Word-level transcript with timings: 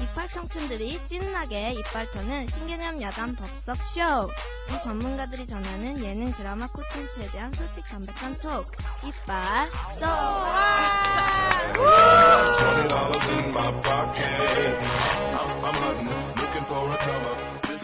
이빨 0.00 0.26
청춘들이 0.28 1.00
찐나게 1.06 1.72
이빨 1.72 2.10
터는 2.10 2.48
신개념 2.48 3.00
야단 3.00 3.34
법석 3.36 3.76
쇼. 3.76 4.00
이 4.70 4.82
전문가들이 4.82 5.46
전하는 5.46 6.02
예능 6.02 6.32
드라마 6.32 6.66
콘텐츠에 6.68 7.30
대한 7.30 7.52
솔직 7.52 7.82
담백한 7.84 8.34
톡. 8.34 8.64
이빨 9.04 9.68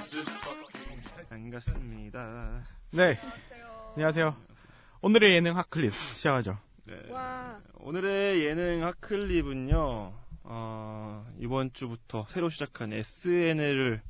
is 0.00 0.40
반갑습니다. 1.28 2.64
네. 2.90 3.18
안녕하세요. 3.94 4.36
오늘의 5.00 5.34
예능 5.34 5.56
핫클립 5.56 5.92
시작하죠. 6.14 6.58
네. 6.84 6.94
오늘의 7.80 8.44
예능 8.44 8.84
핫클립은요, 8.84 10.12
어, 10.52 11.24
이번 11.38 11.72
주부터 11.72 12.26
새로 12.28 12.50
시작한 12.50 12.92
SNL을 12.92 14.02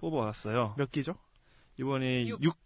뽑아왔어요. 0.00 0.74
몇 0.76 0.90
기죠? 0.90 1.14
이번에 1.78 2.26
육. 2.26 2.42
6, 2.42 2.56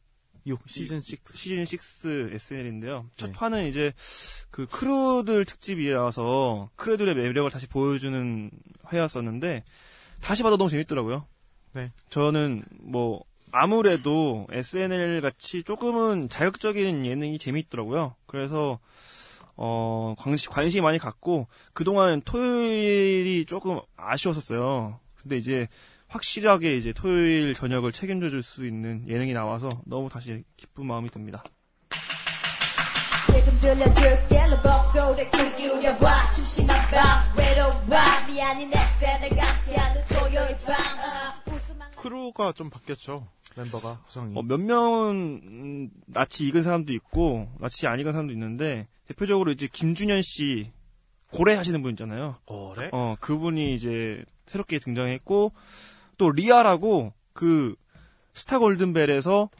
6 0.46 0.60
시즌 0.66 0.96
6. 0.96 1.28
시즌 1.28 1.66
6 1.70 2.34
SNL인데요. 2.34 3.04
첫 3.16 3.26
네. 3.26 3.32
화는 3.36 3.66
이제 3.66 3.92
그 4.50 4.66
크루들 4.66 5.44
특집이라서 5.44 6.70
크루들의 6.76 7.14
매력을 7.16 7.50
다시 7.50 7.66
보여주는 7.66 8.50
회였었는데 8.90 9.62
다시 10.22 10.42
봐도 10.42 10.56
너무 10.56 10.70
재밌더라고요. 10.70 11.26
네. 11.74 11.92
저는 12.08 12.64
뭐 12.80 13.24
아무래도 13.52 14.46
SNL 14.50 15.20
같이 15.20 15.64
조금은 15.64 16.30
자극적인 16.30 17.04
예능이 17.04 17.38
재밌더라고요. 17.38 18.14
그래서 18.26 18.78
어 19.61 20.14
관심 20.17 20.53
관심이 20.53 20.81
많이 20.81 20.98
갖고 20.98 21.48
그동안 21.75 22.23
토요일이 22.23 23.45
조금 23.45 23.81
아쉬웠었어요. 23.97 25.01
근데 25.20 25.37
이제 25.37 25.67
확실하게 26.06 26.77
이제 26.77 26.92
토요일 26.92 27.55
저녁을 27.55 27.91
책임져 27.92 28.31
줄 28.31 28.42
수 28.42 28.64
있는 28.64 29.05
예능이 29.09 29.33
나와서 29.34 29.69
너무 29.84 30.09
다시 30.09 30.45
기쁜 30.56 30.86
마음이 30.86 31.11
듭니다. 31.11 31.42
지금 33.27 33.61
들려줄게 33.61 34.47
러버 34.47 34.79
소리 34.92 35.29
큰 35.31 35.56
기울여봐 35.56 36.25
심심한 36.33 36.77
밤 36.91 37.36
외로워 37.36 37.73
미안해 38.27 38.64
내 38.67 38.77
팬을 39.01 39.36
같게하는 39.36 40.05
조용히 40.06 40.55
밤 40.64 40.75
아, 41.01 41.34
크루가 41.97 42.53
좀 42.53 42.70
바뀌었죠. 42.70 43.27
멤버가 43.59 44.01
구성이. 44.06 44.37
어, 44.37 44.42
몇 44.42 44.59
명은 44.59 45.41
음, 45.45 45.91
낯이 46.06 46.48
익은 46.48 46.62
사람도 46.62 46.92
있고 46.95 47.48
낯이 47.59 47.87
안 47.87 47.98
익은 48.01 48.12
사람도 48.12 48.33
있는데 48.33 48.89
대표적으로 49.07 49.51
이제 49.51 49.69
김준현 49.70 50.23
씨 50.23 50.70
고뤠 51.30 51.55
하시는 51.55 51.83
분 51.83 51.91
있잖아요. 51.92 52.36
고뤠? 52.46 52.89
어 52.92 53.17
그분이 53.20 53.74
이제 53.74 54.24
새롭게 54.47 54.79
등장했고 54.79 55.52
또 56.17 56.30
리아라고 56.30 57.13
그 57.33 57.74
스타 58.33 58.58
골든벨에서 58.58 59.51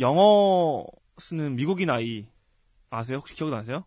영어 0.00 0.84
쓰는 1.18 1.56
미국인 1.56 1.90
아이 1.90 2.26
아세요? 2.90 3.18
혹시 3.18 3.34
기억나세요? 3.34 3.84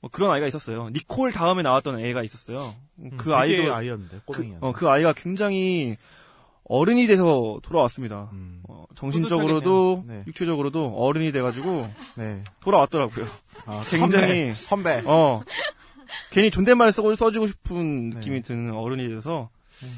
뭐 0.00 0.10
그런 0.10 0.30
아이가 0.30 0.46
있었어요. 0.46 0.88
니콜 0.90 1.32
다음에 1.32 1.62
나왔던 1.62 2.00
애가 2.00 2.22
있었어요. 2.22 2.74
음, 3.00 3.10
그 3.10 3.16
그게 3.16 3.34
아이도 3.34 3.74
아이였는데 3.74 4.20
꼬맹이였는데. 4.24 4.60
그, 4.60 4.66
어, 4.66 4.72
그 4.72 4.88
아이가 4.88 5.12
굉장히 5.12 5.96
어른이 6.68 7.06
돼서 7.06 7.58
돌아왔습니다. 7.62 8.28
음. 8.32 8.62
어, 8.68 8.84
정신적으로도. 8.94 10.04
네. 10.06 10.24
육체적으로도 10.26 10.94
어른이 10.96 11.32
돼가지고 11.32 11.88
네. 12.16 12.44
돌아왔더라고요. 12.60 13.24
아, 13.66 13.80
굉장히 13.90 14.52
선배. 14.52 15.00
선배. 15.00 15.02
어 15.06 15.42
괜히 16.30 16.50
존댓말 16.50 16.92
써, 16.92 17.14
써주고 17.14 17.46
싶은 17.46 18.10
느낌이 18.10 18.36
네. 18.36 18.42
드는 18.42 18.72
어른이 18.74 19.08
돼서 19.08 19.50
네. 19.82 19.88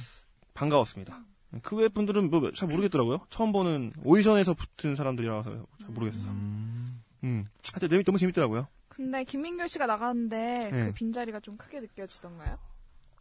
반가웠습니다. 0.55 1.21
그 1.63 1.77
외 1.77 1.89
분들은 1.89 2.31
뭐 2.31 2.53
잘 2.53 2.69
모르겠더라고요. 2.69 3.21
처음 3.29 3.51
보는 3.51 3.93
오디션에서 4.05 4.55
붙은 4.55 4.95
사람들이라서 4.95 5.51
잘 5.51 5.91
모르겠어. 5.91 6.29
음. 6.31 7.03
음. 7.25 7.47
하여튼 7.73 7.89
너무, 7.89 8.03
너무 8.05 8.19
재밌더라고요. 8.19 8.69
근데 8.89 9.25
김민결 9.25 9.69
씨가 9.69 9.87
나가는데 9.87 10.71
네. 10.71 10.87
그 10.87 10.93
빈자리가 10.93 11.41
좀 11.41 11.57
크게 11.57 11.81
느껴지던가요? 11.81 12.57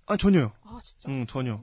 아 0.06 0.18
전혀요. 0.18 0.52
아 0.64 0.78
진짜? 0.84 1.10
음 1.10 1.26
전혀. 1.26 1.60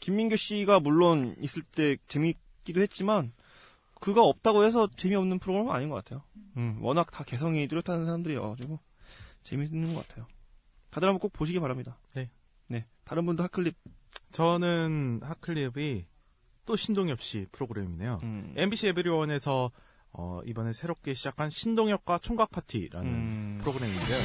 김민규 0.00 0.36
씨가 0.36 0.80
물론 0.80 1.34
있을 1.40 1.62
때 1.62 1.96
재밌기도 2.06 2.80
했지만 2.80 3.32
그가 4.00 4.22
없다고 4.22 4.64
해서 4.64 4.88
재미없는 4.96 5.38
프로그램은 5.38 5.72
아닌 5.72 5.88
것 5.88 5.96
같아요. 5.96 6.22
음, 6.56 6.78
워낙 6.80 7.10
다 7.10 7.24
개성이 7.24 7.66
뚜렷한 7.66 8.04
사람들이어가지고 8.04 8.78
재밌는 9.42 9.94
것 9.94 10.06
같아요. 10.06 10.26
다들 10.90 11.08
한번 11.08 11.20
꼭 11.20 11.32
보시기 11.32 11.58
바랍니다. 11.60 11.98
네. 12.14 12.30
네. 12.68 12.86
다른 13.04 13.26
분도 13.26 13.42
핫클립. 13.42 13.76
저는 14.30 15.20
핫클립이 15.22 16.06
또 16.64 16.76
신동엽 16.76 17.22
씨 17.22 17.46
프로그램이네요. 17.52 18.18
음, 18.22 18.54
MBC 18.56 18.88
에브리원에서 18.88 19.70
어, 20.12 20.40
이번에 20.46 20.72
새롭게 20.72 21.14
시작한 21.14 21.50
신동엽과 21.50 22.18
총각 22.18 22.50
파티라는 22.50 23.08
음, 23.10 23.58
프로그램인데요. 23.60 24.18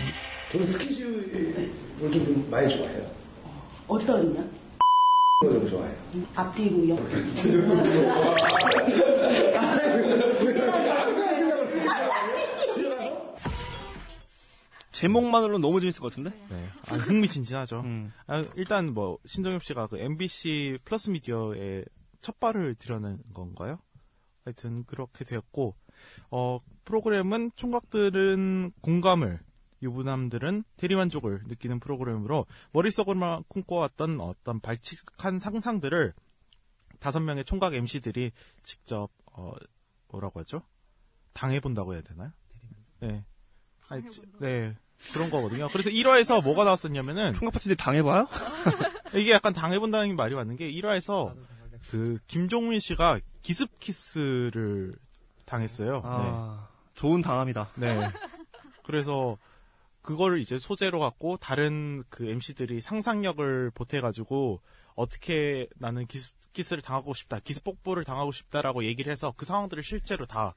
저는 0.52 0.68
스킨십을 0.68 2.12
좀 2.12 2.48
많이 2.50 2.70
좋아해요. 2.70 3.12
어디다 3.88 4.18
좀 5.52 5.68
좋아해요. 5.68 5.96
앞뒤로요. 6.36 6.96
제목만으로 14.92 15.58
너무 15.58 15.82
재밌을 15.82 16.00
것 16.02 16.12
같은데? 16.12 16.30
네. 16.50 16.66
아, 16.90 16.96
흥미진진하죠. 16.96 17.82
음, 17.82 18.14
아, 18.26 18.46
일단 18.56 18.94
뭐 18.94 19.18
신동엽 19.26 19.64
씨가 19.64 19.88
그 19.88 19.98
MBC 19.98 20.80
플러스 20.86 21.10
미디어에 21.10 21.84
첫 22.22 22.40
발을 22.40 22.76
들여낸 22.76 23.18
건가요? 23.34 23.80
하여튼 24.46 24.86
그렇게 24.86 25.26
되었고 25.26 25.76
어 26.32 26.60
프로그램은 26.86 27.52
총각들은 27.56 28.72
공감을 28.82 29.40
유부남들은 29.84 30.64
대리만족을 30.78 31.44
느끼는 31.48 31.80
프로그램으로 31.80 32.46
머릿속으로만 32.72 33.44
꿈꿔왔던 33.48 34.20
어떤 34.22 34.60
발칙한 34.60 35.40
상상들을 35.40 36.14
다섯 37.00 37.20
명의 37.20 37.44
총각 37.46 37.74
MC들이 37.74 38.32
직접 38.64 39.10
어 39.34 39.54
뭐라고 40.10 40.40
하죠? 40.42 40.62
당해본다고 41.34 41.94
해야 41.94 42.02
되나요? 42.02 42.32
네. 43.00 43.26
아니, 43.90 44.10
지- 44.10 44.22
네. 44.40 44.76
그런 45.12 45.30
거거든요. 45.30 45.68
그래서 45.70 45.90
1화에서 45.90 46.42
뭐가 46.44 46.64
나왔었냐면은 46.64 47.34
총각 47.34 47.54
파티 47.54 47.68
때 47.70 47.76
당해봐요? 47.76 48.28
이게 49.16 49.32
약간 49.32 49.54
당해본다는 49.54 50.10
게 50.10 50.14
말이 50.14 50.34
맞는 50.36 50.56
게 50.56 50.72
1화에서 50.72 51.36
그 51.90 52.18
김종민 52.28 52.80
씨가 52.80 53.20
기습 53.42 53.78
키스를 53.80 54.94
당했어요. 55.46 56.02
아, 56.06 56.70
좋은 56.94 57.22
당함이다. 57.22 57.72
네. 57.76 57.96
네. 58.00 58.08
그래서 58.84 59.38
그거를 60.04 60.40
이제 60.40 60.60
소재로 60.60 61.00
갖고 61.00 61.38
다른 61.38 62.04
그 62.10 62.26
MC들이 62.30 62.82
상상력을 62.82 63.72
보태가지고 63.74 64.62
어떻게 64.96 65.68
나는 65.78 66.06
기습 66.06 66.34
키스를 66.54 66.84
당하고 66.84 67.16
싶다, 67.16 67.40
기습 67.40 67.64
뽀뽀를 67.64 68.04
당하고 68.04 68.32
싶다라고 68.32 68.84
얘기를 68.84 69.12
해서 69.12 69.34
그 69.36 69.44
상황들을 69.44 69.82
실제로 69.82 70.28
다 70.28 70.54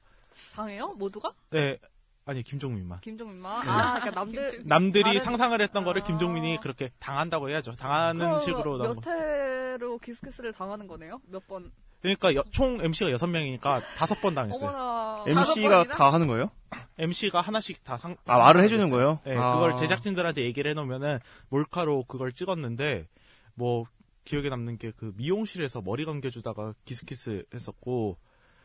당해요? 0.53 0.89
모두가? 0.93 1.33
네. 1.49 1.79
아니 2.25 2.43
김종민만 2.43 2.99
김종민만? 2.99 3.67
아, 3.67 3.93
그러니까 4.01 4.11
남들 4.11 4.61
남들이 4.67 5.03
다른- 5.03 5.19
상상을 5.21 5.59
했던 5.59 5.83
거를 5.85 6.03
아. 6.03 6.05
김종민이 6.05 6.59
그렇게 6.59 6.91
당한다고 6.99 7.49
해야죠. 7.49 7.71
당하는 7.71 8.37
식으로 8.39 8.77
몇 8.77 9.07
회로 9.07 9.97
기스키스를 9.97 10.51
당하는 10.53 10.85
거네요? 10.87 11.19
몇 11.25 11.47
번? 11.47 11.71
그러니까 12.01 12.35
여- 12.35 12.43
총 12.51 12.79
MC가 12.81 13.11
여섯 13.11 13.27
명이니까 13.27 13.81
다섯 13.95 14.21
번 14.21 14.35
당했어요. 14.35 14.69
어머나. 14.69 15.23
MC가? 15.27 15.85
다 15.87 16.13
하는 16.13 16.27
거예요? 16.27 16.51
MC가 16.99 17.41
하나씩 17.41 17.83
다 17.83 17.97
상. 17.97 18.15
아, 18.25 18.37
말을 18.37 18.63
해주는 18.63 18.89
거예요? 18.89 19.19
네, 19.25 19.35
아. 19.35 19.53
그걸 19.55 19.75
제작진들한테 19.75 20.43
얘기를 20.43 20.69
해놓으면은 20.71 21.19
몰카로 21.49 22.03
그걸 22.03 22.31
찍었는데 22.31 23.07
뭐 23.55 23.85
기억에 24.25 24.49
남는 24.49 24.77
게 24.77 24.91
그 24.95 25.13
미용실에서 25.15 25.81
머리 25.81 26.05
감겨주다가 26.05 26.73
기스키스 26.85 27.45
했었고 27.53 28.17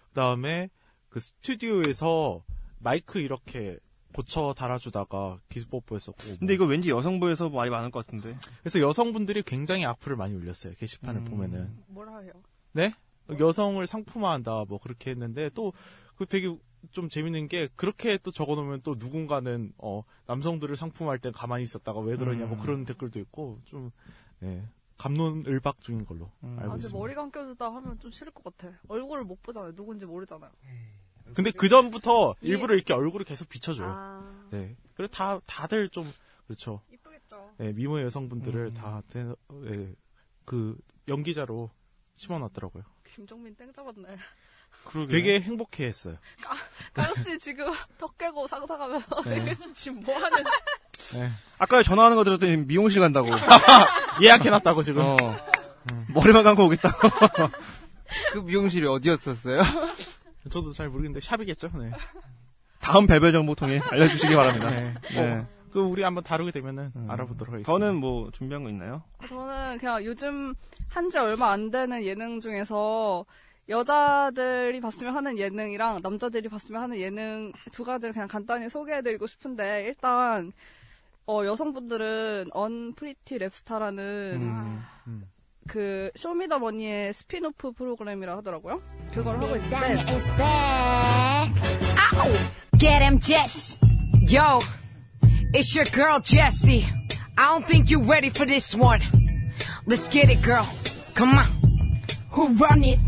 그 0.09 0.15
다음에 0.15 0.69
그 1.09 1.21
스튜디오에서 1.21 2.43
마이크 2.81 3.19
이렇게 3.19 3.79
고쳐 4.15 4.53
달아주다가 4.57 5.39
기스 5.49 5.67
뽀뽀했었고 5.69 6.19
근데 6.39 6.53
이거 6.55 6.67
왠지 6.67 6.91
여성부에서 6.91 7.49
많이 7.49 7.71
많을 7.71 7.91
것 7.91 8.05
같은데. 8.05 8.37
그래서 8.61 8.81
여성분들이 8.81 9.43
굉장히 9.43 9.87
악플을 9.87 10.17
많이 10.17 10.35
올렸어요 10.35 10.75
게시판을 10.75 11.21
음. 11.23 11.25
보면은 11.25 11.79
뭐라 11.89 12.19
해요? 12.19 12.33
네 12.73 12.93
여성을 13.39 13.87
상품화한다 13.87 14.65
뭐 14.69 14.79
그렇게 14.79 15.11
했는데 15.11 15.51
또 15.51 15.73
그 16.17 16.27
되게 16.27 16.57
좀 16.91 17.09
재밌는 17.09 17.49
게 17.49 17.69
그렇게 17.77 18.19
또 18.19 18.31
적어놓으면 18.31 18.83
또 18.83 18.95
누군가는 18.99 19.73
어 19.79 20.03
남성들을 20.27 20.77
상품화할 20.77 21.19
땐 21.19 21.33
가만히 21.33 21.65
있었다가 21.65 22.01
왜 22.01 22.17
그러냐 22.17 22.47
뭐 22.47 22.57
음. 22.57 22.63
그런 22.63 22.85
댓글도 22.85 23.19
있고 23.21 23.61
좀 23.65 23.91
네. 24.41 24.67
감론을박 24.99 25.81
중인 25.83 26.05
걸로 26.05 26.31
아, 26.43 26.47
알고 26.47 26.61
근데 26.61 26.77
있습니다. 26.77 26.99
머리 26.99 27.15
감겨주다 27.15 27.75
하면 27.75 27.99
좀 27.99 28.11
싫을 28.11 28.33
것 28.33 28.45
같아. 28.45 28.73
얼굴을 28.89 29.25
못 29.25 29.43
보잖아요. 29.43 29.75
누군지 29.75 30.07
모르잖아요. 30.07 30.51
근데 31.35 31.51
그 31.51 31.69
전부터 31.69 32.37
예. 32.45 32.49
일부러 32.49 32.75
이렇게 32.75 32.93
얼굴을 32.93 33.25
계속 33.25 33.49
비춰줘요. 33.49 33.89
아. 33.89 34.47
네. 34.51 34.77
그래 34.95 35.09
다 35.11 35.41
다들 35.47 35.89
좀 35.89 36.09
그렇죠. 36.47 36.83
이쁘겠죠. 36.93 37.55
네, 37.59 37.73
미모 37.73 38.01
여성분들을 38.01 38.67
음. 38.67 38.75
다 38.75 39.03
네, 39.09 39.95
그 40.45 40.79
연기자로 41.09 41.71
심어놨더라고요. 42.15 42.85
김종민 43.15 43.55
땡 43.55 43.73
잡았네. 43.73 44.17
그러게. 44.85 45.13
되게 45.13 45.41
행복해 45.41 45.85
했어요. 45.87 46.17
까요씨 46.95 47.39
지금 47.39 47.73
턱 47.99 48.17
깨고 48.19 48.49
상상하면서 48.49 49.23
네. 49.25 49.55
지금 49.75 50.03
뭐 50.03 50.17
하는 50.17 50.43
네. 50.43 51.29
아까 51.59 51.83
전화하는 51.83 52.17
거 52.17 52.25
들었더니 52.25 52.57
미용실 52.57 53.01
간다고. 53.01 53.29
예약해놨다고 54.23 54.83
지금. 54.83 55.03
어. 55.03 55.17
머리만 56.09 56.43
감고 56.45 56.65
오겠다고. 56.67 57.09
그 58.33 58.39
미용실이 58.39 58.87
어디였었어요? 58.87 59.63
저도 60.51 60.73
잘 60.73 60.89
모르겠는데 60.89 61.21
샵이겠죠. 61.25 61.71
네. 61.79 61.91
다음 62.81 63.07
배배 63.07 63.31
정보 63.31 63.55
통해 63.55 63.81
알려주시기 63.91 64.35
바랍니다. 64.35 64.71
네. 64.71 64.95
네. 65.15 65.47
어, 65.73 65.75
그 65.75 65.81
우리 65.81 66.03
한번 66.03 66.23
다루게 66.23 66.51
되면은 66.53 66.93
알아보도록 67.09 67.55
하겠습니다. 67.55 67.67
저는 67.73 67.97
뭐 67.97 68.31
준비한 68.31 68.63
거 68.65 68.69
있나요? 68.71 69.03
저는 69.29 69.79
그냥 69.79 70.05
요즘 70.05 70.55
한 70.89 71.09
지 71.11 71.19
얼마 71.19 71.51
안 71.53 71.71
되는 71.71 72.03
예능 72.05 72.41
중에서 72.41 73.25
여자들이 73.69 74.81
봤으면 74.81 75.15
하는 75.15 75.39
예능이랑 75.39 76.01
남자들이 76.03 76.49
봤으면 76.49 76.83
하는 76.83 76.99
예능 76.99 77.53
두 77.71 77.85
가지를 77.85 78.13
그냥 78.13 78.29
간단히 78.29 78.69
소개해드리고 78.69 79.27
싶은데 79.27 79.85
일단 79.87 80.53
어, 81.27 81.45
여성분들은 81.45 82.49
언프리티 82.53 83.39
랩스타라는 83.39 83.99
음. 85.07 85.29
그 85.69 86.11
쇼미더머니의 86.17 87.13
스피노프 87.13 87.73
프로그램이라 87.73 88.37
하더라고요. 88.39 88.81
그걸 89.13 89.37
하고 89.41 89.55
있는데 89.57 89.77
it's 95.55 95.75
your 95.75 95.85
girl, 95.87 96.21
Jessie. 96.21 96.87
I 97.37 97.47
don't 97.49 97.67
think 97.67 97.91
you're 97.91 98.03
ready 98.03 98.31
for 98.31 98.47
this 98.47 98.75
one. 98.75 99.01
Let's 99.87 100.09
get 100.09 100.31
it, 100.31 100.43
girl. 100.43 100.69
Come 101.15 101.39
on. 101.39 101.49
Who 102.31 102.55
run 102.55 102.85
it? 102.85 102.99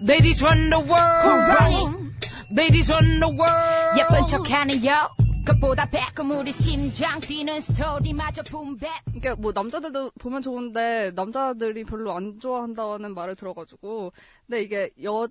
Ladies 0.00 0.42
run 0.42 0.70
the 0.70 0.80
world. 0.80 1.22
Who 1.22 1.30
run 1.30 1.72
it? 1.72 2.26
Ladies 2.50 2.90
run 2.90 3.20
the 3.20 3.28
world. 3.28 3.98
예쁜 3.98 4.26
척하는 4.28 4.84
여. 4.84 5.10
그보다 5.44 5.86
배꼽 5.86 6.30
우리 6.30 6.52
심장 6.52 7.18
뛰는 7.20 7.60
소리마저 7.60 8.42
붐배. 8.44 8.88
이게 9.14 9.34
뭐 9.34 9.52
남자들도 9.52 10.12
보면 10.20 10.40
좋은데 10.40 11.10
남자들이 11.14 11.84
별로 11.84 12.14
안 12.14 12.38
좋아한다는 12.38 13.12
말을 13.14 13.34
들어가지고 13.34 14.12
근데 14.46 14.62
이게 14.62 14.90
여 15.02 15.26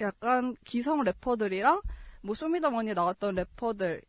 약간 0.00 0.56
기성 0.64 1.02
래퍼들이랑 1.02 1.82
뭐 2.22 2.34
쇼미더머니에 2.34 2.94
나왔던 2.94 3.34
래퍼들 3.34 4.00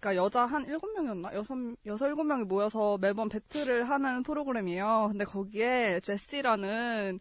그러니까 0.00 0.16
여자 0.16 0.44
한 0.46 0.64
일곱 0.66 0.92
명이었나 0.94 1.34
여섯 1.34 1.56
여섯 1.86 2.06
일곱 2.08 2.24
명이 2.24 2.44
모여서 2.44 2.98
매번 3.00 3.28
배틀을 3.28 3.88
하는 3.88 4.22
프로그램이에요. 4.22 5.08
근데 5.10 5.24
거기에 5.24 6.00
제시라는 6.00 7.20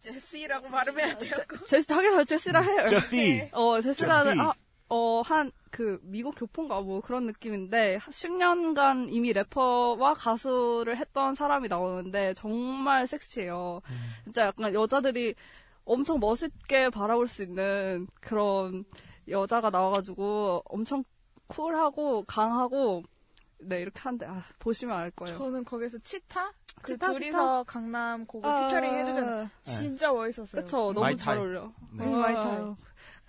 제시라고 0.00 0.68
발음해야 0.68 1.18
돼요. 1.18 1.32
제시 1.66 1.86
자기가 1.86 2.24
제시라 2.24 2.60
해요. 2.60 2.88
제시. 2.88 3.48
어 3.52 3.80
제시라는 3.80 4.32
제시. 4.34 4.40
아, 4.40 4.52
어 4.88 5.22
한 5.22 5.50
그 5.70 5.98
미국 6.04 6.34
교포인가 6.38 6.80
뭐 6.80 7.00
그런 7.02 7.26
느낌인데 7.26 7.98
10년간 7.98 9.08
이미 9.10 9.32
래퍼와 9.34 10.14
가수를 10.14 10.96
했던 10.96 11.34
사람이 11.34 11.68
나오는데 11.68 12.32
정말 12.32 13.06
섹시해요. 13.06 13.82
진짜 14.24 14.46
약간 14.46 14.72
여자들이 14.72 15.34
엄청 15.84 16.18
멋있게 16.18 16.88
바라볼 16.88 17.26
수 17.28 17.42
있는 17.42 18.06
그런 18.22 18.86
여자가 19.28 19.68
나와가지고 19.68 20.62
엄청 20.64 21.04
쿨하고 21.48 22.24
강하고 22.24 23.02
네 23.58 23.80
이렇게 23.80 24.00
한데 24.00 24.26
아, 24.26 24.42
보시면 24.58 24.96
알 24.96 25.10
거예요. 25.10 25.38
저는 25.38 25.64
거기서 25.64 25.98
치타? 25.98 26.52
그 26.82 26.92
치타, 26.92 27.12
둘이서 27.12 27.64
강남 27.64 28.26
그거 28.26 28.48
아, 28.48 28.66
피처링 28.66 28.98
해주잖아요. 28.98 29.42
네. 29.44 29.48
진짜 29.64 30.12
멋있었어요. 30.12 30.62
그쵸 30.62 30.76
너무 30.92 31.00
마이 31.00 31.16
잘. 31.16 31.38
어울려. 31.38 31.72
네. 31.92 32.04
음, 32.04 32.18
마이 32.20 32.36
아, 32.36 32.40
타입. 32.40 32.76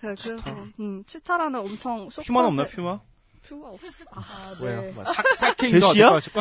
그래, 0.00 0.14
그래서 0.20 0.66
음, 0.78 1.02
치타라는 1.06 1.60
엄청 1.60 2.10
쇼 2.10 2.22
퓨만 2.22 2.44
없나 2.44 2.64
퓨마? 2.64 3.00
퓨마 3.42 3.68
없어. 3.68 4.04
아, 4.12 4.54
왜요? 4.62 4.80
네. 4.82 4.92
뭐 4.92 5.04
사- 5.04 5.22
사킹도 5.36 5.80
제시야? 5.80 6.08
어떨까 6.08 6.16
하실까? 6.16 6.40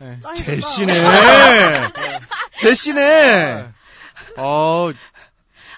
네. 0.00 0.20
짱이구나. 0.20 0.44
제시네. 0.56 0.92
제시네. 2.58 3.68
어, 4.38 4.90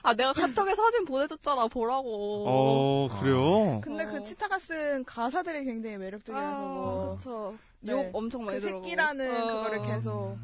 아 0.02 0.14
내가 0.14 0.32
카톡에 0.32 0.74
사진 0.74 1.04
보내줬잖아 1.04 1.66
보라고. 1.68 2.44
어, 2.46 3.08
그래요? 3.20 3.80
근데 3.82 4.06
그 4.06 4.22
치타가 4.24 4.58
쓴 4.58 5.04
가사들이 5.04 5.64
굉장히 5.64 5.96
매력적이라서 5.98 6.58
뭐 6.58 7.16
그쵸. 7.16 7.54
네. 7.80 7.92
욕 7.92 8.10
엄청 8.14 8.44
많이 8.44 8.58
그 8.58 8.62
들어가고. 8.66 8.84
새끼라는 8.84 9.42
어. 9.42 9.46
그거를 9.46 9.82
계속 9.82 10.38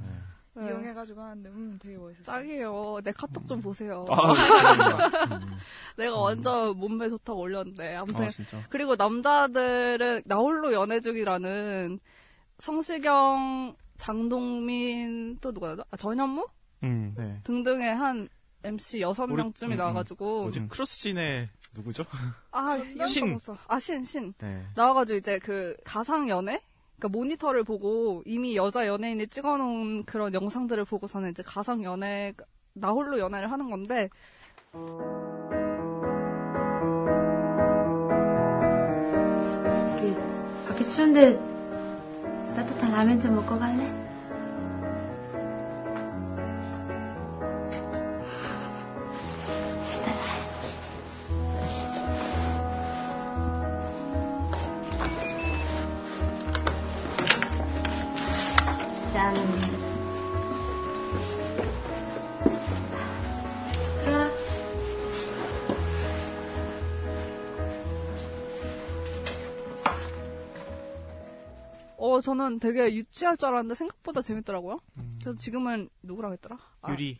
네. 0.56 0.66
이용해가지고 0.66 1.20
하는데 1.20 1.48
음 1.50 1.78
되게 1.82 1.96
멋있었어요. 1.96 2.24
짱이에요. 2.24 3.00
내 3.02 3.10
카톡 3.12 3.46
좀 3.48 3.60
보세요. 3.60 4.04
아, 4.08 4.14
감사합니다. 4.14 5.40
내가 5.98 6.16
완전 6.16 6.76
몸매 6.78 7.08
좋다고 7.08 7.40
올렸는데. 7.40 7.96
아무튼 7.96 8.26
아. 8.26 8.62
그리고 8.68 8.94
남자들은 8.94 10.22
나홀로 10.26 10.72
연애 10.72 11.00
중이라는 11.00 11.98
성시경, 12.60 13.74
장동민 13.98 15.38
또 15.40 15.52
누가 15.52 15.70
나죠? 15.70 15.82
아, 15.90 15.96
전현무 15.96 16.46
음. 16.84 17.14
네. 17.16 17.40
등등의 17.42 17.94
한 17.94 18.28
MC 18.64 19.00
여섯 19.00 19.26
명쯤이 19.26 19.72
음, 19.72 19.76
음. 19.76 19.78
나와가지고 19.78 20.42
뭐지? 20.42 20.68
크로스진의 20.68 21.48
누구죠? 21.76 22.04
아 22.52 22.78
신. 23.06 23.38
신. 23.38 23.38
아 23.68 23.78
신 23.78 24.04
신. 24.04 24.32
네. 24.38 24.64
나와가지고 24.74 25.18
이제 25.18 25.38
그 25.38 25.76
가상 25.84 26.28
연애? 26.28 26.60
그러니까 26.98 27.18
모니터를 27.18 27.64
보고 27.64 28.22
이미 28.24 28.56
여자 28.56 28.86
연예인이 28.86 29.26
찍어놓은 29.26 30.04
그런 30.04 30.32
영상들을 30.32 30.84
보고서는 30.84 31.30
이제 31.30 31.42
가상 31.42 31.82
연애, 31.84 32.32
나 32.72 32.90
홀로 32.90 33.18
연애를 33.18 33.50
하는 33.50 33.68
건데, 33.68 34.08
그 39.98 40.64
밖에 40.68 40.86
추운데 40.86 41.36
따뜻한 42.54 42.92
라면 42.92 43.18
좀 43.20 43.34
먹고 43.34 43.58
갈래? 43.58 44.03
어, 72.14 72.20
저는 72.20 72.60
되게 72.60 72.94
유치할 72.94 73.36
줄 73.36 73.48
알았는데 73.48 73.74
생각보다 73.74 74.22
재밌더라고요. 74.22 74.78
그래서 75.20 75.36
지금은 75.36 75.88
누구랑 76.02 76.32
했더라? 76.32 76.58
아, 76.82 76.92
유리. 76.92 77.18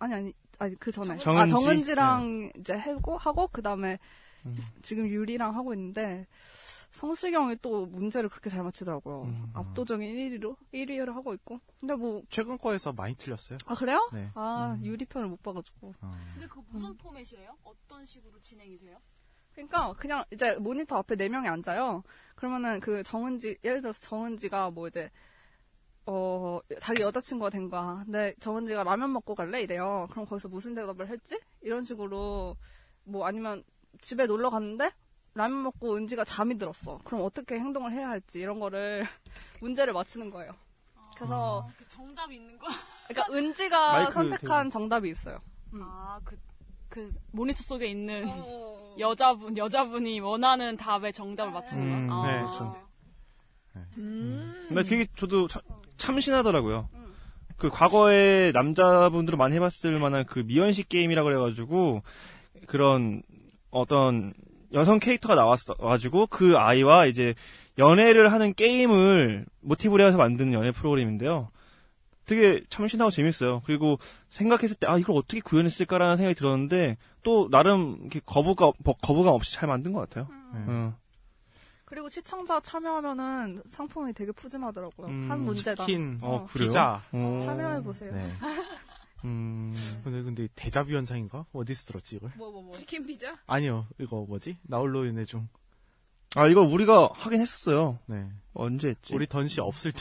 아 0.00 0.08
니, 0.08 0.14
아니, 0.14 0.32
아니, 0.58 0.74
그 0.76 0.90
전에. 0.90 1.18
정은지? 1.18 1.54
아, 1.54 1.56
정은지랑 1.56 2.52
이제 2.58 2.72
하고, 2.74 3.16
하고, 3.16 3.48
그 3.48 3.62
다음에 3.62 3.98
지금 4.82 5.06
유리랑 5.06 5.54
하고 5.54 5.72
있는데, 5.74 6.26
성시경이 6.92 7.56
또 7.62 7.86
문제를 7.86 8.28
그렇게 8.28 8.50
잘 8.50 8.62
맞히더라고요. 8.64 9.50
압도적인 9.54 10.14
1위로, 10.14 10.56
1위를 10.72 11.12
하고 11.12 11.32
있고. 11.34 11.60
근데 11.80 11.94
뭐, 11.94 12.22
최근 12.28 12.58
거에서 12.58 12.92
많이 12.92 13.14
틀렸어요. 13.14 13.58
아, 13.66 13.74
그래요? 13.74 14.10
네. 14.12 14.30
아, 14.34 14.76
유리 14.82 15.04
편을 15.04 15.28
못 15.28 15.42
봐가지고. 15.42 15.94
근데 16.34 16.46
그거 16.48 16.64
무슨 16.70 16.96
포맷이에요? 16.96 17.56
어떤 17.62 18.04
식으로 18.04 18.40
진행이 18.40 18.78
돼요? 18.78 18.98
그러니까 19.54 19.92
그냥 19.94 20.24
이제 20.30 20.54
모니터 20.56 20.96
앞에 20.98 21.16
네 21.16 21.28
명이 21.28 21.48
앉아요. 21.48 22.02
그러면은 22.34 22.80
그 22.80 23.02
정은지 23.02 23.56
예를 23.64 23.80
들어서 23.80 24.00
정은지가 24.00 24.70
뭐 24.70 24.88
이제 24.88 25.10
어, 26.06 26.60
자기 26.80 27.02
여자친구가 27.02 27.50
된 27.50 27.70
거야. 27.70 28.02
근데 28.04 28.34
정은지가 28.40 28.82
라면 28.84 29.12
먹고 29.12 29.34
갈래? 29.34 29.62
이래요. 29.62 30.06
그럼 30.10 30.26
거기서 30.26 30.48
무슨 30.48 30.74
대답을 30.74 31.08
할지? 31.08 31.40
이런 31.62 31.82
식으로, 31.82 32.56
뭐 33.04 33.26
아니면 33.26 33.64
집에 34.02 34.26
놀러 34.26 34.50
갔는데, 34.50 34.90
라면 35.32 35.62
먹고 35.62 35.96
은지가 35.96 36.24
잠이 36.24 36.58
들었어. 36.58 36.98
그럼 37.04 37.22
어떻게 37.24 37.58
행동을 37.58 37.92
해야 37.92 38.10
할지, 38.10 38.38
이런 38.38 38.60
거를 38.60 39.06
문제를 39.62 39.94
맞히는 39.94 40.28
거예요. 40.30 40.52
그래서, 41.16 41.66
그 41.78 41.88
정답이 41.88 42.36
있는 42.36 42.58
거야? 42.58 42.70
그러니까 43.08 43.32
은지가 43.32 44.10
선택한 44.10 44.64
되게- 44.64 44.70
정답이 44.70 45.08
있어요. 45.08 45.38
아, 45.80 46.20
그, 46.22 46.38
그 46.94 47.10
모니터 47.32 47.60
속에 47.64 47.88
있는 47.88 48.24
어. 48.28 48.94
여자분, 49.00 49.56
여자분이 49.56 50.20
원하는 50.20 50.76
답의 50.76 51.12
정답을 51.12 51.52
맞추는 51.52 51.84
음, 51.84 52.06
거야. 52.06 52.22
네, 52.22 52.38
아. 52.38 52.40
그렇죠. 52.44 52.76
음. 53.98 54.66
근데 54.68 54.82
되게 54.84 55.06
저도 55.16 55.48
참, 55.48 55.60
참신하더라고요. 55.96 56.88
그 57.56 57.68
과거에 57.68 58.52
남자분들은 58.52 59.36
많이 59.36 59.56
해봤을 59.56 59.98
만한 59.98 60.24
그 60.24 60.38
미연식 60.38 60.88
게임이라 60.88 61.24
그래가지고 61.24 62.04
그런 62.68 63.22
어떤 63.72 64.32
여성 64.72 65.00
캐릭터가 65.00 65.34
나왔어가지고 65.34 66.28
그 66.28 66.54
아이와 66.56 67.06
이제 67.06 67.34
연애를 67.76 68.30
하는 68.30 68.54
게임을 68.54 69.46
모티브로 69.62 70.04
해서 70.04 70.16
만드는 70.16 70.52
연애 70.52 70.70
프로그램인데요. 70.70 71.50
되게 72.26 72.62
참신하고 72.68 73.10
재밌어요. 73.10 73.62
그리고 73.66 73.98
생각했을 74.28 74.76
때 74.76 74.86
아 74.86 74.98
이걸 74.98 75.16
어떻게 75.16 75.40
구현했을까라는 75.40 76.16
생각이 76.16 76.34
들었는데 76.34 76.96
또 77.22 77.48
나름 77.50 77.98
이렇게 78.00 78.20
거부감 78.24 78.72
거부감 79.02 79.34
없이 79.34 79.52
잘 79.54 79.68
만든 79.68 79.92
것 79.92 80.00
같아요. 80.00 80.28
어. 80.30 80.96
그리고 81.86 82.08
시청자 82.08 82.60
참여하면은 82.60 83.62
상품이 83.68 84.12
되게 84.14 84.32
푸짐하더라고요. 84.32 85.06
음, 85.06 85.30
한 85.30 85.42
문제당. 85.42 85.86
치킨, 85.86 86.18
어, 86.22 86.46
그래요? 86.50 86.68
피자. 86.68 87.02
어. 87.12 87.40
참여해보세요. 87.44 88.12
네. 88.12 88.32
음. 89.24 89.74
근데 90.02 90.22
근데 90.22 90.48
대자뷰 90.54 90.92
현상인가? 90.92 91.46
어디서 91.52 91.86
들었지 91.86 92.16
이걸? 92.16 92.32
뭐, 92.36 92.50
뭐, 92.50 92.62
뭐. 92.62 92.72
치킨 92.72 93.06
피자? 93.06 93.38
아니요, 93.46 93.86
이거 93.98 94.24
뭐지? 94.28 94.58
나홀로 94.62 95.06
연애 95.06 95.24
중. 95.24 95.48
아 96.36 96.46
이거 96.48 96.62
우리가 96.62 97.10
하긴 97.14 97.40
했었어요. 97.40 97.98
네. 98.06 98.28
언제 98.54 98.88
했지? 98.88 99.14
우리 99.14 99.26
던씨 99.26 99.60
없을 99.60 99.92
때. 99.92 100.00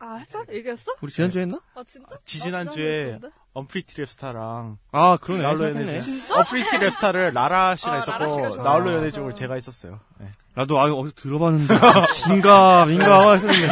아, 0.00 0.14
했어? 0.16 0.44
얘기했어? 0.52 0.92
우리 1.00 1.10
지난주에 1.10 1.42
했나? 1.42 1.60
아, 1.74 1.82
진짜? 1.84 2.16
지지난주에 2.24 3.18
언프리티 3.52 3.96
랩스타랑 3.96 4.76
아, 4.92 5.16
그러네. 5.20 5.42
나홀로 5.42 5.64
연애. 5.70 6.00
중. 6.00 6.20
언프리티 6.36 6.68
랩스타를 6.78 7.32
라라 7.32 7.74
씨가 7.76 7.94
아, 7.94 8.00
좋아요. 8.00 8.54
나홀로 8.62 8.92
연애 8.94 9.08
아. 9.08 9.10
중을 9.10 9.34
제가 9.34 9.56
있었어요. 9.56 9.98
네. 10.18 10.30
나도 10.54 10.78
아 10.80 10.84
어디서 10.90 11.14
들어봤는데 11.16 11.74
긴가 12.26 12.86
민가 12.86 13.32
했었는데 13.32 13.68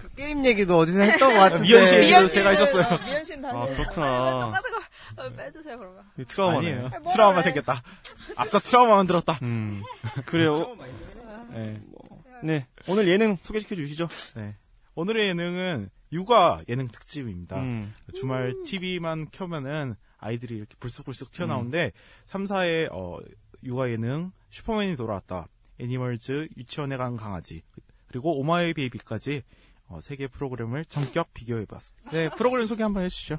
그 0.00 0.14
게임 0.16 0.44
얘기도 0.44 0.78
어디서 0.78 1.00
했던 1.00 1.32
것 1.34 1.38
같은데. 1.40 1.62
미연시 1.64 1.94
얘기도 1.96 2.26
제가 2.28 2.52
있었어요. 2.52 2.98
미연시 3.04 3.40
다시. 3.42 3.56
아, 3.56 3.66
그렇구나. 3.66 4.52
어, 5.16 5.30
빼주세요, 5.36 5.78
그러면. 5.78 6.02
이 6.18 6.24
트라우마네. 6.24 6.58
아니에요. 6.58 6.88
뭐라 6.88 7.12
트라우마 7.12 7.34
그래. 7.42 7.52
생겼다. 7.52 7.82
아싸 8.36 8.58
트라우마 8.58 8.96
만들었다. 8.96 9.38
음. 9.42 9.82
그래요. 10.26 10.76
네. 11.50 11.78
네. 12.42 12.66
오늘 12.88 13.06
예능 13.08 13.38
소개시켜 13.42 13.76
주시죠. 13.76 14.08
네. 14.34 14.54
오늘의 14.94 15.28
예능은 15.28 15.90
육아 16.12 16.58
예능 16.68 16.86
특집입니다. 16.86 17.60
음. 17.60 17.92
주말 18.14 18.54
TV만 18.64 19.30
켜면은 19.32 19.96
아이들이 20.18 20.56
이렇게 20.56 20.74
불쑥불쑥 20.78 21.32
튀어나오는데 21.32 21.92
3사의 22.26 22.88
어, 22.92 23.18
육아 23.62 23.90
예능 23.90 24.32
슈퍼맨이 24.50 24.96
돌아왔다. 24.96 25.48
애니멀즈 25.80 26.48
유치원에 26.56 26.96
간 26.96 27.16
강아지 27.16 27.62
그리고 28.06 28.38
오마이 28.38 28.74
베이비까지 28.74 29.42
어, 29.88 30.00
세개 30.00 30.28
프로그램을 30.28 30.84
전격 30.84 31.34
비교해봤습니다. 31.34 32.10
네, 32.12 32.28
프로그램 32.30 32.66
소개 32.66 32.82
한번 32.82 33.02
해주시죠. 33.04 33.38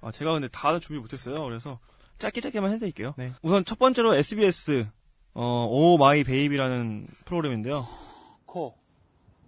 아, 0.00 0.10
제가 0.10 0.32
근데 0.32 0.48
다 0.48 0.78
준비 0.78 1.00
못했어요. 1.00 1.44
그래서 1.44 1.78
짧게 2.18 2.40
짧게만 2.40 2.72
해드릴게요. 2.72 3.14
네. 3.18 3.34
우선 3.42 3.64
첫 3.64 3.78
번째로 3.78 4.14
SBS 4.14 4.86
어, 5.34 5.66
오 5.70 5.98
마이 5.98 6.24
베이비라는 6.24 7.08
프로그램인데요. 7.26 7.84
코. 8.46 8.74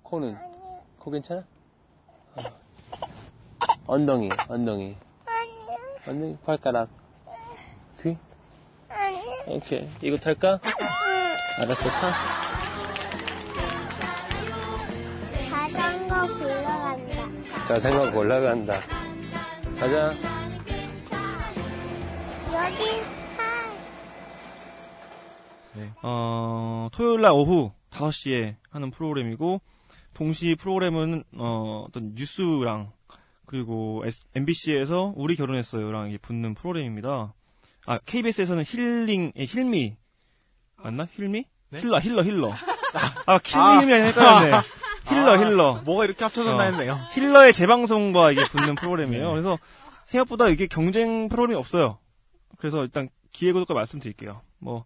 코는? 0.02 0.36
코 0.98 1.10
괜찮아? 1.10 1.40
어. 1.40 2.40
엉덩이, 3.86 4.28
엉덩이. 4.48 4.96
엉덩이, 6.06 6.36
발가락. 6.44 6.88
귀? 8.02 8.16
오케이. 9.46 9.88
이거 10.02 10.16
탈까? 10.16 10.60
알았어, 11.58 11.84
타. 11.88 12.12
자전거 15.50 16.26
굴러간다. 16.38 17.66
자전거 17.66 18.16
굴러간다. 18.16 18.72
가자. 19.78 20.12
여기 22.52 22.84
사. 23.36 23.42
어, 26.02 26.88
토요일 26.92 27.22
날 27.22 27.32
오후 27.32 27.72
5시에 27.90 28.56
하는 28.70 28.90
프로그램이고, 28.90 29.60
동시 30.18 30.56
프로그램은, 30.56 31.22
어, 31.37 31.84
어떤 31.87 32.12
뉴스랑, 32.16 32.90
그리고 33.46 34.02
MBC에서 34.34 35.12
우리 35.14 35.37
결혼했어요랑 35.37 36.08
이게 36.08 36.18
붙는 36.18 36.54
프로그램입니다. 36.54 37.34
아, 37.87 37.98
KBS에서는 38.04 38.64
힐링, 38.66 39.30
예, 39.37 39.44
힐미. 39.44 39.96
맞나? 40.82 41.06
힐미? 41.12 41.44
힐러, 41.72 42.00
힐러, 42.00 42.25
힐러. 42.25 42.50
아, 43.26 43.38
킬미 43.38 43.62
아. 43.62 43.80
힐미 43.80 43.92
헷갈렸네. 43.92 44.60
힐러, 45.08 45.32
아, 45.32 45.38
힐러. 45.38 45.82
뭐가 45.84 46.04
이렇게 46.04 46.25
합쳐졌나 46.25 46.64
어, 46.64 46.66
했네요. 46.66 46.98
힐러의 47.12 47.52
재방송과 47.52 48.32
이게 48.32 48.44
붙는 48.46 48.75
프로그램이에요. 48.76 49.30
그래서 49.30 49.56
생각보다 50.06 50.48
이게 50.48 50.66
경쟁 50.66 51.28
프로그램이 51.28 51.56
없어요. 51.56 51.98
그래서 52.58 52.82
일단 52.82 53.08
기획구독과 53.30 53.72
말씀드릴게요. 53.72 54.42
뭐 54.58 54.84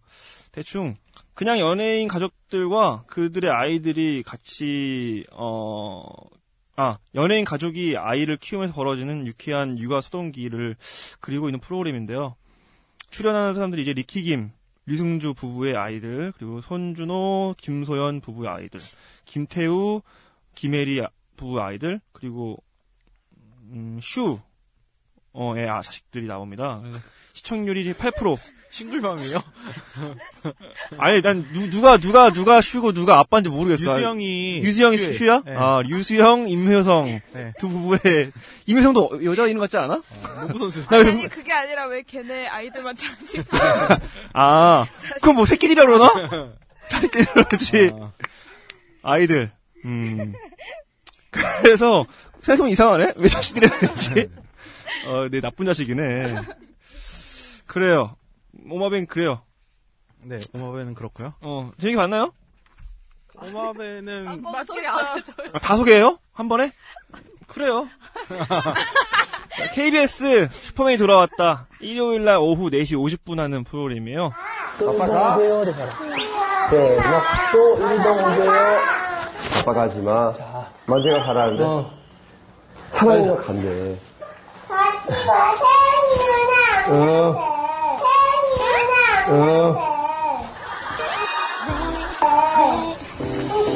대충 0.51 0.95
그냥 1.33 1.59
연예인 1.59 2.07
가족들과 2.07 3.03
그들의 3.07 3.49
아이들이 3.49 4.23
같이 4.23 5.25
어. 5.31 6.03
아, 6.75 6.97
연예인 7.13 7.45
가족이 7.45 7.97
아이를 7.97 8.37
키우면서 8.37 8.73
벌어지는 8.73 9.27
유쾌한 9.27 9.77
육아 9.77 10.01
소동기를 10.01 10.75
그리고 11.19 11.47
있는 11.47 11.59
프로그램인데요. 11.59 12.35
출연하는 13.11 13.53
사람들이 13.53 13.83
이제 13.83 13.93
리키김, 13.93 14.51
류승주 14.87 15.35
부부의 15.35 15.75
아이들, 15.75 16.33
그리고 16.35 16.61
손준호, 16.61 17.55
김소연 17.59 18.21
부부의 18.21 18.49
아이들, 18.49 18.79
김태우, 19.25 20.01
김혜리 20.55 21.03
아- 21.03 21.09
부부의 21.37 21.63
아이들, 21.63 22.01
그리고 22.11 22.57
음, 23.71 23.99
슈, 24.01 24.39
어, 25.33 25.53
의 25.57 25.67
아, 25.69 25.81
자식들이 25.81 26.27
나옵니다. 26.27 26.79
그래서 26.81 26.99
시청률이 27.33 27.81
이제 27.81 27.93
8%. 27.93 28.37
싱글맘이에요? 28.69 29.39
아니, 30.97 31.21
난 31.21 31.47
누, 31.53 31.69
누가 31.69 31.97
누가 31.97 32.31
누가 32.31 32.59
슈고 32.59 32.91
누가 32.93 33.19
아빠인지 33.19 33.49
모르겠어. 33.51 33.83
유수영이 33.83 34.63
유수영이 34.63 34.97
슈예요. 34.97 35.13
슈야? 35.13 35.41
네. 35.45 35.53
아, 35.55 35.81
유수영, 35.85 36.47
임효성 36.49 37.21
네. 37.33 37.53
두 37.59 37.69
부부의 37.69 38.31
임효성도 38.65 39.23
여자 39.25 39.45
이름 39.45 39.59
같지 39.59 39.77
않아? 39.77 40.01
농구 40.39 40.57
선수. 40.57 40.83
나 40.87 40.97
아니, 40.97 41.05
그래서- 41.11 41.29
그게 41.29 41.53
아니라 41.53 41.85
왜 41.85 42.01
걔네 42.01 42.47
아이들만 42.47 42.95
자식. 42.95 43.43
아, 44.33 44.85
그럼 45.21 45.35
뭐 45.35 45.45
새끼들이라 45.45 45.85
그러나? 45.85 46.53
자식들이라 46.89 47.33
그러지. 47.45 47.91
아 49.03 49.17
이들. 49.19 49.51
음. 49.85 50.33
그래서 51.29 52.07
생각해보면 52.41 52.71
이상하네? 52.71 53.13
왜 53.17 53.27
자식들이라 53.27 53.77
그랬지? 53.77 54.29
어, 55.07 55.27
내 55.29 55.41
나쁜 55.41 55.65
자식이네. 55.65 56.35
그래요. 57.65 58.15
오마뱅 58.69 59.05
그래요. 59.07 59.41
네, 60.21 60.39
오마베는 60.53 60.93
그렇고요. 60.93 61.33
어, 61.41 61.71
재밌게 61.79 61.97
봤나요? 61.97 62.31
오마베는 63.41 64.41
맞겠죠. 64.41 64.89
아, 65.53 65.59
다 65.59 65.75
소개해요? 65.75 66.17
한 66.31 66.47
번에? 66.47 66.71
그래요. 67.47 67.87
KBS 69.73 70.49
슈퍼맨이 70.51 70.97
돌아왔다. 70.97 71.67
일요일 71.79 72.23
날 72.23 72.37
오후 72.37 72.69
4시 72.71 72.95
50분 72.97 73.37
하는 73.37 73.63
프로그램이에요. 73.63 74.31
아빠가 74.79 75.37
네, 76.71 76.97
또 77.51 77.73
운동 77.73 78.17
오세요. 78.25 78.51
아빠 79.61 79.73
가지 79.73 79.99
마. 80.01 80.33
만세가 80.87 81.23
가라는데. 81.23 81.63
사랑이가 82.89 83.35
간대. 83.37 83.99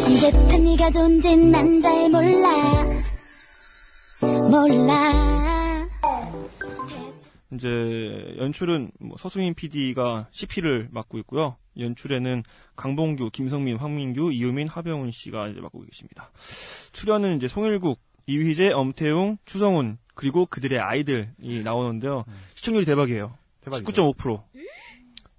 언제부터 0.06 0.58
네가 0.58 0.90
존재는 0.92 1.52
난잘 1.52 2.10
몰라 2.10 2.48
몰라 4.52 5.88
이제 7.54 7.68
연출은 8.38 8.92
뭐 9.00 9.18
서승인 9.18 9.54
PD가 9.54 10.28
CP를 10.32 10.88
맡고 10.92 11.18
있고요. 11.20 11.58
연출에는 11.78 12.44
강봉규, 12.76 13.32
김성민, 13.32 13.78
황민규, 13.78 14.32
이유민, 14.32 14.68
하병훈 14.70 15.12
씨가 15.12 15.48
맡고 15.62 15.82
계십니다. 15.82 16.32
출연은 16.94 17.36
이제 17.36 17.48
송일국, 17.48 18.00
이휘재, 18.28 18.72
엄태웅, 18.72 19.38
추성훈 19.46 19.98
그리고 20.18 20.48
그들의 20.48 20.80
아이들이 20.80 21.64
나오는데요. 21.64 22.26
시청률이 22.56 22.86
대박이에요. 22.86 23.38
대박이죠. 23.62 24.14
19.5%. 24.14 24.42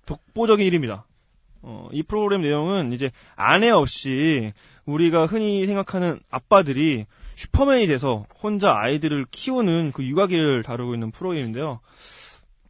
독보적인 0.07 0.71
1위입니다. 0.71 1.03
어, 1.63 1.89
이 1.93 2.05
프로그램 2.05 2.43
내용은 2.43 2.93
이제 2.93 3.11
아내 3.35 3.71
없이 3.71 4.53
우리가 4.87 5.27
흔히 5.27 5.67
생각하는 5.67 6.21
아빠들이 6.31 7.07
슈퍼맨이 7.35 7.89
돼서 7.89 8.25
혼자 8.41 8.73
아이들을 8.79 9.27
키우는 9.33 9.91
그 9.93 10.05
육아기를 10.05 10.63
다루고 10.63 10.95
있는 10.95 11.11
프로그램인데요. 11.11 11.81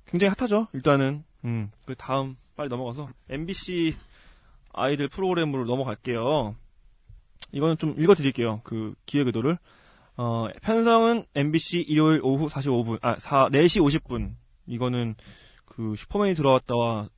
굉장히 0.07 0.35
핫하죠. 0.37 0.69
일단은 0.73 1.25
음, 1.45 1.71
그 1.85 1.95
다음 1.95 2.37
빨리 2.57 2.71
넘어가서 2.71 3.11
MBC 3.29 3.95
아이들 4.73 5.09
프로그램으로 5.09 5.67
넘어갈게요. 5.67 6.57
이거는 7.53 7.77
좀 7.77 7.95
읽어드릴게요. 7.99 8.63
그 8.65 8.95
기획 9.05 9.27
의도를. 9.27 9.59
어, 10.19 10.49
편성은 10.63 11.27
MBC 11.37 11.81
일요일 11.83 12.21
오후 12.25 12.49
45분, 12.49 12.99
아, 13.03 13.17
4, 13.19 13.49
4시 13.51 13.81
50분. 13.81 14.35
이거는 14.67 15.15
그 15.65 15.95
슈퍼맨이 15.97 16.35
들어왔다와 16.35 17.09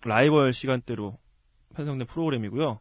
라이벌 0.00 0.54
시간대로 0.54 1.18
편성된 1.74 2.06
프로그램이고요. 2.06 2.80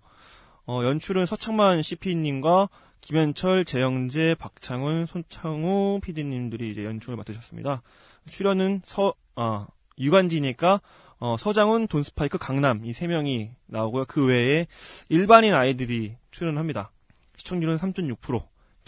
어, 0.68 0.82
연출은 0.84 1.26
서창만 1.26 1.82
CP님과 1.82 2.70
김현철, 3.02 3.66
재영재, 3.66 4.36
박창훈, 4.40 5.06
손창우 5.06 6.00
PD님들이 6.02 6.72
이제 6.72 6.86
연출을 6.86 7.18
맡으셨습니다. 7.18 7.82
출연은 8.30 8.82
서, 8.86 9.14
아, 9.36 9.68
유관지니까, 10.00 10.80
어, 11.20 11.36
서장훈, 11.38 11.88
돈스파이크, 11.88 12.38
강남, 12.38 12.86
이 12.86 12.94
세 12.94 13.08
명이 13.08 13.52
나오고요. 13.66 14.06
그 14.08 14.26
외에 14.26 14.68
일반인 15.10 15.54
아이들이 15.54 16.16
출연합니다. 16.32 16.92
시청률은 17.36 17.78
3.6%. 17.78 18.44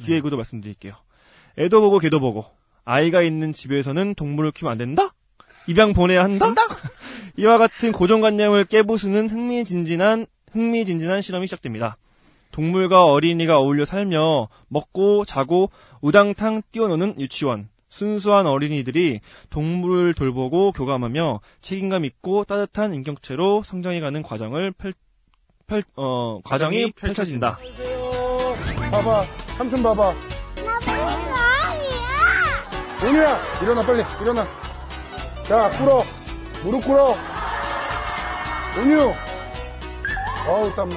기획으로 0.05 0.37
말씀드릴게요. 0.37 0.93
애도 1.57 1.81
보고 1.81 1.99
개도 1.99 2.19
보고, 2.19 2.45
아이가 2.85 3.21
있는 3.21 3.53
집에서는 3.53 4.15
동물을 4.15 4.51
키우면 4.51 4.71
안 4.71 4.77
된다? 4.77 5.13
입양 5.67 5.93
보내야 5.93 6.23
한다? 6.23 6.53
이와 7.37 7.57
같은 7.57 7.91
고정관념을 7.91 8.65
깨부수는 8.65 9.29
흥미진진한, 9.29 10.25
흥미진진한 10.51 11.21
실험이 11.21 11.47
시작됩니다. 11.47 11.97
동물과 12.51 13.05
어린이가 13.05 13.59
어울려 13.59 13.85
살며 13.85 14.49
먹고 14.67 15.25
자고 15.25 15.69
우당탕 16.01 16.63
뛰어노는 16.71 17.19
유치원. 17.19 17.69
순수한 17.89 18.45
어린이들이 18.45 19.19
동물을 19.49 20.13
돌보고 20.13 20.71
교감하며 20.71 21.41
책임감 21.61 22.05
있고 22.05 22.43
따뜻한 22.43 22.93
인격체로 22.93 23.63
성장해가는 23.63 24.21
과정을 24.23 24.71
펼, 24.71 24.93
펼, 25.65 25.83
어, 25.95 26.39
과정이 26.43 26.91
펼쳐진다. 26.91 27.57
봐봐. 28.91 29.48
삼촌 29.59 29.83
봐봐. 29.83 30.13
은우야, 33.03 33.61
일어나, 33.61 33.81
빨리. 33.81 34.03
일어나. 34.21 34.45
자, 35.43 35.69
꿇어. 35.77 36.01
무릎 36.63 36.85
꿇어. 36.85 37.13
은유. 38.77 39.13
어우, 40.47 40.73
땀나. 40.75 40.95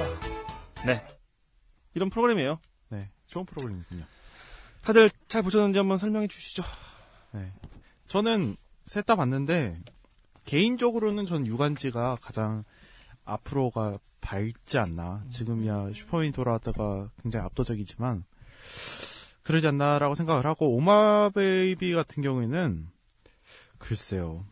네. 0.85 1.05
이런 1.93 2.09
프로그램이에요. 2.09 2.61
네. 2.87 3.09
좋은 3.27 3.45
프로그램이군요. 3.45 4.05
다들 4.81 5.09
잘 5.27 5.43
보셨는지 5.43 5.77
한번 5.77 5.97
설명해 5.97 6.29
주시죠. 6.29 6.63
네. 7.33 7.51
저는 8.07 8.55
셋 8.85 9.05
다 9.05 9.17
봤는데 9.17 9.77
개인적으로는 10.45 11.25
전 11.25 11.45
유관지가 11.45 12.19
가장 12.21 12.63
앞으로가 13.25 13.95
밝지 14.21 14.77
않나. 14.77 15.21
지금이야 15.29 15.91
슈퍼맨이 15.93 16.31
돌아왔다가 16.31 17.09
굉장히 17.21 17.45
압도적이지만 17.45 18.23
그러지 19.43 19.67
않나라고 19.67 20.15
생각을 20.15 20.45
하고 20.45 20.75
오마베이비 20.75 21.93
같은 21.93 22.23
경우에는 22.23 22.87
글쎄요. 23.77 24.45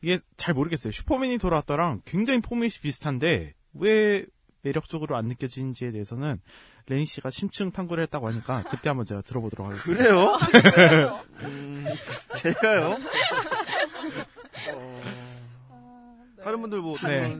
이게 0.00 0.18
잘 0.36 0.54
모르겠어요. 0.54 0.92
슈퍼맨이 0.92 1.38
돌아왔다랑 1.38 2.02
굉장히 2.04 2.40
포맷이 2.40 2.80
비슷한데 2.80 3.54
왜 3.74 4.24
매력적으로 4.62 5.16
안 5.16 5.26
느껴지는지에 5.26 5.90
대해서는 5.92 6.40
레니 6.86 7.06
씨가 7.06 7.30
심층 7.30 7.70
탐구를 7.70 8.02
했다고 8.04 8.28
하니까 8.28 8.64
그때 8.64 8.88
한번 8.88 9.06
제가 9.06 9.22
들어보도록 9.22 9.68
하겠습니다. 9.68 10.02
그래요? 10.04 11.20
음, 11.42 11.86
제가요? 12.36 12.96
어, 15.68 16.24
다른 16.42 16.60
분들 16.60 16.80
뭐 16.80 16.96
네. 16.98 17.38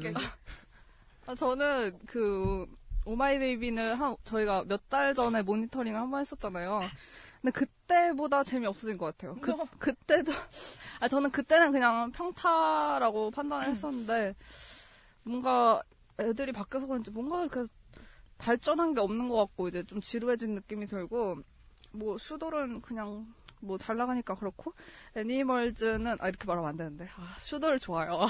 아, 1.27 1.35
저는 1.35 1.99
그 2.07 2.67
오마이베이비는 3.05 3.95
한 3.95 4.17
저희가 4.25 4.65
몇 4.67 4.81
달 4.88 5.15
전에 5.15 5.43
모니터링을 5.43 5.99
한 6.01 6.11
번 6.11 6.21
했었잖아요. 6.21 6.83
근데 7.41 7.51
그때보다 7.53 8.45
재미 8.45 8.67
없어진 8.67 8.97
것 8.99 9.07
같아요. 9.07 9.35
그 9.41 9.53
그때도 9.79 10.33
아 11.01 11.09
저는 11.09 11.31
그때는 11.31 11.73
그냥 11.73 12.12
평타라고 12.12 13.31
판단을 13.33 13.67
했었는데 13.69 14.35
뭔가 15.25 15.83
애들이 16.21 16.53
바뀌어서 16.53 16.87
그런지 16.87 17.11
뭔가 17.11 17.41
이렇게 17.41 17.65
발전한 18.38 18.95
게 18.95 19.01
없는 19.01 19.29
것 19.29 19.37
같고 19.37 19.69
이제 19.69 19.83
좀 19.85 20.01
지루해진 20.01 20.55
느낌이 20.55 20.87
들고 20.87 21.38
뭐 21.93 22.17
슈돌은 22.19 22.81
그냥 22.83 23.27
뭐 23.62 23.79
잘 23.79 23.96
나가니까 23.96 24.35
그렇고 24.35 24.75
애니멀즈는 25.16 26.16
아 26.20 26.29
이렇게 26.29 26.44
말하면 26.46 26.68
안 26.70 26.77
되는데 26.77 27.09
아 27.16 27.37
슈돌 27.40 27.79
좋아요. 27.79 28.27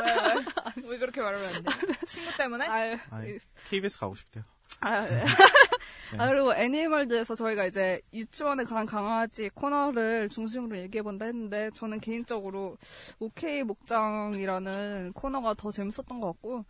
왜, 0.00 0.12
왜? 0.12 0.88
왜 0.88 0.98
그렇게 0.98 1.20
말하면 1.20 1.46
안 1.46 1.62
돼? 1.62 1.70
친구 2.06 2.30
때문에? 2.36 2.66
아유, 2.66 2.98
아이, 3.10 3.38
KBS 3.68 3.98
가고 3.98 4.14
싶대요. 4.14 4.44
아, 4.80 5.00
네. 5.00 5.24
아, 6.18 6.28
그리고 6.28 6.54
애니멀즈에서 6.54 7.34
저희가 7.34 7.66
이제 7.66 8.00
유치원에 8.12 8.64
관한 8.64 8.84
강아지 8.86 9.48
코너를 9.50 10.28
중심으로 10.28 10.76
얘기해본다 10.78 11.26
했는데, 11.26 11.70
저는 11.72 12.00
개인적으로 12.00 12.76
오케이 13.18 13.62
목장이라는 13.62 15.12
코너가 15.14 15.54
더 15.54 15.70
재밌었던 15.70 16.20
것 16.20 16.26
같고, 16.32 16.64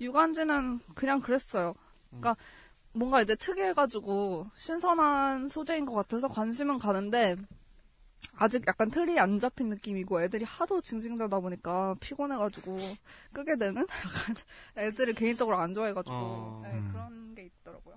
유관지는 0.00 0.80
그냥 0.94 1.20
그랬어요. 1.20 1.74
그러니까 2.10 2.36
뭔가 2.94 3.20
이제 3.22 3.34
특이해가지고 3.34 4.46
신선한 4.56 5.48
소재인 5.48 5.84
것 5.84 5.94
같아서 5.94 6.28
관심은 6.28 6.78
가는데, 6.78 7.36
아직 8.36 8.64
약간 8.66 8.90
틀이 8.90 9.18
안 9.20 9.38
잡힌 9.38 9.68
느낌이고 9.68 10.20
애들이 10.22 10.44
하도 10.44 10.80
징징대다 10.80 11.38
보니까 11.40 11.94
피곤해가지고 12.00 12.76
끄게 13.32 13.56
되는 13.56 13.86
약간 13.86 14.34
애들을 14.76 15.14
개인적으로 15.14 15.56
안 15.58 15.72
좋아해가지고 15.74 16.14
어. 16.16 16.60
네, 16.64 16.72
음. 16.72 16.88
그런 16.90 17.34
게 17.34 17.44
있더라고요. 17.44 17.94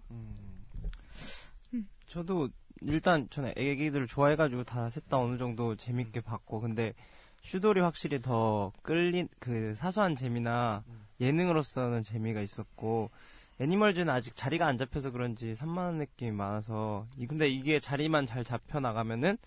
저도 2.07 2.49
일단 2.81 3.27
저는 3.29 3.53
애기들을 3.57 4.07
좋아해가지고 4.07 4.63
다 4.63 4.89
셋 4.89 5.07
다 5.09 5.17
어느 5.17 5.37
정도 5.37 5.75
재밌게 5.75 6.21
봤고 6.21 6.61
근데 6.61 6.93
슈돌이 7.41 7.81
확실히 7.81 8.21
더 8.21 8.71
끌린 8.83 9.27
그 9.39 9.73
사소한 9.75 10.15
재미나 10.15 10.83
예능으로서는 11.19 12.03
재미가 12.03 12.41
있었고 12.41 13.09
애니멀즈는 13.59 14.09
아직 14.09 14.35
자리가 14.35 14.67
안 14.67 14.77
잡혀서 14.77 15.11
그런지 15.11 15.55
산만한 15.55 15.95
느낌이 15.97 16.31
많아서 16.31 17.05
이 17.17 17.25
근데 17.25 17.49
이게 17.49 17.79
자리만 17.79 18.25
잘 18.25 18.43
잡혀 18.43 18.79
나가면은 18.79 19.37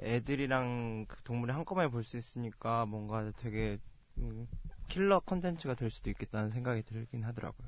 애들이랑 0.00 1.06
그 1.08 1.16
동물이 1.24 1.52
한꺼번에 1.52 1.88
볼 1.88 2.04
수 2.04 2.16
있으니까 2.16 2.86
뭔가 2.86 3.30
되게 3.36 3.78
음, 4.18 4.46
킬러 4.88 5.20
컨텐츠가 5.20 5.74
될 5.74 5.90
수도 5.90 6.10
있겠다는 6.10 6.50
생각이 6.50 6.82
들긴 6.82 7.24
하더라고요. 7.24 7.66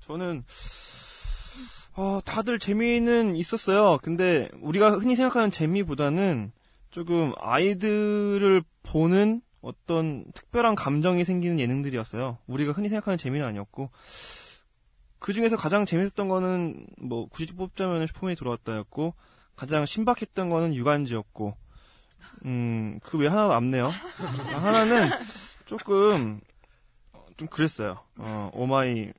저는 0.00 0.44
어, 1.96 2.20
다들 2.24 2.58
재미는 2.58 3.36
있었어요. 3.36 3.98
근데 4.02 4.48
우리가 4.60 4.90
흔히 4.90 5.16
생각하는 5.16 5.50
재미보다는 5.50 6.52
조금 6.90 7.32
아이들을 7.38 8.62
보는 8.82 9.42
어떤 9.60 10.24
특별한 10.32 10.74
감정이 10.74 11.24
생기는 11.24 11.58
예능들이었어요. 11.60 12.38
우리가 12.46 12.72
흔히 12.72 12.88
생각하는 12.88 13.18
재미는 13.18 13.46
아니었고 13.46 13.90
그 15.20 15.32
중에서 15.32 15.56
가장 15.56 15.84
재밌었던 15.84 16.28
거는 16.28 16.86
뭐 16.98 17.28
굳이 17.28 17.54
뽑자면 17.54 18.06
슈퍼맨이 18.06 18.36
돌아왔다였고 18.36 19.14
가장 19.54 19.84
신박했던 19.86 20.48
거는 20.48 20.74
유관지였고 20.74 21.54
음그 22.44 23.18
외 23.18 23.28
하나 23.28 23.48
남네요. 23.48 23.88
하나는 23.88 25.10
조금 25.66 26.40
어, 27.12 27.24
좀 27.36 27.46
그랬어요. 27.48 28.00
어 28.16 28.50
오마이 28.54 29.12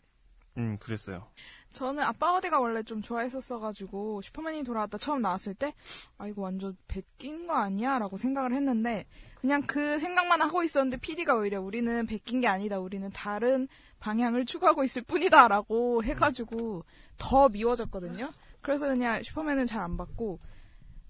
음 0.57 0.77
그랬어요. 0.79 1.27
저는 1.73 2.03
아빠 2.03 2.33
어디가 2.33 2.59
원래 2.59 2.83
좀 2.83 3.01
좋아했었어가지고 3.01 4.21
슈퍼맨이 4.21 4.63
돌아왔다 4.63 4.97
처음 4.97 5.21
나왔을 5.21 5.53
때 5.53 5.73
아 6.17 6.27
이거 6.27 6.41
완전 6.43 6.77
베낀 6.87 7.47
거 7.47 7.53
아니야? 7.53 7.97
라고 7.99 8.17
생각을 8.17 8.53
했는데 8.53 9.05
그냥 9.39 9.63
그 9.65 9.97
생각만 9.99 10.41
하고 10.41 10.63
있었는데 10.63 10.97
PD가 10.97 11.35
오히려 11.35 11.61
우리는 11.61 12.05
베낀 12.05 12.41
게 12.41 12.47
아니다. 12.47 12.79
우리는 12.79 13.09
다른 13.11 13.67
방향을 13.99 14.45
추구하고 14.45 14.83
있을 14.83 15.01
뿐이다. 15.03 15.47
라고 15.47 16.03
해가지고 16.03 16.83
더 17.17 17.49
미워졌거든요. 17.49 18.31
그래서 18.61 18.87
그냥 18.87 19.23
슈퍼맨은 19.23 19.65
잘 19.65 19.81
안 19.81 19.97
봤고 19.97 20.39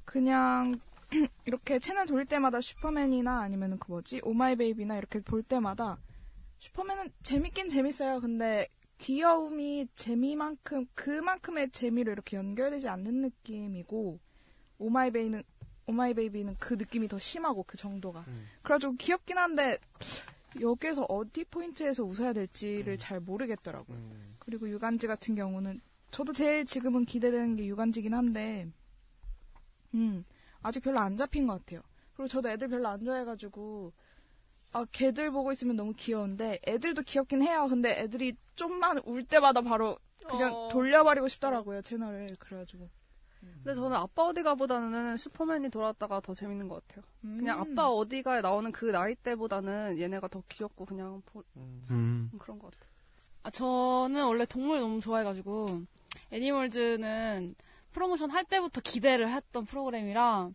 그냥 0.05 0.79
이렇게 1.45 1.79
채널 1.79 2.05
돌릴 2.05 2.25
때마다 2.25 2.61
슈퍼맨이나 2.61 3.41
아니면 3.41 3.77
그 3.79 3.91
뭐지 3.91 4.21
오마이 4.23 4.55
베이비나 4.55 4.97
이렇게 4.97 5.19
볼 5.19 5.43
때마다 5.43 5.97
슈퍼맨은 6.59 7.11
재밌긴 7.23 7.67
재밌어요. 7.69 8.21
근데 8.21 8.67
귀여움이 9.01 9.87
재미만큼 9.95 10.85
그만큼의 10.93 11.71
재미로 11.71 12.11
이렇게 12.11 12.37
연결되지 12.37 12.87
않는 12.87 13.21
느낌이고 13.21 14.19
오마이베이는 14.77 15.43
오마이베이비는 15.87 16.57
그 16.59 16.75
느낌이 16.75 17.07
더 17.07 17.17
심하고 17.17 17.63
그 17.63 17.77
정도가 17.77 18.23
그래가지고 18.61 18.93
귀엽긴 18.97 19.39
한데 19.39 19.79
여기에서 20.59 21.03
어디 21.09 21.43
포인트에서 21.45 22.03
웃어야 22.03 22.33
될지를 22.33 22.97
잘 22.99 23.19
모르겠더라고요. 23.19 23.97
그리고 24.37 24.69
유간지 24.69 25.07
같은 25.07 25.33
경우는 25.33 25.81
저도 26.11 26.31
제일 26.33 26.65
지금은 26.65 27.05
기대되는 27.05 27.55
게 27.55 27.65
유간지긴 27.65 28.13
한데 28.13 28.67
음 29.95 30.23
아직 30.61 30.81
별로 30.81 30.99
안 30.99 31.17
잡힌 31.17 31.47
것 31.47 31.59
같아요. 31.59 31.81
그리고 32.13 32.27
저도 32.27 32.49
애들 32.49 32.67
별로 32.67 32.87
안 32.87 33.03
좋아해가지고 33.03 33.93
아 34.73 34.85
걔들 34.91 35.31
보고 35.31 35.51
있으면 35.51 35.75
너무 35.75 35.93
귀여운데 35.95 36.59
애들도 36.65 37.01
귀엽긴 37.03 37.41
해요. 37.41 37.67
근데 37.69 37.99
애들이 37.99 38.35
좀만 38.55 38.99
울 39.05 39.23
때마다 39.23 39.61
바로 39.61 39.97
그냥 40.27 40.53
어. 40.53 40.69
돌려버리고 40.69 41.27
싶더라고요 41.27 41.81
채널을 41.81 42.27
그래가지고 42.39 42.87
근데 43.63 43.73
저는 43.73 43.97
아빠 43.97 44.23
어디가보다는 44.25 45.17
슈퍼맨이 45.17 45.69
돌아왔다가 45.71 46.19
더 46.19 46.33
재밌는 46.33 46.67
것 46.67 46.87
같아요. 46.87 47.03
그냥 47.21 47.59
음. 47.59 47.71
아빠 47.73 47.87
어디가에 47.89 48.41
나오는 48.41 48.71
그 48.71 48.85
나이 48.85 49.15
때보다는 49.15 49.99
얘네가 49.99 50.27
더 50.27 50.43
귀엽고 50.47 50.85
그냥 50.85 51.21
보- 51.25 51.43
음. 51.57 52.29
그런 52.39 52.59
것 52.59 52.71
같아요. 52.71 52.89
아, 53.43 53.49
저는 53.49 54.23
원래 54.25 54.45
동물 54.45 54.79
너무 54.79 55.01
좋아해가지고 55.01 55.81
애니멀즈는 56.31 57.55
프로모션 57.91 58.29
할 58.29 58.45
때부터 58.45 58.79
기대를 58.81 59.29
했던 59.29 59.65
프로그램이라 59.65 60.49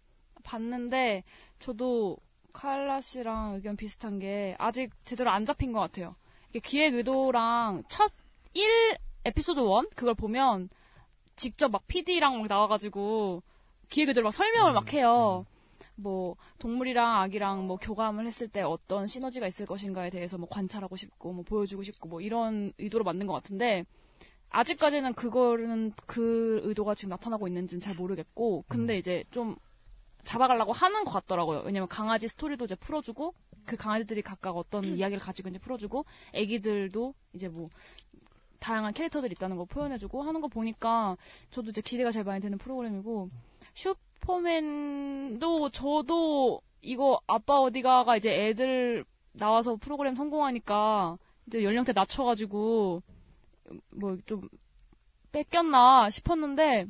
봤는데 0.44 1.24
저도 1.59 2.16
칼라 2.56 3.02
씨랑 3.02 3.56
의견 3.56 3.76
비슷한 3.76 4.18
게 4.18 4.56
아직 4.58 4.90
제대로 5.04 5.30
안 5.30 5.44
잡힌 5.44 5.72
것 5.72 5.80
같아요. 5.80 6.16
이게 6.48 6.60
기획 6.60 6.94
의도랑 6.94 7.84
첫 7.88 8.10
1 8.54 8.96
에피소드 9.24 9.60
1 9.60 9.90
그걸 9.94 10.14
보면 10.14 10.70
직접 11.36 11.70
막 11.70 11.86
PD랑 11.86 12.38
막 12.38 12.46
나와가지고 12.48 13.42
기획 13.90 14.08
의도를 14.08 14.24
막 14.24 14.30
설명을 14.32 14.72
막 14.72 14.90
해요. 14.94 15.44
뭐 15.96 16.36
동물이랑 16.58 17.20
아기랑 17.20 17.66
뭐 17.66 17.76
교감을 17.76 18.24
했을 18.24 18.48
때 18.48 18.62
어떤 18.62 19.06
시너지가 19.06 19.46
있을 19.46 19.66
것인가에 19.66 20.08
대해서 20.08 20.38
뭐 20.38 20.48
관찰하고 20.48 20.96
싶고 20.96 21.34
뭐 21.34 21.44
보여주고 21.44 21.82
싶고 21.82 22.08
뭐 22.08 22.22
이런 22.22 22.72
의도로 22.78 23.04
만든 23.04 23.26
것 23.26 23.34
같은데 23.34 23.84
아직까지는 24.48 25.12
그거는 25.12 25.92
그 26.06 26.60
의도가 26.64 26.94
지금 26.94 27.10
나타나고 27.10 27.48
있는지는 27.48 27.82
잘 27.82 27.94
모르겠고 27.94 28.64
근데 28.66 28.96
이제 28.96 29.24
좀 29.30 29.56
잡아가려고 30.26 30.72
하는 30.72 31.04
것 31.04 31.12
같더라고요. 31.12 31.62
왜냐면 31.64 31.88
강아지 31.88 32.28
스토리도 32.28 32.66
이제 32.66 32.74
풀어주고 32.74 33.34
그 33.64 33.76
강아지들이 33.76 34.22
각각 34.22 34.56
어떤 34.56 34.84
이야기를 34.84 35.20
가지고 35.20 35.48
있는지 35.48 35.62
풀어주고 35.64 36.04
애기들도 36.34 37.14
이제 37.34 37.48
뭐 37.48 37.68
다양한 38.60 38.92
캐릭터들이 38.92 39.32
있다는 39.32 39.56
거 39.56 39.64
표현해주고 39.64 40.22
하는 40.22 40.40
거 40.40 40.48
보니까 40.48 41.16
저도 41.50 41.70
이제 41.70 41.80
기대가 41.80 42.10
제일 42.10 42.24
많이 42.24 42.40
되는 42.40 42.58
프로그램이고 42.58 43.28
슈퍼맨도 43.74 45.70
저도 45.70 46.60
이거 46.82 47.20
아빠 47.26 47.60
어디가가 47.60 48.16
이제 48.16 48.30
애들 48.30 49.04
나와서 49.32 49.76
프로그램 49.76 50.14
성공하니까 50.14 51.18
이제 51.46 51.62
연령대 51.62 51.92
낮춰가지고 51.92 53.02
뭐 53.90 54.16
좀 54.26 54.48
뺏겼나 55.32 56.08
싶었는데 56.10 56.86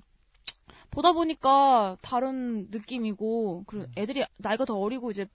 보다 0.96 1.12
보니까 1.12 1.96
다른 2.00 2.68
느낌이고 2.70 3.64
그리고 3.66 3.86
애들이 3.96 4.24
나이가 4.38 4.64
더 4.64 4.78
어리고 4.78 5.10
이제 5.10 5.26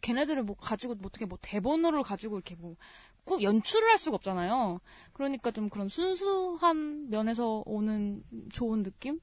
걔네들을 0.00 0.42
뭐 0.42 0.56
가지고 0.56 0.96
뭐 0.96 1.06
어떻게 1.06 1.24
뭐 1.24 1.38
대본으로 1.40 2.02
가지고 2.02 2.36
이렇게 2.36 2.56
뭐 2.56 2.74
꾹 3.26 3.42
연출을 3.42 3.88
할 3.88 3.98
수가 3.98 4.14
없잖아요. 4.14 4.80
그러니까 5.12 5.50
좀 5.50 5.68
그런 5.68 5.88
순수한 5.88 7.10
면에서 7.10 7.62
오는 7.66 8.22
좋은 8.52 8.84
느낌? 8.84 9.20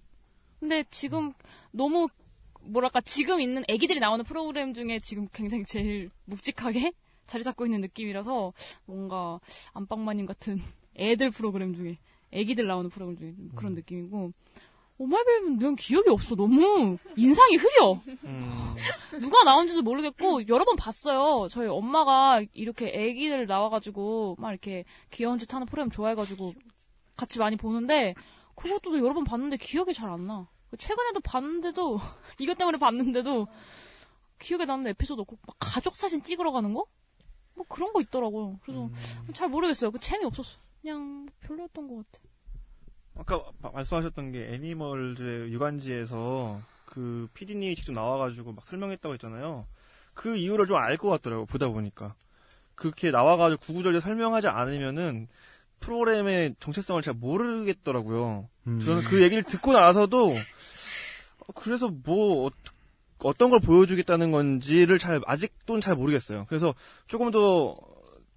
근데 0.60 0.84
지금 0.92 1.34
너무 1.72 2.10
뭐랄까 2.62 3.02
지금 3.02 3.40
있는 3.42 3.64
애기들이 3.68 4.00
나오는 4.00 4.24
프로그램 4.24 4.74
중에 4.74 5.00
지금 5.00 5.28
굉장히 5.34 5.64
제일 5.66 6.12
묵직하게 6.26 6.92
자리 7.28 7.44
잡고 7.44 7.66
있는 7.66 7.82
느낌이라서 7.82 8.54
뭔가 8.86 9.40
안방마님 9.72 10.26
같은 10.26 10.62
애들 10.98 11.32
프로그램 11.32 11.74
중에 11.74 11.98
애기들 12.32 12.68
나오는 12.68 12.90
프로그램 12.90 13.18
중에 13.18 13.34
좀 13.36 13.50
그런 13.56 13.74
느낌이고 13.74 14.34
오마이베이비는 14.98 15.58
난 15.60 15.76
기억이 15.76 16.10
없어 16.10 16.36
너무 16.36 16.98
인상이 17.16 17.56
흐려 17.56 18.00
누가 19.20 19.44
나온지도 19.44 19.82
모르겠고 19.82 20.48
여러 20.48 20.66
번 20.66 20.76
봤어요. 20.76 21.48
저희 21.50 21.68
엄마가 21.68 22.42
이렇게 22.54 22.88
애기들 22.94 23.48
나와가지고 23.48 24.36
막 24.40 24.52
이렇게 24.52 24.86
귀여운 25.12 25.38
짓 25.40 25.52
하는 25.54 25.66
프로그램 25.66 25.90
좋아해가지고 25.90 26.54
같이 27.18 27.40
많이 27.40 27.56
보는데 27.56 28.14
그것도 28.56 28.98
여러 29.00 29.14
번 29.14 29.24
봤는데 29.24 29.58
기억이 29.58 29.94
잘 29.94 30.10
안 30.10 30.28
나. 30.28 30.48
최근에도 30.78 31.20
봤는데도 31.22 32.00
이것 32.40 32.58
때문에 32.58 32.78
봤는데도 32.78 33.48
기억에 34.40 34.66
나는 34.66 34.88
에피소드 34.88 35.22
없고 35.22 35.38
막 35.46 35.56
가족 35.60 35.96
사진 35.96 36.22
찍으러 36.24 36.52
가는 36.52 36.74
거? 36.74 36.86
뭐 37.56 37.66
그런 37.70 37.94
거 37.94 38.02
있더라고요. 38.02 38.60
그래서 38.64 38.90
잘 39.34 39.50
모르겠어요. 39.50 39.92
그 39.92 40.00
재미 40.00 40.26
없었어. 40.26 40.60
그냥 40.82 41.28
별로였던 41.42 41.88
것 41.88 41.98
같아. 42.12 42.24
아까 43.18 43.44
마- 43.62 43.72
말씀하셨던 43.72 44.32
게 44.32 44.54
애니멀즈 44.54 45.50
유관지에서 45.52 46.60
그 46.86 47.28
PD님이 47.34 47.76
직접 47.76 47.92
나와가지고 47.94 48.54
막 48.54 48.66
설명했다고 48.68 49.14
했잖아요. 49.14 49.66
그 50.14 50.36
이유를 50.36 50.68
좀 50.68 50.78
알 50.78 50.98
것 50.98 51.10
같더라고 51.10 51.46
보다 51.46 51.68
보니까 51.68 52.14
그렇게 52.76 53.12
나와가지고 53.12 53.62
구구절절 53.62 54.02
설명하지 54.02 54.48
않으면은 54.48 55.28
프로그램의 55.80 56.56
정체성을 56.60 57.02
잘 57.02 57.14
모르겠더라고요. 57.14 58.48
음. 58.68 58.80
저는 58.80 59.04
그 59.04 59.22
얘기를 59.22 59.44
듣고 59.44 59.74
나서도 59.74 60.30
어, 60.32 61.54
그래서 61.56 61.90
뭐 61.90 62.50
어, 63.20 63.34
떤 63.34 63.50
걸 63.50 63.60
보여주겠다는 63.60 64.32
건지를 64.32 64.98
잘 65.00 65.22
아직도는 65.26 65.82
잘 65.82 65.96
모르겠어요. 65.96 66.46
그래서 66.50 66.74
조금 67.08 67.32
더 67.32 67.76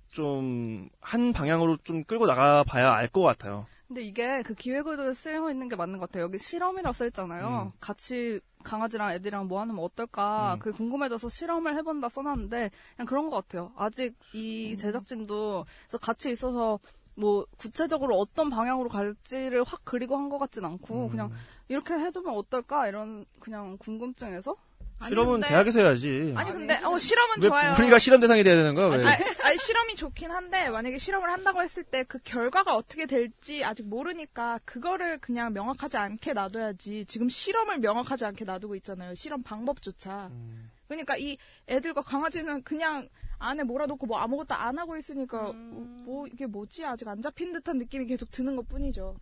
좀 0.08 0.88
한 1.00 1.32
방향으로 1.34 1.76
좀 1.84 2.02
끌고 2.04 2.26
나가 2.26 2.64
봐야 2.64 2.90
알 2.92 3.08
것 3.08 3.20
같아요. 3.22 3.66
근데 3.88 4.02
이게 4.02 4.42
그 4.42 4.54
기획의도에 4.54 5.14
쓰여 5.14 5.48
있는 5.50 5.68
게 5.68 5.76
맞는 5.76 5.98
것 5.98 6.08
같아요. 6.08 6.24
여기 6.24 6.38
실험이라고 6.38 6.92
써있잖아요. 6.92 7.70
음. 7.72 7.78
같이 7.80 8.40
강아지랑 8.64 9.12
애들이랑 9.12 9.46
뭐 9.46 9.60
하면 9.60 9.78
어떨까. 9.78 10.54
음. 10.54 10.58
그게 10.58 10.76
궁금해져서 10.76 11.28
실험을 11.28 11.76
해본다 11.76 12.08
써놨는데 12.08 12.70
그냥 12.96 13.06
그런 13.06 13.30
것 13.30 13.36
같아요. 13.36 13.72
아직 13.76 14.16
이 14.32 14.72
음. 14.72 14.76
제작진도 14.76 15.64
그래서 15.86 15.98
같이 15.98 16.30
있어서 16.32 16.80
뭐 17.14 17.46
구체적으로 17.58 18.18
어떤 18.18 18.50
방향으로 18.50 18.88
갈지를 18.88 19.62
확 19.64 19.80
그리고 19.84 20.16
한 20.16 20.28
것 20.28 20.38
같진 20.38 20.64
않고 20.64 21.06
음. 21.06 21.08
그냥 21.10 21.30
이렇게 21.68 21.94
해두면 21.94 22.34
어떨까 22.34 22.88
이런 22.88 23.24
그냥 23.38 23.76
궁금증에서 23.78 24.56
실험은 25.08 25.32
근데- 25.34 25.48
대학에서 25.48 25.80
해야지. 25.80 26.32
아니 26.36 26.50
근데 26.52 26.74
어 26.82 26.98
실험은 26.98 27.36
왜 27.42 27.48
좋아요. 27.48 27.74
우리가 27.78 27.98
실험 27.98 28.20
대상이 28.20 28.42
돼야 28.42 28.56
되는 28.56 28.74
거야? 28.74 28.86
왜? 28.86 29.04
아니, 29.04 29.24
아니, 29.42 29.58
실험이 29.58 29.94
좋긴 29.94 30.30
한데 30.30 30.70
만약에 30.70 30.96
실험을 30.98 31.30
한다고 31.30 31.62
했을 31.62 31.84
때 31.84 32.04
그 32.04 32.18
결과가 32.24 32.74
어떻게 32.76 33.06
될지 33.06 33.62
아직 33.64 33.86
모르니까 33.86 34.58
그거를 34.64 35.18
그냥 35.18 35.52
명확하지 35.52 35.96
않게 35.98 36.32
놔둬야지. 36.32 37.04
지금 37.06 37.28
실험을 37.28 37.78
명확하지 37.80 38.24
않게 38.24 38.44
놔두고 38.46 38.74
있잖아요. 38.76 39.14
실험 39.14 39.42
방법조차. 39.42 40.28
음. 40.32 40.70
그러니까 40.88 41.16
이 41.16 41.36
애들과 41.68 42.00
강아지는 42.02 42.62
그냥 42.62 43.08
안에 43.38 43.64
몰아놓고 43.64 44.06
뭐 44.06 44.18
아무것도 44.18 44.54
안 44.54 44.78
하고 44.78 44.96
있으니까 44.96 45.52
뭐 45.52 46.26
이게 46.26 46.46
뭐지 46.46 46.86
아직 46.86 47.06
안 47.08 47.20
잡힌 47.20 47.52
듯한 47.52 47.76
느낌이 47.78 48.06
계속 48.06 48.30
드는 48.30 48.56
것 48.56 48.66
뿐이죠. 48.68 49.14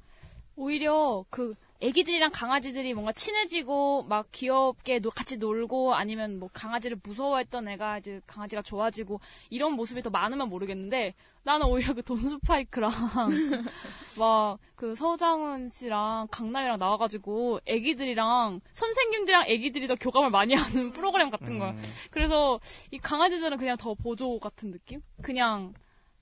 오히려 0.57 1.25
그 1.31 1.55
애기들이랑 1.85 2.31
강아지들이 2.33 2.95
뭔가 2.95 3.13
친해지고 3.13 4.05
막 4.05 4.27
귀엽게 4.33 5.01
노- 5.01 5.11
같이 5.11 5.37
놀고 5.37 5.95
아니면 5.95 6.39
뭐 6.39 6.49
강아지를 6.53 6.99
무서워했던 7.03 7.69
애가 7.69 7.99
이제 7.99 8.21
강아지가 8.27 8.63
좋아지고 8.63 9.21
이런 9.51 9.75
모습이 9.75 10.03
더 10.03 10.09
많으면 10.11 10.49
모르겠는데 10.49 11.15
나는 11.43 11.67
오히려 11.67 11.93
그 11.93 12.03
돈 12.03 12.19
스파이크랑 12.19 12.91
막 14.19 14.59
그 14.77 14.95
서장훈 14.95 15.71
씨랑 15.71 16.29
강남이랑 16.31 16.79
나와가지고 16.79 17.61
애기들이랑 17.65 18.61
선생님들이랑 18.75 19.45
애기들이 19.47 19.87
더 19.87 19.95
교감을 19.95 20.31
많이 20.31 20.55
하는 20.55 20.91
프로그램 20.93 21.31
같은 21.31 21.59
거야. 21.59 21.75
그래서 22.11 22.61
이 22.91 22.99
강아지들은 22.99 23.57
그냥 23.57 23.77
더 23.79 23.95
보조 23.95 24.39
같은 24.41 24.73
느낌? 24.73 25.01
그냥 25.23 25.73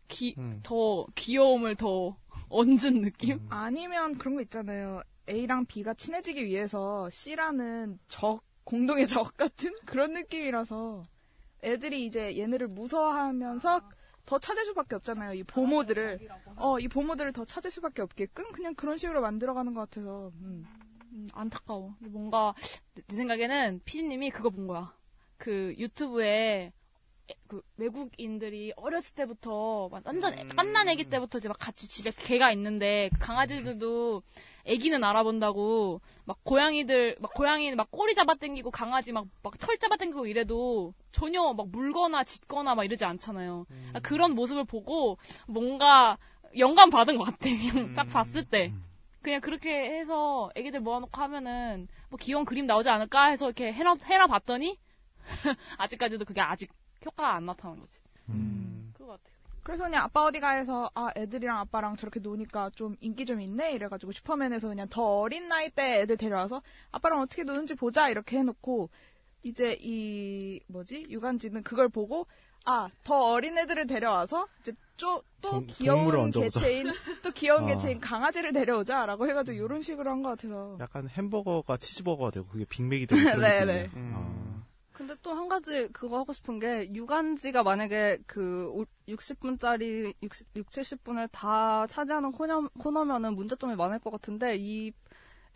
기, 0.06 0.34
더 0.62 1.06
귀여움을 1.14 1.74
더 1.76 2.16
얹은 2.50 3.00
느낌? 3.02 3.38
아니면 3.50 4.18
그런 4.18 4.34
거 4.36 4.42
있잖아요. 4.42 5.02
A랑 5.28 5.66
B가 5.66 5.94
친해지기 5.94 6.44
위해서 6.44 7.08
C라는 7.10 7.98
적, 8.08 8.40
공동의 8.64 9.06
적 9.06 9.36
같은 9.36 9.72
그런 9.86 10.12
느낌이라서 10.12 11.04
애들이 11.64 12.04
이제 12.06 12.36
얘네를 12.38 12.68
무서워하면서 12.68 13.80
더 14.24 14.38
찾을 14.38 14.64
수밖에 14.66 14.94
없잖아요. 14.96 15.34
이 15.34 15.42
보모들을. 15.44 16.28
어, 16.56 16.78
이 16.78 16.88
보모들을 16.88 17.32
더 17.32 17.44
찾을 17.44 17.70
수밖에 17.70 18.02
없게끔 18.02 18.50
그냥 18.52 18.74
그런 18.74 18.96
식으로 18.98 19.20
만들어가는 19.20 19.74
것 19.74 19.80
같아서. 19.80 20.30
음. 20.40 20.64
음, 21.12 21.26
안타까워. 21.34 21.94
뭔가 22.00 22.54
내, 22.94 23.02
내 23.06 23.16
생각에는 23.16 23.80
피디님이 23.84 24.30
그거 24.30 24.50
본 24.50 24.66
거야. 24.66 24.96
그 25.36 25.74
유튜브에 25.78 26.26
에- 26.26 26.72
그 27.48 27.62
외국인들이 27.76 28.72
어렸을 28.76 29.14
때부터 29.14 29.88
막 29.90 30.02
완전 30.04 30.32
애- 30.38 30.44
깐난 30.56 30.88
애기 30.88 31.04
때부터 31.04 31.38
이제 31.38 31.48
막 31.48 31.56
같이 31.58 31.88
집에 31.88 32.10
개가 32.10 32.50
있는데 32.52 33.10
그 33.12 33.18
강아지들도 33.20 34.22
애기는 34.64 35.02
알아본다고 35.04 36.00
막 36.24 36.38
고양이들 36.44 37.16
막 37.20 37.32
고양이 37.34 37.70
막 37.74 37.90
꼬리 37.90 38.14
잡아당기고 38.14 38.70
강아지 38.70 39.12
막 39.12 39.26
막 39.42 39.54
털 39.58 39.76
잡아당기고 39.78 40.26
이래도 40.26 40.94
전혀 41.12 41.52
막 41.52 41.68
물거나 41.68 42.24
짖거나 42.24 42.74
막 42.74 42.84
이러지 42.84 43.04
않잖아요. 43.04 43.66
아, 43.92 44.00
그런 44.00 44.34
모습을 44.34 44.64
보고 44.64 45.18
뭔가 45.46 46.18
영감 46.58 46.90
받은 46.90 47.16
것 47.18 47.24
같아. 47.24 47.38
그냥 47.48 47.94
딱 47.94 48.08
봤을 48.08 48.44
때. 48.44 48.72
그냥 49.22 49.40
그렇게 49.40 49.70
해서 50.00 50.50
애기들 50.56 50.80
모아놓고 50.80 51.20
하면은 51.20 51.86
뭐 52.08 52.18
귀여운 52.20 52.44
그림 52.44 52.66
나오지 52.66 52.88
않을까 52.90 53.26
해서 53.26 53.46
이렇게 53.46 53.72
해놔, 53.72 53.94
해놔 54.04 54.26
봤더니 54.26 54.78
아직까지도 55.78 56.24
그게 56.24 56.40
아직 56.40 56.70
효과가 57.04 57.34
안 57.34 57.46
나타난 57.46 57.78
거지. 57.80 58.00
그거 58.94 59.06
같아. 59.12 59.22
그래서 59.62 59.84
그냥 59.84 60.02
아빠 60.04 60.24
어디 60.24 60.40
가해서 60.40 60.90
아 60.94 61.10
애들이랑 61.16 61.56
아빠랑 61.58 61.94
저렇게 61.96 62.18
노니까 62.18 62.70
좀 62.70 62.96
인기 63.00 63.24
좀 63.24 63.40
있네 63.40 63.72
이래가지고 63.74 64.10
슈퍼맨에서 64.12 64.68
그냥 64.68 64.88
더 64.88 65.20
어린 65.20 65.46
나이 65.48 65.70
때 65.70 66.00
애들 66.00 66.16
데려와서 66.16 66.62
아빠랑 66.90 67.20
어떻게 67.20 67.44
노는지 67.44 67.74
보자 67.76 68.08
이렇게 68.08 68.38
해놓고 68.38 68.90
이제 69.44 69.76
이 69.80 70.60
뭐지 70.68 71.06
유관지는 71.10 71.62
그걸 71.62 71.88
보고 71.88 72.26
아 72.64 72.88
더 73.04 73.32
어린 73.32 73.56
애들을 73.58 73.86
데려와서 73.88 74.46
이제 74.60 74.72
또, 74.96 75.22
또 75.40 75.50
동- 75.50 75.66
귀여운. 75.68 76.30
개체인 76.30 76.86
또 77.22 77.30
귀여운 77.32 77.64
아. 77.64 77.66
개체인 77.66 77.98
강아지를 78.00 78.52
데려오자라고 78.52 79.28
해가지고 79.28 79.56
이런 79.56 79.82
식으로 79.82 80.10
한 80.10 80.22
것 80.22 80.30
같아서 80.30 80.76
약간 80.80 81.08
햄버거가 81.08 81.76
치즈버거가 81.76 82.30
되고 82.30 82.46
그게 82.46 82.64
빅맥이 82.64 83.06
되고 83.06 83.20
그런 83.20 83.40
네, 83.42 83.60
느낌이에요. 83.64 83.82
네. 83.82 83.90
아. 84.14 84.51
근데 85.02 85.16
또 85.22 85.32
한 85.34 85.48
가지 85.48 85.88
그거 85.92 86.18
하고 86.18 86.32
싶은 86.32 86.60
게 86.60 86.88
유관지가 86.94 87.64
만약에 87.64 88.18
그 88.26 88.84
60분짜리 89.08 90.14
60, 90.22 90.46
6, 90.54 90.66
70분을 90.68 91.28
다 91.32 91.86
차지하는 91.88 92.30
코너, 92.32 92.68
코너면은 92.78 93.34
문제점이 93.34 93.74
많을 93.74 93.98
것 93.98 94.10
같은데 94.10 94.56
이 94.58 94.92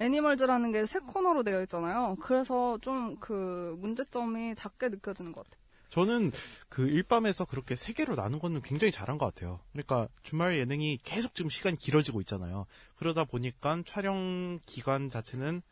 애니멀즈라는 0.00 0.72
게 0.72 0.84
세 0.86 0.98
코너로 0.98 1.44
되어 1.44 1.62
있잖아요. 1.62 2.16
그래서 2.20 2.76
좀 2.82 3.16
그 3.20 3.76
문제점이 3.78 4.56
작게 4.56 4.88
느껴지는 4.88 5.30
것 5.32 5.44
같아요. 5.44 5.62
저는 5.90 6.32
그 6.68 6.88
일밤에서 6.88 7.44
그렇게 7.44 7.76
세 7.76 7.92
개로 7.92 8.16
나눈 8.16 8.40
거는 8.40 8.62
굉장히 8.62 8.90
잘한 8.90 9.16
것 9.16 9.26
같아요. 9.26 9.60
그러니까 9.72 10.08
주말 10.24 10.58
예능이 10.58 10.98
계속 11.04 11.34
지금 11.36 11.48
시간이 11.50 11.76
길어지고 11.78 12.20
있잖아요. 12.22 12.66
그러다 12.96 13.24
보니까 13.24 13.80
촬영 13.86 14.58
기간 14.66 15.08
자체는 15.08 15.62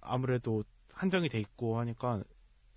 아무래도 0.00 0.64
한정이 0.92 1.28
돼 1.28 1.38
있고 1.38 1.78
하니까 1.78 2.22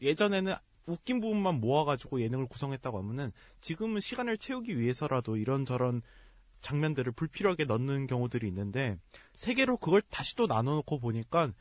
예전에는 0.02 0.56
웃긴 0.88 1.20
부분만 1.20 1.60
모아가지고 1.62 2.22
예능을 2.22 2.48
구성했다고 2.48 3.00
하면은 3.00 3.32
지금은 3.62 4.00
시간을 4.00 4.38
채우기 4.38 4.80
위해서라도 4.80 5.38
이런저런 5.38 6.02
장면들을 6.62 7.12
불필요하게 7.14 7.66
넣는 7.66 8.08
경우들이 8.08 8.48
있는데 8.48 8.98
세 9.34 9.54
개로 9.54 9.78
그걸 9.78 10.02
다시 10.10 10.36
또 10.36 10.48
나눠놓고 10.48 11.00
보니까 11.00 11.52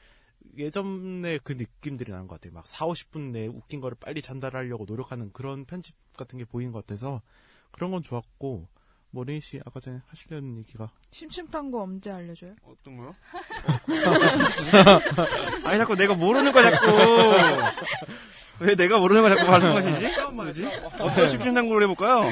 예전에 0.57 1.38
그 1.42 1.53
느낌들이 1.53 2.12
나는 2.12 2.27
것 2.27 2.40
같아요. 2.40 2.53
막 2.53 2.66
4, 2.66 2.87
50분 2.87 3.31
내에 3.31 3.47
웃긴 3.47 3.81
거를 3.81 3.97
빨리 3.99 4.20
전달하려고 4.20 4.85
노력하는 4.87 5.33
그런 5.33 5.64
편집 5.64 5.94
같은 6.16 6.38
게 6.38 6.44
보이는 6.44 6.73
것 6.73 6.87
같아서 6.87 7.23
그런 7.70 7.90
건 7.90 8.03
좋았고 8.03 8.68
모린 9.14 9.40
씨 9.40 9.61
아까 9.64 9.79
전에 9.79 10.00
하시려는 10.09 10.59
얘기가 10.59 10.90
심층탐구 11.12 11.81
언제 11.81 12.11
알려줘요? 12.11 12.55
어떤 12.64 12.96
거요? 12.96 13.14
아니 15.64 15.79
자꾸 15.79 15.94
내가 15.94 16.14
모르는 16.14 16.53
걸 16.53 16.68
자꾸 16.70 16.87
왜 18.59 18.74
내가 18.74 18.98
모르는 18.98 19.22
걸 19.22 19.37
자꾸 19.37 19.50
말씀하시지? 19.53 20.20
뭐지? 20.33 20.66
어떤 21.00 21.29
심심당구를 21.29 21.85
해볼까요? 21.85 22.29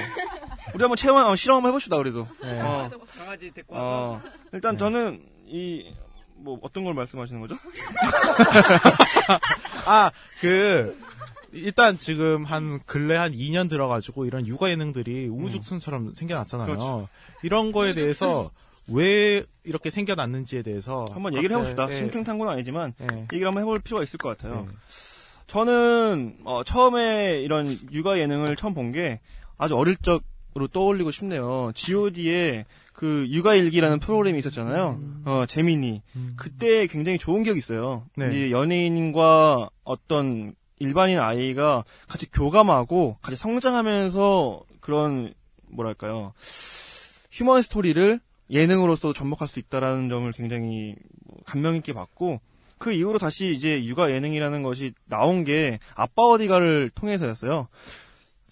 우리 0.75 0.83
한번 0.83 0.97
체험, 0.97 1.16
한번 1.18 1.37
실험 1.37 1.57
한번 1.59 1.71
해봅시다 1.71 1.97
그래도. 1.99 2.27
네. 2.42 2.61
어. 2.61 2.90
강아지 3.16 3.51
데리고 3.53 3.75
어, 3.77 4.21
일단 4.53 4.77
저는 4.77 5.23
이 5.47 5.92
뭐 6.42 6.59
어떤 6.62 6.85
걸 6.85 6.95
말씀하시는 6.95 7.40
거죠? 7.40 7.57
아, 9.87 10.11
그, 10.40 10.99
일단 11.53 11.99
지금 11.99 12.45
한 12.45 12.81
근래 12.87 13.17
한 13.17 13.33
2년 13.33 13.69
들어가지고 13.69 14.25
이런 14.27 14.47
육아 14.47 14.71
예능들이 14.71 15.29
우후죽순처럼 15.29 16.15
생겨났잖아요. 16.15 16.67
그렇죠. 16.67 17.09
이런 17.43 17.73
거에 17.73 17.95
대해서 17.95 18.51
왜 18.88 19.45
이렇게 19.65 19.91
생겨났는지에 19.91 20.62
대해서 20.62 21.05
한번 21.12 21.35
얘기를 21.35 21.55
해봅시다. 21.57 21.88
예, 21.91 21.97
심층탕구는 21.97 22.53
아니지만 22.53 22.95
예. 23.01 23.23
얘기를 23.33 23.47
한번 23.47 23.62
해볼 23.62 23.81
필요가 23.81 24.03
있을 24.03 24.19
것 24.19 24.31
같아요. 24.37 24.67
저는 25.47 26.37
어, 26.45 26.62
처음에 26.65 27.41
이런 27.43 27.67
육아 27.93 28.19
예능을 28.19 28.57
처음 28.57 28.75
본 28.75 28.93
게 28.93 29.21
아주 29.59 29.77
어릴 29.77 29.97
적으로 29.97 30.67
떠올리고 30.73 31.11
싶네요. 31.12 31.71
G.O.D의 31.75 32.65
그 32.93 33.27
육아일기라는 33.31 34.01
프로그램이 34.01 34.38
있었잖아요. 34.38 35.01
어, 35.25 35.45
재민이. 35.47 36.03
그때 36.37 36.87
굉장히 36.88 37.19
좋은 37.19 37.43
기억이 37.43 37.59
있어요. 37.59 38.05
네. 38.17 38.49
이 38.49 38.53
연예인과 38.53 39.71
어떤 39.85 40.55
일반인 40.83 41.21
아이가 41.21 41.85
같이 42.09 42.31
교감하고 42.31 43.16
같이 43.23 43.37
성장하면서 43.37 44.62
그런 44.81 45.33
뭐랄까요 45.68 46.33
human 47.31 47.62
스토리를 47.62 48.21
예능으로서 48.51 49.12
접목할 49.12 49.49
수 49.49 49.59
있다라는 49.59 50.09
점을 50.09 50.31
굉장히 50.33 50.97
뭐 51.25 51.38
감명 51.47 51.77
있게 51.77 51.92
봤고 51.92 52.40
그 52.79 52.90
이후로 52.92 53.18
다시 53.18 53.53
이제 53.53 53.85
육아 53.85 54.11
예능이라는 54.11 54.64
것이 54.64 54.92
나온 55.07 55.45
게 55.45 55.79
아빠 55.95 56.23
어디가를 56.25 56.90
통해서였어요. 56.97 57.68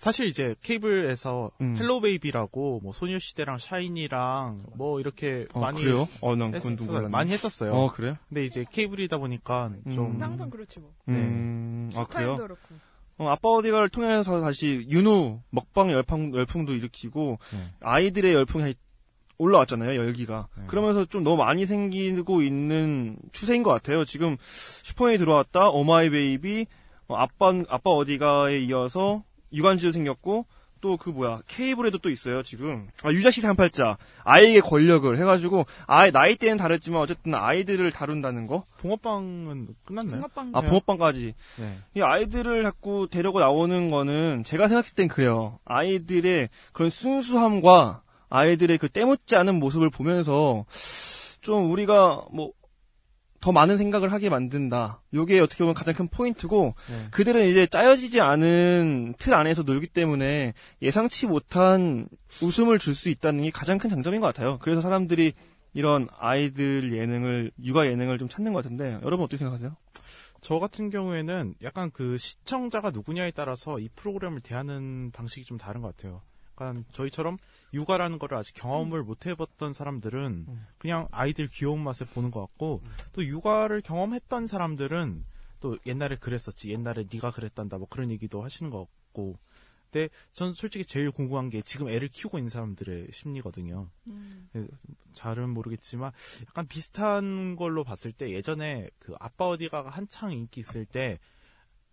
사실 0.01 0.29
이제 0.29 0.55
케이블에서 0.63 1.51
음. 1.61 1.77
헬로 1.79 2.01
베이비라고 2.01 2.81
뭐 2.83 2.91
소녀시대랑 2.91 3.59
샤이니랑 3.59 4.61
뭐 4.75 4.99
이렇게 4.99 5.47
어, 5.53 5.61
많이 5.61 5.83
그래요? 5.83 6.09
어, 6.23 6.35
난. 6.35 6.53
몰랐네. 6.53 7.09
많이 7.09 7.31
했었어요. 7.33 7.75
어, 7.75 7.93
그래요? 7.93 8.17
근데 8.31 8.47
이제 8.47 8.65
케이블이다 8.73 9.19
보니까 9.19 9.71
좀 9.93 10.13
근데 10.13 10.25
항상 10.25 10.49
그렇지 10.49 10.81
뭐. 10.81 10.95
음, 11.11 11.91
아 11.95 12.07
그래요? 12.07 12.29
타임도 12.29 12.43
그렇고. 12.45 12.75
어, 13.19 13.29
아빠 13.29 13.51
어디가를 13.51 13.91
통해서 13.91 14.41
다시 14.41 14.87
윤후 14.89 15.41
먹방 15.51 15.91
열풍 15.91 16.35
열풍도 16.35 16.73
일으키고 16.73 17.39
네. 17.53 17.59
아이들의 17.81 18.33
열풍이 18.33 18.73
올라왔잖아요 19.37 19.95
열기가 19.97 20.49
네. 20.57 20.65
그러면서 20.67 21.05
좀 21.05 21.25
너무 21.25 21.37
많이 21.37 21.67
생기고 21.67 22.41
있는 22.41 23.19
추세인 23.33 23.63
것 23.63 23.71
같아요 23.71 24.07
지금 24.07 24.39
슈퍼맨이 24.41 25.19
돌아왔다 25.19 25.69
오마이 25.69 26.09
베이비 26.09 26.65
어, 27.09 27.17
아빠 27.17 27.53
아빠 27.69 27.91
어디가에 27.91 28.61
이어서 28.61 29.25
유관지도 29.53 29.93
생겼고 29.93 30.47
또 30.81 30.97
그 30.97 31.11
뭐야 31.11 31.43
케이블에도 31.47 31.99
또 31.99 32.11
있어요 32.11 32.43
지금 32.43 32.89
아, 33.03 33.11
유자시 33.11 33.41
삼팔자 33.41 33.99
아이의 34.25 34.61
권력을 34.63 35.19
해가지고 35.19 35.67
아이 35.87 36.11
나이대는 36.11 36.57
다르지만 36.57 37.03
어쨌든 37.03 37.35
아이들을 37.35 37.91
다룬다는 37.93 38.47
거 38.47 38.65
붕어빵은 38.79 39.69
끝났나요? 39.85 40.23
붕어빵. 40.23 40.53
아 40.55 40.61
붕어빵까지 40.63 41.35
네. 41.59 41.79
이 41.95 42.01
아이들을 42.01 42.63
자꾸 42.63 43.09
데리고 43.11 43.41
나오는 43.41 43.91
거는 43.91 44.45
제가 44.45 44.69
생각할 44.69 44.93
땐 44.95 45.09
그래요. 45.09 45.59
아이들의 45.65 46.49
그런 46.73 46.91
순수함과 46.91 48.03
아이들의 48.31 48.79
그 48.79 48.89
때묻지 48.89 49.37
않은 49.37 49.59
모습을 49.59 49.91
보면서 49.91 50.65
좀 51.41 51.71
우리가 51.71 52.25
뭐 52.33 52.53
더 53.41 53.53
많은 53.53 53.77
생각을 53.79 54.13
하게 54.13 54.29
만든다. 54.29 55.01
요게 55.15 55.41
어떻게 55.41 55.65
보면 55.65 55.75
가장 55.75 55.95
큰 55.95 56.09
포인트고 56.09 56.75
네. 56.91 57.07
그들은 57.11 57.47
이제 57.47 57.67
짜여지지 57.67 58.21
않은 58.21 59.15
틀 59.19 59.33
안에서 59.35 59.63
놀기 59.63 59.87
때문에 59.87 60.53
예상치 60.83 61.27
못한 61.27 62.07
웃음을 62.43 62.79
줄 62.79 62.95
수 62.95 63.09
있다는 63.09 63.45
게 63.45 63.51
가장 63.51 63.79
큰 63.79 63.89
장점인 63.89 64.21
것 64.21 64.27
같아요. 64.27 64.59
그래서 64.61 64.81
사람들이 64.83 65.33
이런 65.73 66.09
아이들 66.19 66.93
예능을 66.93 67.53
육아 67.65 67.87
예능을 67.87 68.19
좀 68.19 68.29
찾는 68.29 68.53
것 68.53 68.63
같은데 68.63 68.99
여러분 69.03 69.25
어떻게 69.25 69.39
생각하세요? 69.39 69.75
저 70.43 70.59
같은 70.59 70.91
경우에는 70.91 71.55
약간 71.63 71.91
그 71.93 72.19
시청자가 72.19 72.91
누구냐에 72.91 73.31
따라서 73.31 73.79
이 73.79 73.89
프로그램을 73.95 74.41
대하는 74.41 75.11
방식이 75.13 75.45
좀 75.45 75.59
다른 75.59 75.81
것 75.81 75.97
같아요. 75.97 76.23
약간 76.61 76.85
저희처럼 76.93 77.39
육아라는 77.73 78.19
거를 78.19 78.37
아직 78.37 78.55
경험을 78.55 79.03
못 79.03 79.27
해봤던 79.27 79.73
사람들은 79.73 80.47
그냥 80.77 81.09
아이들 81.11 81.49
귀여운 81.49 81.81
맛에 81.81 82.05
보는 82.05 82.31
것 82.31 82.41
같고 82.41 82.83
또 83.13 83.25
육아를 83.25 83.81
경험했던 83.81 84.47
사람들은 84.47 85.25
또 85.61 85.79
옛날에 85.87 86.17
그랬었지. 86.17 86.71
옛날에 86.71 87.05
네가 87.11 87.31
그랬단다 87.31 87.79
뭐 87.79 87.87
그런 87.89 88.11
얘기도 88.11 88.43
하시는 88.43 88.71
것 88.71 88.87
같고. 88.87 89.37
근데 89.91 90.09
전 90.33 90.55
솔직히 90.55 90.85
제일 90.85 91.11
궁금한 91.11 91.51
게 91.51 91.63
지금 91.63 91.89
애를 91.89 92.09
키우고 92.09 92.39
있는 92.39 92.49
사람들의 92.49 93.09
심리거든요. 93.11 93.89
네, 94.53 94.67
잘은 95.15 95.51
모르겠지만 95.51 96.13
약간 96.47 96.69
비슷한 96.69 97.57
걸로 97.57 97.83
봤을 97.83 98.13
때 98.13 98.31
예전에 98.31 98.89
그 99.01 99.15
아빠 99.19 99.49
어디가가 99.49 99.91
한창 99.91 100.33
인기 100.33 100.61
있을 100.61 100.85
때 100.85 101.19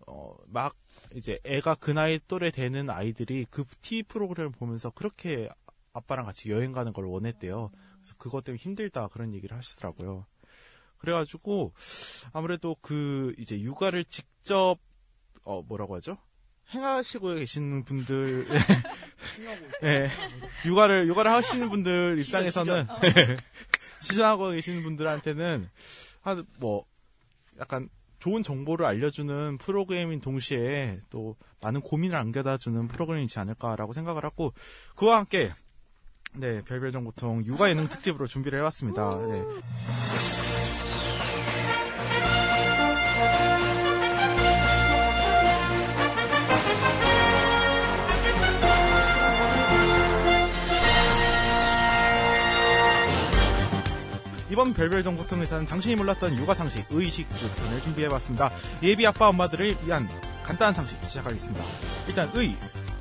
어, 0.07 0.35
막 0.47 0.75
이제 1.13 1.37
애가 1.43 1.75
그 1.75 1.91
나이 1.91 2.19
또래 2.27 2.49
되는 2.49 2.89
아이들이 2.89 3.45
그 3.49 3.65
TV 3.81 4.03
프로그램을 4.03 4.51
보면서 4.51 4.89
그렇게 4.89 5.49
아빠랑 5.93 6.25
같이 6.25 6.49
여행 6.49 6.71
가는 6.71 6.93
걸 6.93 7.05
원했대요. 7.05 7.71
그래서 7.97 8.15
그것 8.17 8.43
때문에 8.43 8.57
힘들다 8.61 9.07
그런 9.09 9.33
얘기를 9.33 9.55
하시더라고요. 9.57 10.25
그래가지고 10.97 11.73
아무래도 12.33 12.75
그 12.81 13.33
이제 13.37 13.59
육아를 13.59 14.05
직접 14.05 14.77
어 15.43 15.61
뭐라고 15.61 15.95
하죠? 15.97 16.17
행하시고 16.73 17.35
계시는 17.35 17.85
분들, 17.85 18.45
예, 19.83 20.09
육아를 20.65 21.07
육아를 21.07 21.31
하시는 21.31 21.69
분들 21.69 22.19
입장에서는 22.19 22.87
시전하고 24.01 24.49
계시는 24.51 24.83
분들한테는 24.83 25.69
한 26.21 26.45
뭐 26.59 26.85
약간 27.59 27.89
좋은 28.19 28.43
정보를 28.43 28.85
알려주는 28.85 29.57
프로그램인 29.57 30.21
동시에 30.21 30.99
또 31.09 31.35
많은 31.61 31.81
고민을 31.81 32.17
안겨다주는 32.17 32.87
프로그램이지 32.87 33.39
않을까라고 33.39 33.93
생각을 33.93 34.23
하고 34.25 34.53
그와 34.95 35.17
함께 35.17 35.49
네 36.35 36.61
별별 36.61 36.91
정보통 36.91 37.45
육아 37.45 37.69
예능 37.69 37.85
특집으로 37.85 38.27
준비를 38.27 38.59
해왔습니다. 38.59 39.09
네. 39.27 40.46
이번 54.49 54.73
별별 54.73 55.03
정보통에서는 55.03 55.65
당신이 55.65 55.95
몰랐던 55.95 56.37
육아 56.37 56.53
상식, 56.53 56.85
의식 56.89 57.27
부분을 57.29 57.81
준비해봤습니다. 57.81 58.49
예비 58.83 59.05
아빠 59.05 59.27
엄마들을 59.29 59.75
위한 59.85 60.07
간단한 60.43 60.73
상식 60.73 61.01
시작하겠습니다. 61.03 61.63
일단 62.07 62.31
의. 62.33 62.55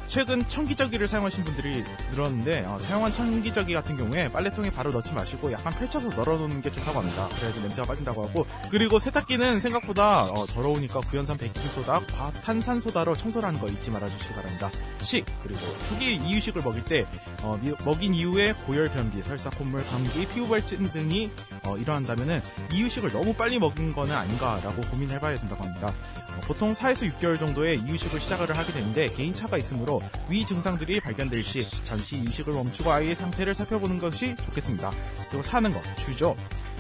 최근 0.09 0.47
청기저귀를 0.49 1.09
사용하신 1.09 1.45
분들이 1.45 1.85
늘었는데 2.13 2.65
어, 2.67 2.79
사용한 2.79 3.13
청기저귀 3.13 3.75
같은 3.75 3.97
경우에 3.97 4.31
빨래통에 4.31 4.71
바로 4.71 4.91
넣지 4.91 5.13
마시고 5.13 5.51
약간 5.53 5.73
펼쳐서 5.75 6.09
널어놓는 6.11 6.63
게 6.63 6.71
좋다고 6.71 7.01
합니다. 7.01 7.29
그래야지 7.37 7.61
냄새가 7.61 7.87
빠진다고 7.89 8.27
하고 8.27 8.47
그리고 8.71 8.99
세탁기는 8.99 9.61
생각보다 9.61 10.23
어, 10.25 10.47
더러우니까 10.47 11.01
구연산 11.01 11.37
베이킹소다, 11.39 12.01
과탄산소다로 12.17 13.15
청소를 13.17 13.47
하는 13.49 13.61
거 13.61 13.67
잊지 13.69 13.91
말아주시기 13.91 14.35
바랍니다. 14.35 14.71
식 15.01 15.25
그리고 15.43 15.61
초기 15.89 16.15
이유식을 16.17 16.63
먹일 16.63 16.85
때 16.85 17.07
어, 17.43 17.59
미- 17.61 17.73
먹인 17.85 18.15
이후에 18.15 18.53
고열 18.67 18.89
변비, 18.89 19.23
설사, 19.23 19.51
콧물, 19.51 19.85
감기, 19.87 20.27
피부 20.27 20.49
발진 20.49 20.85
등이 20.91 21.31
어, 21.65 21.77
일어난다면은 21.77 22.41
이유식을 22.73 23.13
너무 23.13 23.35
빨리 23.35 23.59
먹은 23.59 23.93
거는 23.93 24.15
아닌가라고 24.15 24.83
고민해봐야 24.83 25.37
된다고 25.37 25.65
합니다. 25.65 25.93
어, 26.37 26.41
보통 26.43 26.73
4에서 26.73 27.11
6개월 27.13 27.39
정도의 27.39 27.79
이유식을 27.79 28.21
시작을 28.21 28.57
하게 28.57 28.73
되는데 28.73 29.07
개인차가 29.09 29.57
있으므로 29.57 30.03
위 30.29 30.45
증상들이 30.45 31.01
발견될 31.01 31.43
시 31.45 31.69
잠시 31.83 32.17
이유식을 32.17 32.53
멈추고 32.53 32.91
아이의 32.91 33.15
상태를 33.15 33.55
살펴보는 33.55 33.99
것이 33.99 34.37
좋겠습니다. 34.37 34.91
그리고 35.31 35.43
사는 35.43 35.71
것, 35.71 35.83
주죠. 35.97 36.37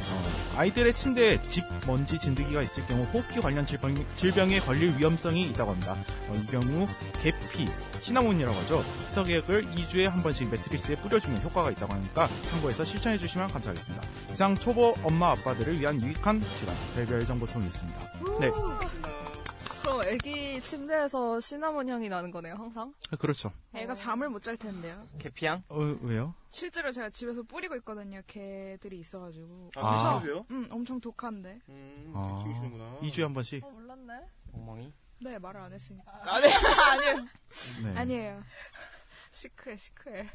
어, 0.08 0.58
아이들의 0.58 0.94
침대에 0.94 1.42
집, 1.42 1.64
먼지, 1.86 2.18
진드기가 2.18 2.62
있을 2.62 2.86
경우 2.86 3.02
호흡기 3.04 3.40
관련 3.40 3.66
질병, 3.66 3.94
질병 4.14 4.50
에 4.50 4.60
걸릴 4.60 4.96
위험성이 4.96 5.48
있다고 5.50 5.72
합니다. 5.72 5.96
어, 6.28 6.32
이 6.34 6.46
경우 6.46 6.86
계피, 7.22 7.66
시나몬이라고 8.00 8.56
하죠. 8.60 8.84
희석액을 9.08 9.64
2주에 9.64 10.04
한 10.04 10.22
번씩 10.22 10.48
매트리스에 10.50 10.94
뿌려주면 10.96 11.42
효과가 11.42 11.72
있다고 11.72 11.94
하니까 11.94 12.28
참고해서 12.42 12.84
실천해 12.84 13.18
주시면 13.18 13.48
감사하겠습니다. 13.48 14.06
이상 14.30 14.54
초보 14.54 14.94
엄마 15.02 15.32
아빠들을 15.32 15.80
위한 15.80 16.00
유익한 16.00 16.40
시간 16.40 16.76
별별 16.94 17.26
정보통이 17.26 17.66
있습니다. 17.66 17.98
네, 18.40 18.50
그럼 19.86 20.02
애기 20.02 20.60
침대에서 20.60 21.38
시나몬 21.38 21.88
향이 21.88 22.08
나는 22.08 22.32
거네요, 22.32 22.54
항상? 22.56 22.92
그렇죠. 23.20 23.52
애가 23.72 23.94
잠을 23.94 24.28
못 24.28 24.42
잘 24.42 24.56
텐데요. 24.56 25.00
개피향? 25.20 25.62
어, 25.68 25.78
왜요? 26.02 26.34
실제로 26.50 26.90
제가 26.90 27.10
집에서 27.10 27.44
뿌리고 27.44 27.76
있거든요. 27.76 28.20
개들이 28.26 28.98
있어가지고. 28.98 29.70
아, 29.76 29.80
엄청, 29.80 29.96
괜찮으세요? 29.96 30.46
응, 30.50 30.68
엄청 30.72 31.00
독한데. 31.00 31.60
아, 32.14 32.44
2주에 33.02 33.22
한 33.22 33.32
번씩. 33.34 33.64
어, 33.64 33.70
몰랐네. 33.70 34.12
멍멍이? 34.54 34.92
네, 35.20 35.38
말을 35.38 35.60
안 35.60 35.72
했으니까. 35.72 36.12
아니, 36.34 36.46
아니에요. 36.52 37.26
네. 37.84 37.94
아니에요. 37.96 38.42
시크해, 39.30 39.76
시크해. 39.76 40.28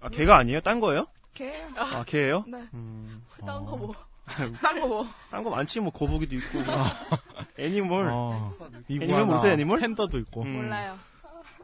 아, 0.00 0.08
걔가 0.08 0.38
아니에요? 0.38 0.62
딴 0.62 0.80
거예요? 0.80 1.06
개예요. 1.34 1.68
아, 1.76 2.04
개예요? 2.06 2.44
네. 2.46 2.66
음. 2.72 3.22
딴거 3.44 3.76
뭐. 3.76 3.92
딴 4.62 4.80
거 4.80 4.86
뭐. 4.86 5.06
딴 5.30 5.42
거 5.42 5.50
많지, 5.50 5.80
뭐, 5.80 5.90
거북이도 5.92 6.36
있고. 6.36 6.58
animal. 7.58 8.08
어, 8.12 8.54
animal 8.90 9.24
모르세요, 9.26 9.52
animal? 9.52 9.80
팬더도 9.80 10.18
있고. 10.20 10.42
음. 10.42 10.56
몰라요. 10.56 10.98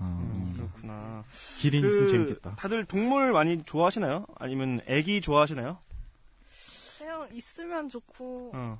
음, 0.01 0.55
그렇구나. 0.57 1.25
기린 1.59 1.83
그, 1.83 1.89
있으면 1.89 2.09
재밌겠다. 2.11 2.57
다들 2.57 2.85
동물 2.85 3.33
많이 3.33 3.63
좋아하시나요? 3.63 4.27
아니면 4.39 4.81
애기 4.87 5.21
좋아하시나요? 5.21 5.79
그냥 6.99 7.29
있으면 7.33 7.89
좋고. 7.89 8.53
어. 8.55 8.79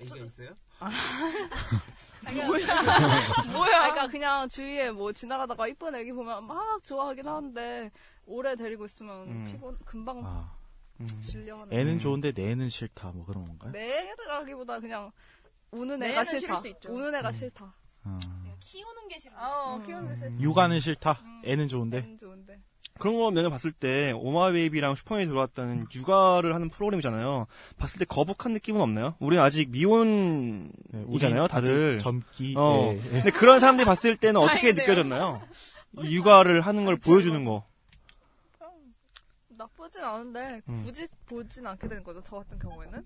애기가 0.00 0.24
있어요? 0.24 0.50
뭐야? 2.46 2.82
뭐야? 3.52 3.90
그러니까 3.90 4.06
그냥 4.08 4.48
주위에 4.48 4.90
뭐 4.90 5.12
지나가다가 5.12 5.66
이쁜 5.66 5.94
애기 5.96 6.12
보면 6.12 6.46
막 6.46 6.82
좋아하긴 6.84 7.26
하는데 7.26 7.90
오래 8.26 8.54
데리고 8.54 8.84
있으면 8.84 9.28
음. 9.28 9.46
피곤 9.50 9.76
금방 9.84 10.22
아. 10.24 10.52
질려하는. 11.20 11.72
애는 11.72 11.98
좋은데 12.00 12.32
내는 12.34 12.68
싫다 12.68 13.12
뭐 13.12 13.24
그런 13.24 13.44
건가요? 13.46 13.70
내라기보다 13.72 14.80
그냥 14.80 15.10
우는 15.70 15.98
내는 15.98 16.12
애가 16.12 16.24
싫을 16.24 16.40
싫다. 16.40 16.56
수 16.56 16.68
있죠. 16.68 16.92
우는 16.92 17.14
애가 17.14 17.32
싫다. 17.32 17.74
키우는 18.60 19.08
게 19.08 19.18
싫어. 19.18 19.34
어, 19.36 19.80
키우는 19.84 20.08
게 20.08 20.14
싫다. 20.16 20.40
육아는 20.40 20.80
싫다. 20.80 21.18
애는 21.44 21.68
좋은데. 21.68 21.98
애는 21.98 22.18
좋은데. 22.18 22.60
그런 22.98 23.16
거 23.16 23.30
면을 23.30 23.48
봤을 23.50 23.70
때 23.70 24.10
오마베이비랑 24.16 24.96
슈퍼맨이 24.96 25.28
들어왔다는 25.28 25.86
육아를 25.94 26.54
하는 26.54 26.68
프로그램이잖아요. 26.68 27.46
봤을 27.76 28.00
때 28.00 28.04
거북한 28.04 28.52
느낌은 28.54 28.80
없나요? 28.80 29.14
우리는 29.20 29.42
아직 29.44 29.70
미혼이잖아요, 29.70 30.72
우린 31.06 31.46
다들. 31.48 31.94
아직 31.96 32.02
젊기. 32.02 32.54
어. 32.56 32.92
예. 32.92 32.98
근데 33.10 33.30
그런 33.30 33.60
사람들이 33.60 33.84
봤을 33.84 34.16
때는 34.16 34.40
어떻게. 34.40 34.72
느껴졌나요? 34.72 35.40
육아를 36.02 36.60
하는 36.62 36.84
걸 36.84 36.96
보여주는 36.96 37.44
거. 37.44 37.64
나쁘진 39.88 40.02
않은데 40.04 40.60
음. 40.68 40.82
굳이 40.84 41.06
보진 41.26 41.66
않게 41.66 41.88
되는 41.88 42.02
거죠. 42.04 42.20
저 42.22 42.36
같은 42.36 42.58
경우에는. 42.58 43.04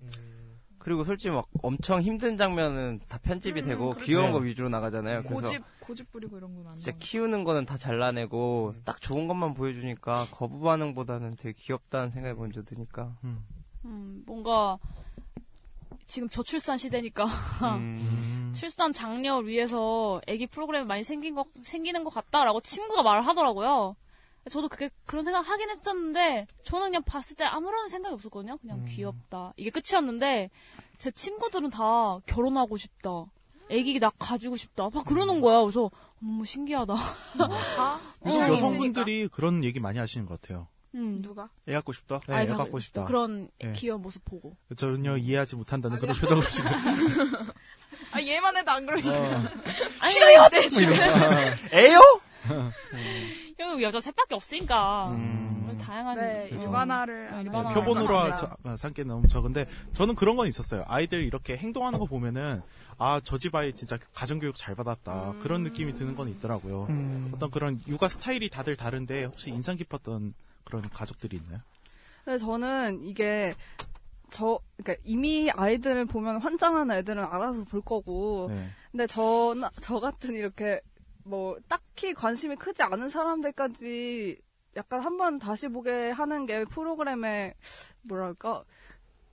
그리고 0.77 1.05
솔직히 1.05 1.31
막 1.33 1.47
엄청 1.61 2.01
힘든 2.01 2.35
장면은 2.35 2.99
다 3.07 3.17
편집이 3.17 3.61
음, 3.61 3.65
되고 3.67 3.89
그렇죠. 3.91 4.05
귀여운 4.05 4.31
거 4.33 4.39
위주로 4.39 4.67
나가잖아요. 4.67 5.23
그래서 5.23 5.35
고집, 5.47 5.63
고집 5.79 6.11
부리고 6.11 6.37
이런 6.37 6.53
건 6.55 6.67
안 6.67 6.77
진짜. 6.77 6.97
키우는 6.99 7.45
거는 7.45 7.65
다 7.65 7.77
잘라내고 7.77 8.75
딱 8.83 8.99
좋은 8.99 9.27
것만 9.27 9.53
보여주니까 9.53 10.27
거부 10.31 10.59
반응보다는 10.59 11.37
되게 11.37 11.53
귀엽다는 11.57 12.11
생각이 12.11 12.37
먼저 12.37 12.63
드니까. 12.63 13.15
음, 13.85 14.23
뭔가 14.25 14.77
지금 16.05 16.27
저출산 16.27 16.77
시대니까 16.77 17.25
음. 17.77 18.51
출산 18.53 18.91
장려를 18.91 19.47
위해서 19.47 20.19
아기 20.27 20.47
프로그램이 20.47 20.85
많이 20.85 21.03
생긴 21.05 21.33
것 21.33 21.47
생기는 21.63 22.03
것 22.03 22.13
같다라고 22.13 22.59
친구가 22.59 23.03
말을 23.03 23.25
하더라고요. 23.25 23.95
저도 24.49 24.67
그게 24.69 24.89
그런 25.05 25.23
생각 25.23 25.47
하긴 25.47 25.69
했었는데 25.69 26.47
저는 26.63 26.87
그냥 26.87 27.03
봤을 27.03 27.35
때 27.35 27.45
아무런 27.45 27.89
생각이 27.89 28.13
없었거든요. 28.13 28.57
그냥 28.57 28.85
귀엽다 28.85 29.53
이게 29.57 29.69
끝이었는데 29.69 30.49
제 30.97 31.11
친구들은 31.11 31.69
다 31.69 32.19
결혼하고 32.25 32.77
싶다. 32.77 33.25
아기 33.71 33.99
나 33.99 34.11
가지고 34.19 34.57
싶다. 34.57 34.89
막 34.93 35.05
그러는 35.05 35.41
거야. 35.41 35.61
그래서 35.61 35.89
너무 36.19 36.45
신기하다. 36.45 36.93
다? 36.95 37.99
요즘 38.25 38.41
어. 38.41 38.47
여성분들이 38.49 39.29
그런 39.29 39.63
얘기 39.63 39.79
많이 39.79 39.99
하시는 39.99 40.25
것 40.25 40.41
같아요. 40.41 40.67
음. 40.95 41.21
누가? 41.21 41.49
애 41.67 41.73
갖고 41.73 41.91
싶다. 41.91 42.19
네, 42.27 42.33
아니, 42.35 42.51
애 42.51 42.53
갖고 42.53 42.77
싶다. 42.79 43.05
그런 43.05 43.49
예. 43.63 43.71
귀여운 43.73 44.01
모습 44.01 44.23
보고. 44.25 44.55
전혀 44.75 45.17
이해하지 45.17 45.55
못한다는 45.55 45.97
그런 45.97 46.15
표정을 46.15 46.47
지금. 46.49 46.71
아, 48.11 48.21
얘만 48.21 48.55
해도 48.57 48.71
안 48.71 48.85
그러지. 48.85 49.09
어. 49.09 49.13
아니, 49.99 50.13
싫어요! 50.13 50.47
네, 50.51 50.69
뭐 50.69 50.81
이런 50.81 50.97
거. 50.97 51.55
에요? 51.77 51.99
형 53.57 53.81
여자 53.81 53.99
셋밖에 53.99 54.35
없으니까 54.35 55.09
음. 55.11 55.49
다양한 55.81 56.17
네, 56.17 56.43
어. 56.51 56.55
일반화를 56.61 57.29
어, 57.31 57.35
안 57.37 57.45
일반화. 57.45 57.73
표본으로. 57.73 58.17
하- 58.17 58.75
삼기는 58.77 59.07
너무 59.07 59.27
적은데 59.27 59.65
저는 59.93 60.15
그런 60.15 60.35
건 60.35 60.47
있었어요. 60.47 60.83
아이들 60.87 61.23
이렇게 61.23 61.55
행동하는 61.57 61.99
거 61.99 62.05
보면은 62.05 62.61
아 62.97 63.19
저 63.21 63.37
집 63.37 63.55
아이 63.55 63.73
진짜 63.73 63.97
가정교육 64.13 64.55
잘 64.55 64.75
받았다 64.75 65.33
그런 65.41 65.63
느낌이 65.63 65.93
드는 65.93 66.15
건 66.15 66.29
있더라고요. 66.29 66.87
음. 66.89 67.31
어떤 67.33 67.49
그런 67.51 67.79
육아 67.87 68.07
스타일이 68.07 68.49
다들 68.49 68.75
다른데 68.75 69.25
혹시 69.25 69.49
인상 69.49 69.75
깊었던 69.77 70.33
그런 70.63 70.81
가족들이 70.89 71.37
있나요? 71.37 71.57
근데 72.23 72.37
저는 72.37 73.03
이게 73.03 73.53
저 74.29 74.59
그러니까 74.77 75.01
이미 75.05 75.51
아이들을 75.51 76.05
보면 76.05 76.41
환장하는 76.41 76.95
애들은 76.97 77.23
알아서 77.23 77.63
볼 77.65 77.81
거고 77.81 78.47
네. 78.49 78.67
근데 78.91 79.07
저, 79.07 79.53
저 79.81 79.99
같은 79.99 80.35
이렇게 80.35 80.79
뭐 81.23 81.57
딱히 81.67 82.13
관심이 82.13 82.55
크지 82.55 82.83
않은 82.83 83.09
사람들까지 83.09 84.41
약간 84.75 85.01
한번 85.01 85.39
다시 85.39 85.67
보게 85.67 86.09
하는 86.11 86.45
게 86.45 86.65
프로그램의 86.65 87.53
뭐랄까 88.01 88.63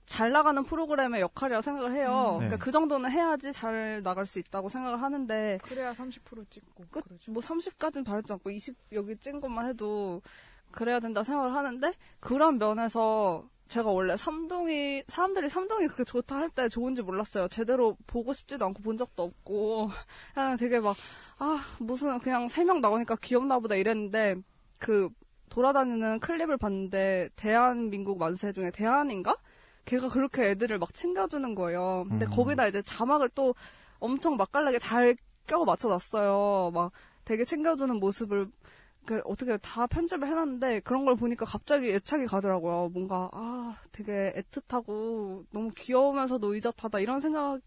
잘 0.05 0.31
나가는 0.31 0.61
프로그램의 0.63 1.21
역할이라 1.21 1.61
생각을 1.61 1.93
해요. 1.93 2.31
음. 2.33 2.37
그러니까 2.39 2.57
네. 2.57 2.59
그 2.59 2.71
정도는 2.71 3.09
해야지 3.11 3.53
잘 3.53 4.01
나갈 4.03 4.25
수 4.25 4.39
있다고 4.39 4.69
생각을 4.69 5.01
하는데 5.01 5.59
그래야 5.63 5.93
30% 5.93 6.49
찍고. 6.49 6.85
끝, 6.91 7.05
뭐 7.29 7.41
30까지는 7.41 8.05
바르지 8.05 8.33
않고 8.33 8.49
20 8.49 8.75
여기 8.91 9.15
찐 9.15 9.39
것만 9.39 9.67
해도 9.69 10.21
그래야 10.71 10.99
된다 10.99 11.23
생각을 11.23 11.53
하는데 11.53 11.93
그런 12.19 12.57
면에서 12.57 13.47
제가 13.71 13.89
원래 13.89 14.17
삼동이 14.17 15.03
사람들이 15.07 15.47
삼동이 15.47 15.85
그렇게 15.87 16.03
좋다 16.03 16.35
할 16.35 16.49
때 16.49 16.67
좋은지 16.67 17.01
몰랐어요. 17.01 17.47
제대로 17.47 17.95
보고 18.05 18.33
싶지도 18.33 18.65
않고 18.65 18.81
본 18.83 18.97
적도 18.97 19.23
없고 19.23 19.89
그냥 20.35 20.57
되게 20.57 20.79
막 20.81 20.93
아 21.39 21.59
무슨 21.79 22.19
그냥 22.19 22.49
세 22.49 22.63
명 22.65 22.81
나오니까 22.81 23.15
귀엽나 23.21 23.59
보다 23.59 23.75
이랬는데 23.75 24.35
그 24.77 25.07
돌아다니는 25.49 26.19
클립을 26.19 26.57
봤는데 26.57 27.29
대한민국 27.37 28.17
만세 28.19 28.51
중에 28.51 28.71
대한인가? 28.71 29.37
걔가 29.85 30.09
그렇게 30.09 30.49
애들을 30.51 30.77
막 30.77 30.93
챙겨주는 30.93 31.55
거예요. 31.55 32.05
근데 32.09 32.25
음. 32.25 32.31
거기다 32.31 32.67
이제 32.67 32.81
자막을 32.81 33.29
또 33.29 33.55
엄청 33.99 34.35
맛깔나게 34.37 34.79
잘 34.79 35.15
껴 35.47 35.63
맞춰놨어요. 35.65 36.71
막 36.73 36.91
되게 37.25 37.43
챙겨주는 37.45 37.95
모습을 37.99 38.45
그 39.05 39.21
어떻게 39.25 39.57
다 39.57 39.87
편집을 39.87 40.27
해놨는데 40.27 40.81
그런 40.81 41.05
걸 41.05 41.15
보니까 41.15 41.45
갑자기 41.45 41.91
애착이 41.91 42.27
가더라고요. 42.27 42.89
뭔가 42.93 43.29
아 43.33 43.75
되게 43.91 44.33
애틋하고 44.35 45.45
너무 45.51 45.71
귀여우면서도 45.75 46.53
의젓하다 46.53 46.99
이런 46.99 47.19
생각이 47.19 47.61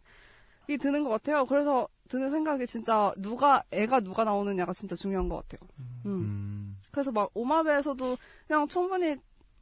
드는 0.80 1.02
것 1.04 1.10
같아요. 1.10 1.44
그래서 1.46 1.88
드는 2.08 2.30
생각이 2.30 2.66
진짜 2.66 3.12
누가 3.16 3.62
애가 3.70 4.00
누가 4.00 4.24
나오느냐가 4.24 4.72
진짜 4.72 4.94
중요한 4.94 5.28
것 5.28 5.46
같아요. 5.48 5.68
음. 6.06 6.76
그래서 6.92 7.10
막 7.10 7.30
오마베에서도 7.34 8.16
그냥 8.46 8.68
충분히 8.68 9.16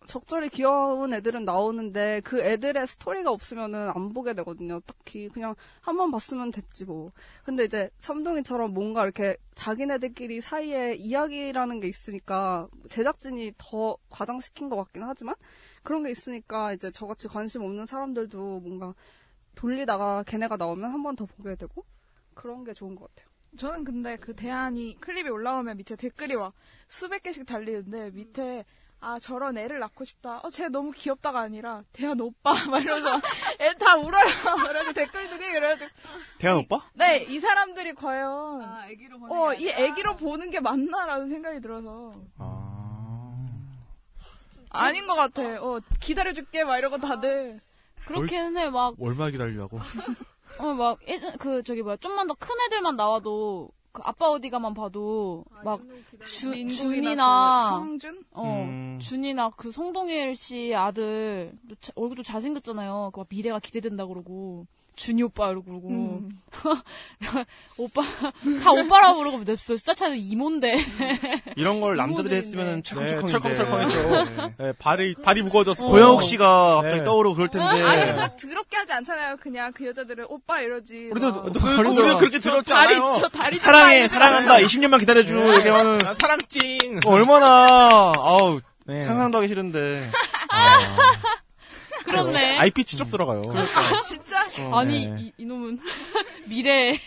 적절히 0.06 0.48
귀여운 0.48 1.12
애들은 1.14 1.44
나오는데 1.44 2.20
그 2.24 2.40
애들의 2.40 2.86
스토리가 2.86 3.30
없으면은 3.30 3.90
안 3.94 4.12
보게 4.12 4.34
되거든요. 4.34 4.80
딱히 4.80 5.28
그냥 5.28 5.54
한 5.80 5.96
번 5.96 6.10
봤으면 6.10 6.50
됐지 6.50 6.84
뭐. 6.84 7.12
근데 7.44 7.64
이제 7.64 7.90
삼동이처럼 7.98 8.72
뭔가 8.74 9.04
이렇게 9.04 9.36
자기네들끼리 9.54 10.40
사이에 10.40 10.94
이야기라는 10.94 11.80
게 11.80 11.88
있으니까 11.88 12.68
제작진이 12.88 13.52
더 13.58 13.96
과장시킨 14.10 14.68
것 14.68 14.76
같긴 14.76 15.02
하지만 15.04 15.34
그런 15.82 16.02
게 16.04 16.10
있으니까 16.10 16.72
이제 16.72 16.90
저같이 16.90 17.28
관심 17.28 17.62
없는 17.62 17.86
사람들도 17.86 18.60
뭔가 18.60 18.94
돌리다가 19.54 20.22
걔네가 20.24 20.56
나오면 20.56 20.90
한 20.90 21.02
번 21.02 21.16
더 21.16 21.26
보게 21.26 21.54
되고 21.56 21.84
그런 22.34 22.64
게 22.64 22.72
좋은 22.72 22.94
것 22.96 23.08
같아요. 23.14 23.30
저는 23.58 23.84
근데 23.84 24.16
그 24.16 24.34
대안이 24.34 24.96
클립이 25.00 25.28
올라오면 25.28 25.76
밑에 25.76 25.94
댓글이 25.96 26.36
막 26.36 26.54
수백 26.88 27.22
개씩 27.22 27.44
달리는데 27.44 28.10
밑에 28.12 28.64
아 29.04 29.18
저런 29.18 29.58
애를 29.58 29.80
낳고 29.80 30.04
싶다. 30.04 30.38
어, 30.44 30.50
쟤 30.50 30.68
너무 30.68 30.92
귀엽다가 30.92 31.40
아니라 31.40 31.82
대안 31.92 32.20
오빠 32.20 32.54
막 32.70 32.80
이러면서 32.82 33.20
애 33.60 33.72
다 33.74 33.96
울어요. 33.96 34.24
그래서 34.68 34.92
댓글들이 34.92 35.52
그래가지고 35.52 35.90
대한 36.38 36.58
오빠? 36.58 36.80
네 36.94 37.24
이 37.28 37.40
사람들이 37.40 37.94
과연 37.94 38.62
어이 39.28 39.68
애기로 39.68 40.14
보는 40.16 40.50
게 40.50 40.60
맞나라는 40.60 41.28
생각이 41.30 41.60
들어서 41.60 42.12
아닌 44.70 45.06
것 45.08 45.14
같아. 45.16 45.42
어 45.62 45.80
기다려줄게 46.00 46.62
막 46.64 46.78
이러고 46.78 46.98
다들 46.98 47.58
그렇게는 48.06 48.56
해, 48.56 48.68
막, 48.68 48.94
얼마 49.00 49.30
기다리려고. 49.30 49.78
어, 50.58 50.74
막, 50.74 50.98
예전, 51.06 51.38
그, 51.38 51.62
저기 51.62 51.82
뭐야, 51.82 51.96
좀만 51.98 52.26
더 52.26 52.34
큰 52.34 52.48
애들만 52.66 52.96
나와도, 52.96 53.70
그 53.92 54.00
아빠 54.04 54.30
어디가만 54.30 54.72
봐도, 54.72 55.44
막, 55.64 55.80
주, 56.24 56.50
민국이나 56.50 56.82
준이나, 56.82 57.68
그 57.68 57.84
성준? 57.84 58.24
어, 58.32 58.64
음. 58.66 58.98
준이나 58.98 59.50
그 59.50 59.70
송동일 59.70 60.34
씨 60.34 60.74
아들, 60.74 61.52
얼굴도 61.94 62.22
잘생겼잖아요. 62.22 63.10
그막 63.12 63.26
미래가 63.28 63.58
기대된다 63.58 64.06
그러고, 64.06 64.66
준이 64.94 65.22
오빠 65.22 65.48
이러고 65.50 65.64
그러고. 65.64 65.88
음. 65.88 66.28
오빠, 67.78 68.02
다 68.62 68.70
오빠라고 68.72 69.20
그러고, 69.20 69.38
몇, 69.38 69.58
몇 69.66 69.78
살 69.78 69.94
차이도 69.94 70.14
이모인데. 70.16 70.74
이런 71.56 71.80
걸 71.80 71.96
남자들이. 71.96 72.36
했으면 72.36 72.82
철컹철컹인데. 72.82 73.48
네, 73.48 73.54
철컹철컹했죠. 73.54 74.54
네, 74.58 74.72
발이 74.78 75.14
발이 75.22 75.42
무거워져서 75.42 75.86
고영욱 75.86 76.22
씨가 76.22 76.76
갑자기 76.76 76.98
네. 76.98 77.04
떠오르고 77.04 77.34
그럴 77.34 77.48
텐데. 77.48 77.82
아니 77.82 78.12
막 78.12 78.36
더럽게 78.36 78.76
하지 78.76 78.92
않잖아요. 78.92 79.36
그냥 79.40 79.72
그 79.72 79.86
여자들은 79.86 80.26
오빠 80.28 80.60
이러지. 80.60 81.08
우리도 81.10 81.32
막. 81.32 81.52
그- 81.52 81.78
우리는 81.78 82.18
그렇게 82.18 82.38
들었지 82.38 82.70
다리, 82.72 82.96
않아요. 82.96 83.14
저 83.18 83.28
다리 83.28 83.56
좀 83.58 83.64
사랑해, 83.64 84.06
사랑한다. 84.08 84.56
들어가죠. 84.58 84.66
20년만 84.66 85.00
기다려줘. 85.00 85.34
네. 85.34 85.46
이렇게 85.46 85.70
하면 85.70 85.98
아, 86.04 86.14
사랑찡. 86.20 87.00
얼마나 87.06 88.12
아우 88.16 88.60
네. 88.86 89.00
상상도 89.00 89.38
하기 89.38 89.48
싫은데. 89.48 90.10
그렇네. 92.04 92.58
IP 92.58 92.84
추적 92.84 93.10
들어가요. 93.10 93.42
진짜? 94.08 94.41
어, 94.60 94.76
아니, 94.78 95.06
네. 95.08 95.16
이, 95.20 95.32
이놈은. 95.38 95.78
미래. 96.48 96.98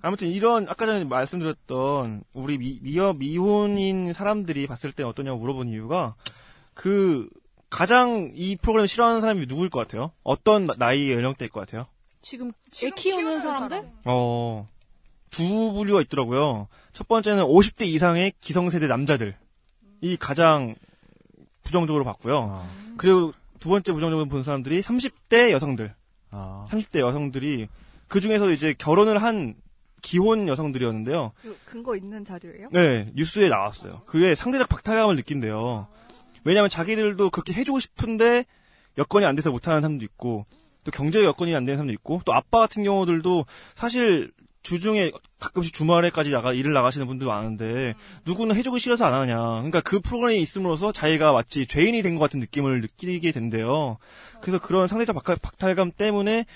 아무튼 0.00 0.28
이런 0.28 0.66
아까 0.68 0.86
전에 0.86 1.04
말씀드렸던 1.04 2.22
우리 2.34 2.58
미, 2.58 2.78
미어 2.82 3.12
미혼인 3.18 4.12
사람들이 4.12 4.66
봤을 4.66 4.92
때 4.92 5.02
어떠냐고 5.02 5.38
물어본 5.38 5.68
이유가 5.68 6.14
그 6.74 7.28
가장 7.70 8.30
이 8.32 8.56
프로그램 8.56 8.86
싫어하는 8.86 9.20
사람이 9.20 9.46
누구일 9.46 9.70
것 9.70 9.80
같아요? 9.80 10.12
어떤 10.22 10.64
나- 10.66 10.74
나이 10.78 11.10
연령대일 11.10 11.50
것 11.50 11.60
같아요? 11.60 11.84
지금 12.22 12.52
애 12.82 12.90
키우는 12.90 13.40
사람들? 13.40 13.84
어, 14.06 14.66
두 15.30 15.72
부류가 15.72 16.00
있더라고요. 16.02 16.68
첫 16.92 17.08
번째는 17.08 17.42
50대 17.44 17.86
이상의 17.86 18.32
기성세대 18.40 18.86
남자들. 18.86 19.36
이 20.00 20.16
가장 20.16 20.74
부정적으로 21.64 22.04
봤고요. 22.04 22.66
그리고 22.96 23.32
두 23.58 23.68
번째 23.70 23.92
부정적으로 23.92 24.28
본 24.28 24.42
사람들이 24.42 24.80
30대 24.82 25.50
여성들. 25.50 25.94
아. 26.34 26.64
30대 26.68 26.98
여성들이 26.98 27.68
그 28.08 28.20
중에서 28.20 28.50
이제 28.50 28.74
결혼을 28.76 29.22
한 29.22 29.54
기혼 30.02 30.48
여성들이었는데요. 30.48 31.32
그 31.40 31.58
근거 31.64 31.96
있는 31.96 32.24
자료예요? 32.24 32.66
네, 32.72 33.10
뉴스에 33.14 33.48
나왔어요. 33.48 34.02
그게 34.04 34.34
상대적 34.34 34.68
박탈감을 34.68 35.16
느낀대요. 35.16 35.86
왜냐하면 36.44 36.68
자기들도 36.68 37.30
그렇게 37.30 37.54
해주고 37.54 37.80
싶은데 37.80 38.44
여건이 38.98 39.24
안 39.24 39.34
돼서 39.34 39.50
못하는 39.50 39.80
사람도 39.80 40.04
있고 40.04 40.44
또 40.84 40.90
경제 40.90 41.24
여건이 41.24 41.54
안 41.54 41.64
되는 41.64 41.78
사람도 41.78 41.92
있고 41.94 42.20
또 42.26 42.34
아빠 42.34 42.58
같은 42.58 42.84
경우들도 42.84 43.46
사실 43.74 44.30
주중에 44.64 45.12
가끔씩 45.38 45.72
주말에까지 45.74 46.30
나가 46.30 46.52
일을 46.52 46.72
나가시는 46.72 47.06
분들도 47.06 47.30
많은데 47.30 47.94
누구는 48.26 48.56
해주고 48.56 48.78
싫어서 48.78 49.04
안 49.04 49.14
하냐. 49.14 49.36
그러니까 49.36 49.80
그 49.82 50.00
프로그램이 50.00 50.40
있음으로써 50.42 50.90
자기가 50.90 51.32
마치 51.32 51.66
죄인이 51.66 52.02
된 52.02 52.14
것 52.16 52.20
같은 52.22 52.40
느낌을 52.40 52.80
느끼게 52.80 53.30
된대요. 53.30 53.98
그래서 54.40 54.58
그런 54.58 54.86
상대적 54.88 55.14
박탈- 55.16 55.40
박탈감 55.40 55.92
때문에 55.92 56.46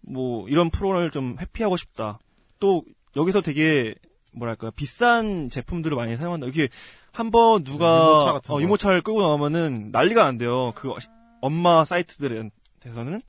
뭐 0.00 0.48
이런 0.48 0.70
프로그램을 0.70 1.10
좀 1.10 1.36
회피하고 1.40 1.76
싶다. 1.76 2.18
또 2.58 2.82
여기서 3.16 3.40
되게 3.42 3.94
뭐랄까 4.32 4.70
비싼 4.70 5.48
제품들을 5.50 5.96
많이 5.96 6.16
사용한다. 6.16 6.46
이게 6.46 6.68
한 7.12 7.30
번 7.30 7.64
누가 7.64 7.84
유모차 7.86 8.32
같은 8.32 8.52
어, 8.52 8.56
거. 8.56 8.62
유모차를 8.62 9.02
끌고 9.02 9.20
나오면은 9.22 9.90
난리가 9.92 10.24
안 10.24 10.38
돼요. 10.38 10.72
그 10.74 10.92
엄마 11.40 11.84
사이트들에서는 11.84 13.20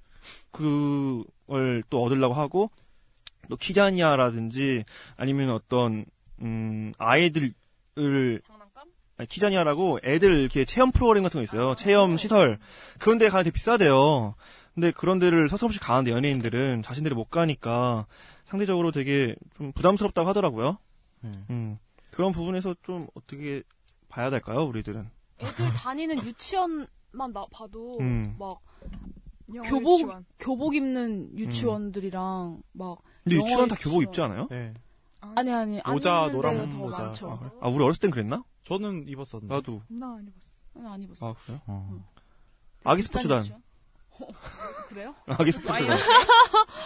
그걸 0.52 1.84
또 1.90 2.04
얻으려고 2.04 2.36
하고 2.36 2.70
또 3.50 3.58
키자니아라든지 3.58 4.86
아니면 5.18 5.50
어떤 5.50 6.06
음 6.42 6.94
아이들을 6.98 7.54
아니, 9.18 9.28
키자니아라고 9.28 10.00
애들 10.04 10.40
이렇게 10.40 10.64
체험 10.64 10.92
프로그램 10.92 11.24
같은 11.24 11.40
거 11.40 11.44
있어요. 11.44 11.76
체험 11.76 12.16
시설 12.16 12.60
그런 13.00 13.18
데 13.18 13.28
되게 13.28 13.52
비싸대요. 13.52 14.36
근데 14.74 14.92
그런 14.92 15.20
데를 15.20 15.50
서슴없이 15.50 15.80
가는데 15.80 16.12
연예인들은 16.12 16.84
자신들이 16.84 17.14
못 17.16 17.26
가니까 17.26 18.06
상대적으로 18.46 18.92
되게 18.92 19.36
좀 19.58 19.74
부담스럽다고 19.74 20.30
하더라고요. 20.30 20.78
음. 21.26 21.78
그런 22.12 22.32
부분에서 22.32 22.76
좀 22.84 23.06
어떻게 23.14 23.64
봐야 24.08 24.30
될까요, 24.30 24.60
우리들은? 24.64 25.10
애들 25.40 25.70
다니는 25.74 26.24
유치원만 26.26 27.34
나- 27.34 27.46
봐도 27.52 27.98
음. 28.00 28.36
막 28.40 28.60
교복. 29.66 30.10
교복 30.40 30.76
입는 30.76 31.38
유치원들이랑 31.38 32.62
막 32.74 33.00
근데 33.30 33.44
유치원 33.44 33.68
다 33.68 33.76
교복. 33.80 34.04
입지 34.04 34.22
않아요? 34.22 34.48
네. 34.50 34.74
아니 35.22 35.52
아니 35.54 35.82
안 35.84 35.94
모자 35.94 36.22
입는 36.28 36.34
노란 36.36 36.54
데가 36.58 36.70
더 36.70 36.78
모자. 36.78 37.04
많죠. 37.04 37.32
아, 37.32 37.40
그래? 37.40 37.50
아, 37.62 37.68
우리 37.68 37.84
어렸을 37.84 38.00
땐 38.00 38.12
그랬나? 38.12 38.44
저는 38.66 39.06
입었었는데. 39.08 39.54
나도. 39.54 39.82
나 39.90 40.08
안 40.16 40.28
입었어. 40.28 40.50
난안 40.74 41.02
입었어. 41.04 41.30
아, 41.30 41.34
그래요? 41.46 41.62
어. 41.68 42.06
아기 42.86 43.02
비싼 43.02 43.22
스포츠단. 43.22 43.40
유치원? 43.42 43.62
그래요? 44.90 45.16
아기 45.28 45.52
스포츠단. 45.52 45.98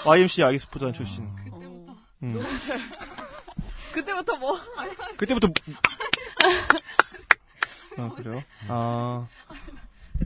YMC 0.05 0.43
아기 0.43 0.59
스포츠단 0.59 0.93
출신. 0.93 1.25
음. 2.23 2.39
그때부터 3.93 4.37
뭐? 4.37 4.57
그때부터. 5.17 5.47
아, 7.97 8.09
그래요? 8.15 8.41
아. 8.67 9.27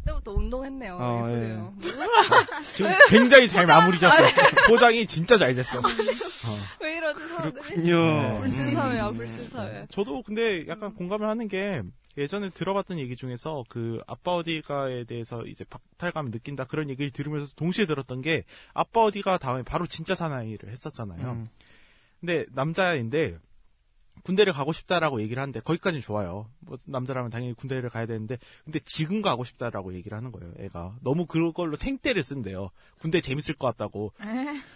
그때부터 0.08 0.32
운동했네요. 0.32 0.98
아, 1.00 1.20
이 1.20 1.30
소리요. 1.30 1.74
지금 2.76 2.92
굉장히 3.10 3.48
잘 3.48 3.66
마무리 3.66 4.00
졌어. 4.00 4.16
포장이 4.68 5.06
진짜 5.06 5.38
잘 5.38 5.54
됐어. 5.54 5.82
왜 6.82 6.98
이러지 6.98 7.28
사람들이? 7.28 7.64
그렇군요. 7.64 8.40
불신사회야 8.40 9.10
음. 9.10 9.14
불신사회. 9.16 9.88
저도 9.90 10.22
근데 10.24 10.66
약간 10.68 10.94
공감을 10.94 11.28
하는 11.28 11.48
게 11.48 11.82
예전에 12.18 12.50
들어봤던 12.50 12.98
얘기 13.00 13.16
중에서 13.16 13.64
그 13.70 14.00
아빠 14.08 14.32
어디가에 14.36 15.04
대해서 15.04 15.44
이제 15.46 15.64
박탈감을 15.66 16.32
느낀다 16.32 16.64
그런 16.64 16.90
얘기를 16.90 17.12
들으면서 17.12 17.52
동시에 17.56 17.86
들었던 17.86 18.22
게 18.22 18.44
아빠 18.74 19.02
어디가 19.02 19.38
다음에 19.38 19.62
바로 19.64 19.86
진짜 19.86 20.16
사나이를 20.16 20.70
했었잖아요. 20.72 21.22
음. 21.26 21.48
근데 22.20 22.46
남자인데 22.54 23.38
군대를 24.28 24.52
가고 24.52 24.74
싶다라고 24.74 25.22
얘기를 25.22 25.42
하는데 25.42 25.58
거기까지는 25.62 26.02
좋아요. 26.02 26.50
뭐 26.60 26.78
남자라면 26.86 27.32
당연히 27.32 27.54
군대를 27.54 27.90
가야 27.90 28.06
되는데 28.06 28.38
근데 28.66 28.80
지금 28.84 29.22
가고 29.22 29.46
싶다라고 29.46 29.94
얘기를 29.94 30.18
하는 30.18 30.34
거예요. 30.34 30.52
애가 30.60 30.98
너무 31.02 31.26
그걸로 31.26 31.78
생떼를 31.78 32.22
쓴대요. 32.22 32.72
군대 33.00 33.22
재밌을 33.22 33.56
것 33.56 33.68
같다고. 33.68 34.12
에. 34.22 34.26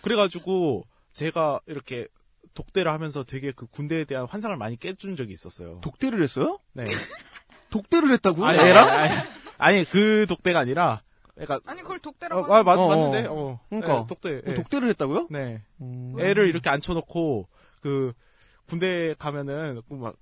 그래가지고 0.03 0.85
제가 1.11 1.59
이렇게 1.65 2.07
독대를 2.53 2.89
하면서 2.93 3.23
되게 3.23 3.51
그 3.51 3.65
군대에 3.65 4.05
대한 4.05 4.25
환상을 4.25 4.55
많이 4.55 4.77
깨준 4.77 5.17
적이 5.17 5.33
있었어요. 5.33 5.73
독대를 5.81 6.23
했어요? 6.23 6.57
네. 6.71 6.85
독대를 7.71 8.09
했다고? 8.13 8.45
아니, 8.45 8.57
애랑? 8.57 8.87
아니, 8.87 9.09
아니, 9.09 9.27
아니, 9.57 9.83
그 9.83 10.25
독대가 10.29 10.59
아니라, 10.59 11.01
그러니까 11.35 11.59
아니 11.65 11.81
그걸 11.81 11.99
독대라고 11.99 12.51
어, 12.51 12.55
아, 12.55 12.63
맞, 12.63 12.77
어, 12.77 12.87
맞는데, 12.87 13.27
어. 13.27 13.33
어. 13.33 13.59
그러니까. 13.69 13.99
네, 13.99 14.05
독대. 14.07 14.29
어, 14.29 14.41
예. 14.47 14.53
독대를 14.53 14.87
했다고요? 14.89 15.27
네. 15.29 15.61
음. 15.81 16.15
애를 16.19 16.47
이렇게 16.47 16.69
앉혀놓고, 16.69 17.47
그, 17.81 18.13
군대 18.72 19.13
가면은, 19.19 19.82
그막 19.89 20.15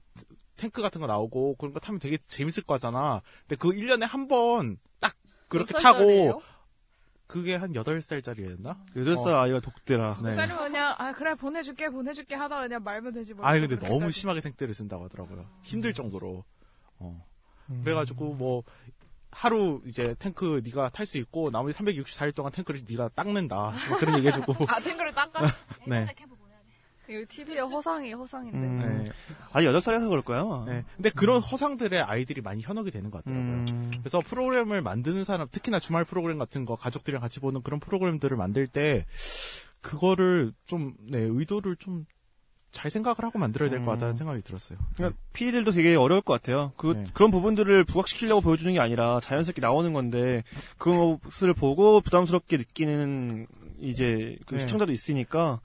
탱크 0.57 0.81
같은 0.81 0.99
거 0.99 1.07
나오고, 1.07 1.55
그런 1.55 1.71
거 1.73 1.79
타면 1.79 1.99
되게 1.99 2.17
재밌을 2.27 2.63
거잖아. 2.63 3.21
근데 3.47 3.55
그 3.55 3.69
1년에 3.69 4.01
한 4.07 4.27
번, 4.27 4.77
딱, 4.99 5.15
그렇게 5.47 5.73
몇 5.73 5.79
타고? 5.79 6.41
그게 7.27 7.55
한 7.55 7.73
8살짜리였나? 7.73 8.75
여덟 8.95 9.15
살 9.17 9.35
아이가 9.35 9.59
독대라. 9.59 10.19
네. 10.23 10.31
살면 10.31 10.57
그냥 10.57 10.95
아 10.97 11.11
그래 11.11 11.35
보내줄게 11.35 11.89
보내줄게 11.89 12.33
하다가 12.33 12.63
그냥 12.63 12.83
말면 12.83 13.13
되지 13.13 13.35
뭐. 13.35 13.45
아니, 13.45 13.59
근데 13.59 13.75
너무 13.75 13.87
그렇게까지. 13.99 14.19
심하게 14.19 14.41
생떼를 14.41 14.73
쓴다고 14.73 15.03
하더라고요. 15.03 15.47
힘들 15.61 15.93
정도로. 15.93 16.43
어. 16.97 17.23
음. 17.69 17.81
그래가지고, 17.83 18.33
뭐, 18.33 18.63
하루 19.31 19.81
이제 19.85 20.15
탱크 20.17 20.61
네가 20.65 20.89
탈 20.89 21.05
수 21.05 21.19
있고 21.19 21.51
나머지 21.51 21.77
364일 21.77 22.33
동안 22.33 22.51
탱크를 22.51 22.81
네가 22.89 23.09
닦는다 23.09 23.73
뭐 23.87 23.97
그런 23.99 24.17
얘기해주고 24.17 24.53
아 24.67 24.79
탱크를 24.79 25.13
닦아? 25.13 25.41
네. 25.87 26.05
이거 27.09 27.25
TV의 27.27 27.59
허상이 27.59 28.13
허상인데. 28.13 28.57
음. 28.57 29.03
네. 29.05 29.11
아니 29.51 29.65
여덟 29.65 29.81
살이라서 29.81 30.09
그럴 30.09 30.21
거야. 30.21 30.63
네. 30.65 30.83
근데 30.95 31.09
그런 31.09 31.41
허상들의 31.41 32.01
아이들이 32.01 32.41
많이 32.41 32.61
현혹이 32.61 32.91
되는 32.91 33.09
것 33.11 33.23
같더라고요. 33.23 33.65
음. 33.69 33.91
그래서 33.99 34.19
프로그램을 34.19 34.81
만드는 34.81 35.23
사람, 35.23 35.47
특히나 35.51 35.79
주말 35.79 36.05
프로그램 36.05 36.37
같은 36.37 36.65
거 36.65 36.75
가족들이랑 36.75 37.21
같이 37.21 37.39
보는 37.39 37.61
그런 37.63 37.79
프로그램들을 37.79 38.35
만들 38.37 38.67
때 38.67 39.05
그거를 39.81 40.53
좀 40.65 40.93
네, 41.09 41.19
의도를 41.19 41.75
좀 41.77 42.05
잘 42.71 42.91
생각을 42.91 43.17
하고 43.23 43.39
만들어야 43.39 43.69
될 43.69 43.79
것 43.83 43.91
같다는 43.91 44.13
음. 44.13 44.15
생각이 44.15 44.41
들었어요. 44.43 44.77
그러니까 44.95 45.19
PD들도 45.33 45.71
되게 45.71 45.95
어려울 45.95 46.21
것 46.21 46.33
같아요. 46.33 46.71
그 46.77 46.93
네. 46.95 47.05
그런 47.13 47.31
부분들을 47.31 47.83
부각시키려고 47.85 48.41
보여주는 48.41 48.71
게 48.71 48.79
아니라 48.79 49.19
자연스럽게 49.21 49.61
나오는 49.61 49.91
건데 49.91 50.43
그것을 50.77 51.53
보고 51.53 51.99
부담스럽게 52.01 52.57
느끼는 52.57 53.47
이제 53.79 54.37
그 54.45 54.55
네. 54.55 54.59
시청자도 54.59 54.91
있으니까 54.91 55.59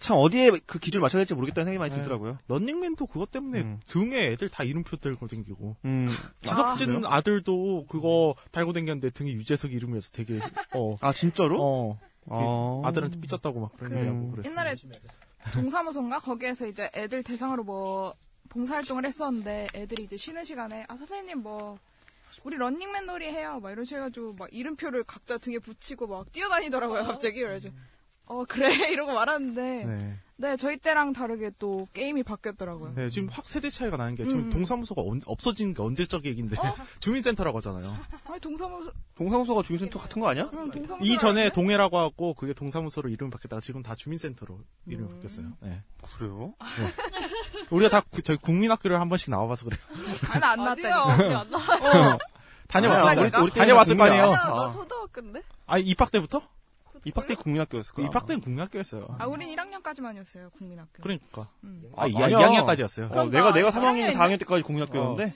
참 0.00 0.16
어디에 0.16 0.50
그 0.64 0.78
기준을 0.78 1.02
맞춰야 1.02 1.20
될지 1.20 1.34
모르겠다는 1.34 1.66
생각이 1.66 1.78
많이 1.78 1.90
네. 1.90 1.96
들더라고요. 1.96 2.38
런닝맨도 2.48 3.06
그것 3.06 3.30
때문에 3.30 3.78
등에 3.86 4.32
애들 4.32 4.48
다 4.48 4.64
이름표 4.64 4.96
들고 4.96 5.28
댕기고 5.28 5.76
음. 5.84 6.08
지석진 6.42 7.04
아, 7.04 7.16
아, 7.16 7.20
들도 7.20 7.84
그거 7.86 8.34
달고 8.50 8.72
댕겼는데 8.72 9.10
등에 9.10 9.30
유재석 9.32 9.72
이름이어서 9.72 10.12
되게 10.12 10.40
어. 10.74 10.94
아 11.02 11.12
진짜로? 11.12 11.62
어. 11.62 12.00
아. 12.30 12.88
아들한테 12.88 13.20
삐졌다고 13.20 13.60
막 13.60 13.76
그런 13.76 13.90
그 13.90 13.98
얘기하고 13.98 14.30
그랬어요. 14.30 14.50
옛날에 14.50 14.76
동사무소인가 15.52 16.18
거기에서 16.20 16.66
이제 16.66 16.90
애들 16.94 17.22
대상으로 17.22 17.62
뭐 17.62 18.14
봉사활동을 18.48 19.04
했었는데 19.04 19.68
애들이 19.74 20.04
이제 20.04 20.16
쉬는 20.16 20.44
시간에 20.44 20.86
아 20.88 20.96
선생님 20.96 21.42
뭐 21.42 21.78
우리 22.44 22.56
런닝맨 22.56 23.04
놀이 23.04 23.26
해요 23.26 23.60
막 23.62 23.70
이런 23.70 23.84
식으로 23.84 24.04
해가지고 24.04 24.32
막 24.34 24.48
이름표를 24.52 25.04
각자 25.04 25.36
등에 25.36 25.58
붙이고 25.58 26.06
막 26.06 26.32
뛰어다니더라고요 26.32 27.04
갑자기 27.04 27.40
그래서 27.40 27.68
어 28.32 28.44
그래 28.48 28.68
이러고 28.94 29.12
말았는데 29.12 29.84
네. 29.84 30.16
네 30.36 30.56
저희 30.56 30.76
때랑 30.76 31.12
다르게 31.12 31.50
또 31.58 31.88
게임이 31.92 32.22
바뀌었더라고요. 32.22 32.92
네, 32.94 33.08
지금 33.10 33.28
확 33.28 33.46
세대 33.48 33.68
차이가 33.68 33.96
나는 33.96 34.14
게 34.14 34.24
지금 34.24 34.44
음. 34.44 34.50
동사무소가 34.50 35.02
언- 35.04 35.20
없어진 35.26 35.74
게 35.74 35.82
언제적 35.82 36.24
얘기인데 36.24 36.56
주민센터라고 37.00 37.58
하잖아요. 37.58 37.94
아니 38.24 38.38
동사무소 38.40 38.92
동사무소가 39.16 39.62
주민센터 39.62 39.98
같은 39.98 40.22
거 40.22 40.28
아니야? 40.28 40.48
응 40.54 40.70
동사무소 40.70 41.04
이전에 41.04 41.50
동해라고 41.50 41.98
하고 41.98 42.32
그게 42.34 42.52
동사무소로 42.54 43.08
이름이 43.08 43.30
바뀌었다가 43.32 43.60
지금 43.60 43.82
다 43.82 43.94
주민센터로 43.96 44.60
이름이 44.86 45.08
바뀌었어요. 45.14 45.48
네. 45.60 45.82
그래요? 46.16 46.54
우리가 47.70 47.90
다 47.90 48.06
구- 48.08 48.22
저희 48.22 48.36
국민학교를 48.36 49.00
한 49.00 49.08
번씩 49.08 49.30
나와봐서 49.30 49.64
그래요. 49.66 49.80
아니 50.30 50.44
안 50.44 50.58
났다니까. 50.64 51.40
안 51.40 51.50
나와요. 51.50 52.18
다녀왔어. 52.68 53.06
아니야, 53.08 53.22
우리- 53.24 53.42
우리 53.42 53.50
다녀왔을 53.52 53.96
거 53.96 54.04
아니에요. 54.04 54.26
나 54.30 54.36
아. 54.66 54.70
초등학교인데? 54.70 55.42
아 55.66 55.78
입학 55.78 56.10
때부터? 56.12 56.42
입학 57.04 57.26
때 57.26 57.34
국민학교였을 57.34 57.94
거야. 57.94 58.06
입학 58.06 58.26
때는 58.26 58.40
국민학교였어요. 58.40 59.16
아 59.18 59.26
우린 59.26 59.54
1학년까지만이었어요 59.54 60.50
국민학교. 60.52 61.02
그러니까. 61.02 61.48
음. 61.64 61.90
아, 61.96 62.06
이, 62.06 62.16
아니야. 62.16 62.38
2학년까지였어요. 62.38 63.10
어, 63.16 63.24
내가 63.26 63.52
내가 63.52 63.70
3학년, 63.70 63.96
일학년인데? 63.96 64.18
4학년 64.18 64.38
때까지 64.40 64.62
국민학교였는데. 64.62 65.34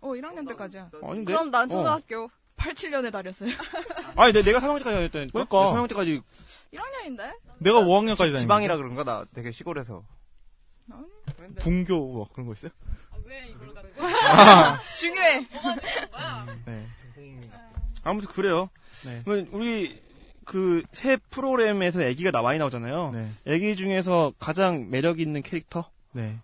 어 0.00 0.08
1학년 0.10 0.48
때까지야. 0.48 0.90
아닌데? 1.02 1.32
그럼 1.32 1.50
난 1.50 1.64
어. 1.64 1.68
초등학교. 1.68 2.30
87년에 2.56 3.12
다녔어요. 3.12 3.50
아니, 4.16 4.32
내, 4.32 4.42
내가 4.42 4.58
3학년 4.60 4.78
때까지 4.78 4.94
다녔다니까. 4.96 5.32
그러니까. 5.32 5.56
3학년 5.72 5.88
때까지 5.88 6.22
1학년인데? 6.72 7.34
내가 7.58 7.80
5학년까지 7.80 8.16
다녔는데. 8.16 8.38
지방이라 8.40 8.76
그런가 8.76 9.04
나 9.04 9.24
되게 9.34 9.52
시골에서 9.52 10.04
분교 11.60 11.94
뭐 11.96 12.28
그런 12.32 12.46
거 12.46 12.52
있어요? 12.52 12.70
왜 13.24 13.48
이걸 13.48 13.74
가지고? 13.74 14.02
아. 14.06 14.80
중요해. 14.94 15.46
네. 16.66 16.86
아무튼 18.04 18.28
그래요. 18.28 18.70
네. 19.04 19.22
우리 19.26 20.00
그 20.46 20.82
새 20.92 21.16
프로그램에서 21.30 22.00
애기가 22.02 22.30
나 22.30 22.40
많이 22.40 22.58
나오잖아요. 22.58 23.10
네. 23.12 23.30
애기 23.46 23.76
중에서 23.76 24.32
가장 24.38 24.88
매력 24.88 25.20
있는 25.20 25.42
캐릭터 25.42 25.90
네. 26.12 26.38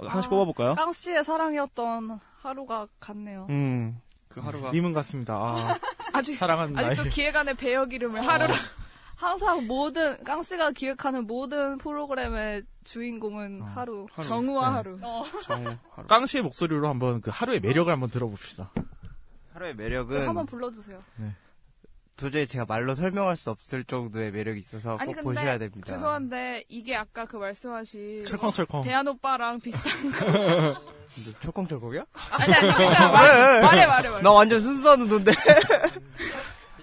하나씩 0.00 0.26
아, 0.26 0.30
뽑아볼까요? 0.30 0.74
깡 0.74 0.92
씨의 0.92 1.22
사랑이었던 1.22 2.18
하루가 2.40 2.88
같네요. 2.98 3.46
음, 3.50 4.00
그 4.28 4.40
하루가. 4.40 4.72
님은 4.72 4.92
같습니다. 4.94 5.34
아, 5.36 5.78
아직 6.12 6.36
사랑하는 6.36 6.72
나이. 6.72 6.86
아직도 6.86 7.10
기획안에 7.10 7.54
배역 7.54 7.92
이름을 7.92 8.26
하루라. 8.26 8.54
항상 9.14 9.66
모든 9.66 10.22
깡 10.24 10.42
씨가 10.42 10.72
기획하는 10.72 11.26
모든 11.26 11.78
프로그램의 11.78 12.64
주인공은 12.84 13.62
하루. 13.62 14.06
하루. 14.12 14.26
정우와 14.28 14.68
네. 14.68 14.74
하루. 14.76 14.98
정우 15.44 15.76
하루. 15.90 16.06
깡 16.08 16.26
씨의 16.26 16.42
목소리로 16.42 16.88
한번 16.88 17.20
그 17.20 17.30
하루의 17.32 17.60
매력을 17.60 17.90
한번 17.92 18.10
들어봅시다. 18.10 18.72
하루의 19.54 19.76
네, 19.76 19.84
매력은 19.84 20.26
한번 20.26 20.44
불러주세요. 20.46 20.98
도저히 22.16 22.46
제가 22.46 22.64
말로 22.66 22.94
설명할 22.94 23.36
수 23.36 23.50
없을 23.50 23.84
정도의 23.84 24.32
매력이 24.32 24.58
있어서 24.58 24.96
아니 24.96 25.14
꼭 25.14 25.22
보셔야 25.22 25.58
됩니다. 25.58 25.86
죄송한데 25.86 26.64
이게 26.68 26.96
아까 26.96 27.26
그 27.26 27.36
말씀하신 27.36 28.24
철컹철컹. 28.24 28.84
대한 28.84 29.06
오빠랑 29.06 29.60
비슷한 29.60 30.12
거. 30.12 30.80
철컹철컹이야? 31.40 32.04
아니 32.30 32.54
아니 32.54 32.66
말, 32.68 33.60
말해 33.60 33.86
말해 33.86 34.08
말해. 34.08 34.22
나 34.22 34.32
완전 34.32 34.60
순수한 34.60 35.00
눈인데. 35.00 35.32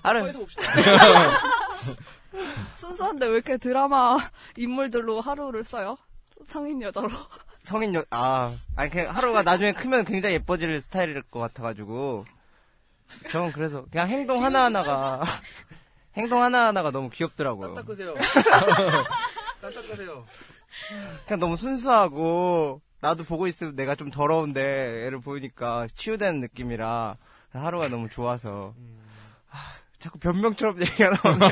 하루 0.03 0.31
순수한데 2.77 3.25
왜 3.27 3.33
이렇게 3.33 3.57
드라마 3.57 4.17
인물들로 4.55 5.19
하루를 5.21 5.63
써요? 5.63 5.97
성인 6.47 6.81
여자로. 6.81 7.09
성인 7.63 7.95
여, 7.95 8.03
아, 8.11 8.53
아니, 8.75 8.89
그냥 8.89 9.15
하루가 9.15 9.43
나중에 9.43 9.71
크면 9.71 10.05
굉장히 10.05 10.35
예뻐질 10.35 10.81
스타일일 10.81 11.21
것 11.23 11.39
같아가지고. 11.39 12.25
저는 13.31 13.51
그래서 13.51 13.85
그냥 13.91 14.07
행동 14.09 14.43
하나하나가, 14.43 15.21
행동 16.15 16.41
하나하나가 16.41 16.91
너무 16.91 17.09
귀엽더라고요. 17.09 17.73
끄세요. 17.85 18.13
깜짝 19.61 19.87
끄세요. 19.87 20.23
그냥 21.25 21.39
너무 21.39 21.55
순수하고, 21.55 22.81
나도 22.99 23.23
보고 23.23 23.47
있으면 23.47 23.75
내가 23.75 23.95
좀 23.95 24.11
더러운데, 24.11 25.05
애를 25.05 25.19
보니까 25.21 25.87
치유되는 25.95 26.39
느낌이라, 26.41 27.17
하루가 27.51 27.87
너무 27.87 28.09
좋아서. 28.09 28.73
아, 29.51 29.57
자꾸 29.99 30.19
변명처럼 30.19 30.81
얘기가 30.81 31.11
나오네. 31.23 31.51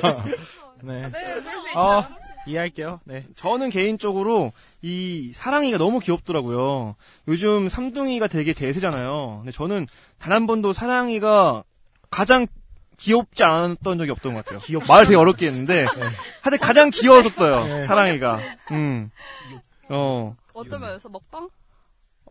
네. 0.83 1.09
네, 1.09 1.41
수 1.61 1.67
있죠. 1.69 1.79
어, 1.79 2.20
이해할게요. 2.47 2.99
네. 3.05 3.25
저는 3.35 3.69
개인적으로 3.69 4.51
이 4.81 5.31
사랑이가 5.33 5.77
너무 5.77 5.99
귀엽더라고요. 5.99 6.95
요즘 7.27 7.69
삼둥이가 7.69 8.27
되게 8.27 8.53
대세잖아요. 8.53 9.37
근데 9.39 9.51
저는 9.51 9.85
단 10.17 10.31
한 10.33 10.47
번도 10.47 10.73
사랑이가 10.73 11.63
가장 12.09 12.47
귀엽지 12.97 13.43
않았던 13.43 13.97
적이 13.97 14.11
없던 14.11 14.33
것 14.33 14.43
같아요. 14.45 14.59
귀엽- 14.61 14.87
말 14.87 15.05
되게 15.05 15.15
어렵게 15.15 15.47
했는데 15.47 15.85
하여튼 16.41 16.57
가장 16.59 16.89
귀여웠었어요. 16.89 17.65
네. 17.65 17.81
사랑이가. 17.83 18.39
음. 18.71 19.09
어. 19.89 20.35
어떤 20.53 20.81
면에서 20.81 21.09
먹방? 21.09 21.49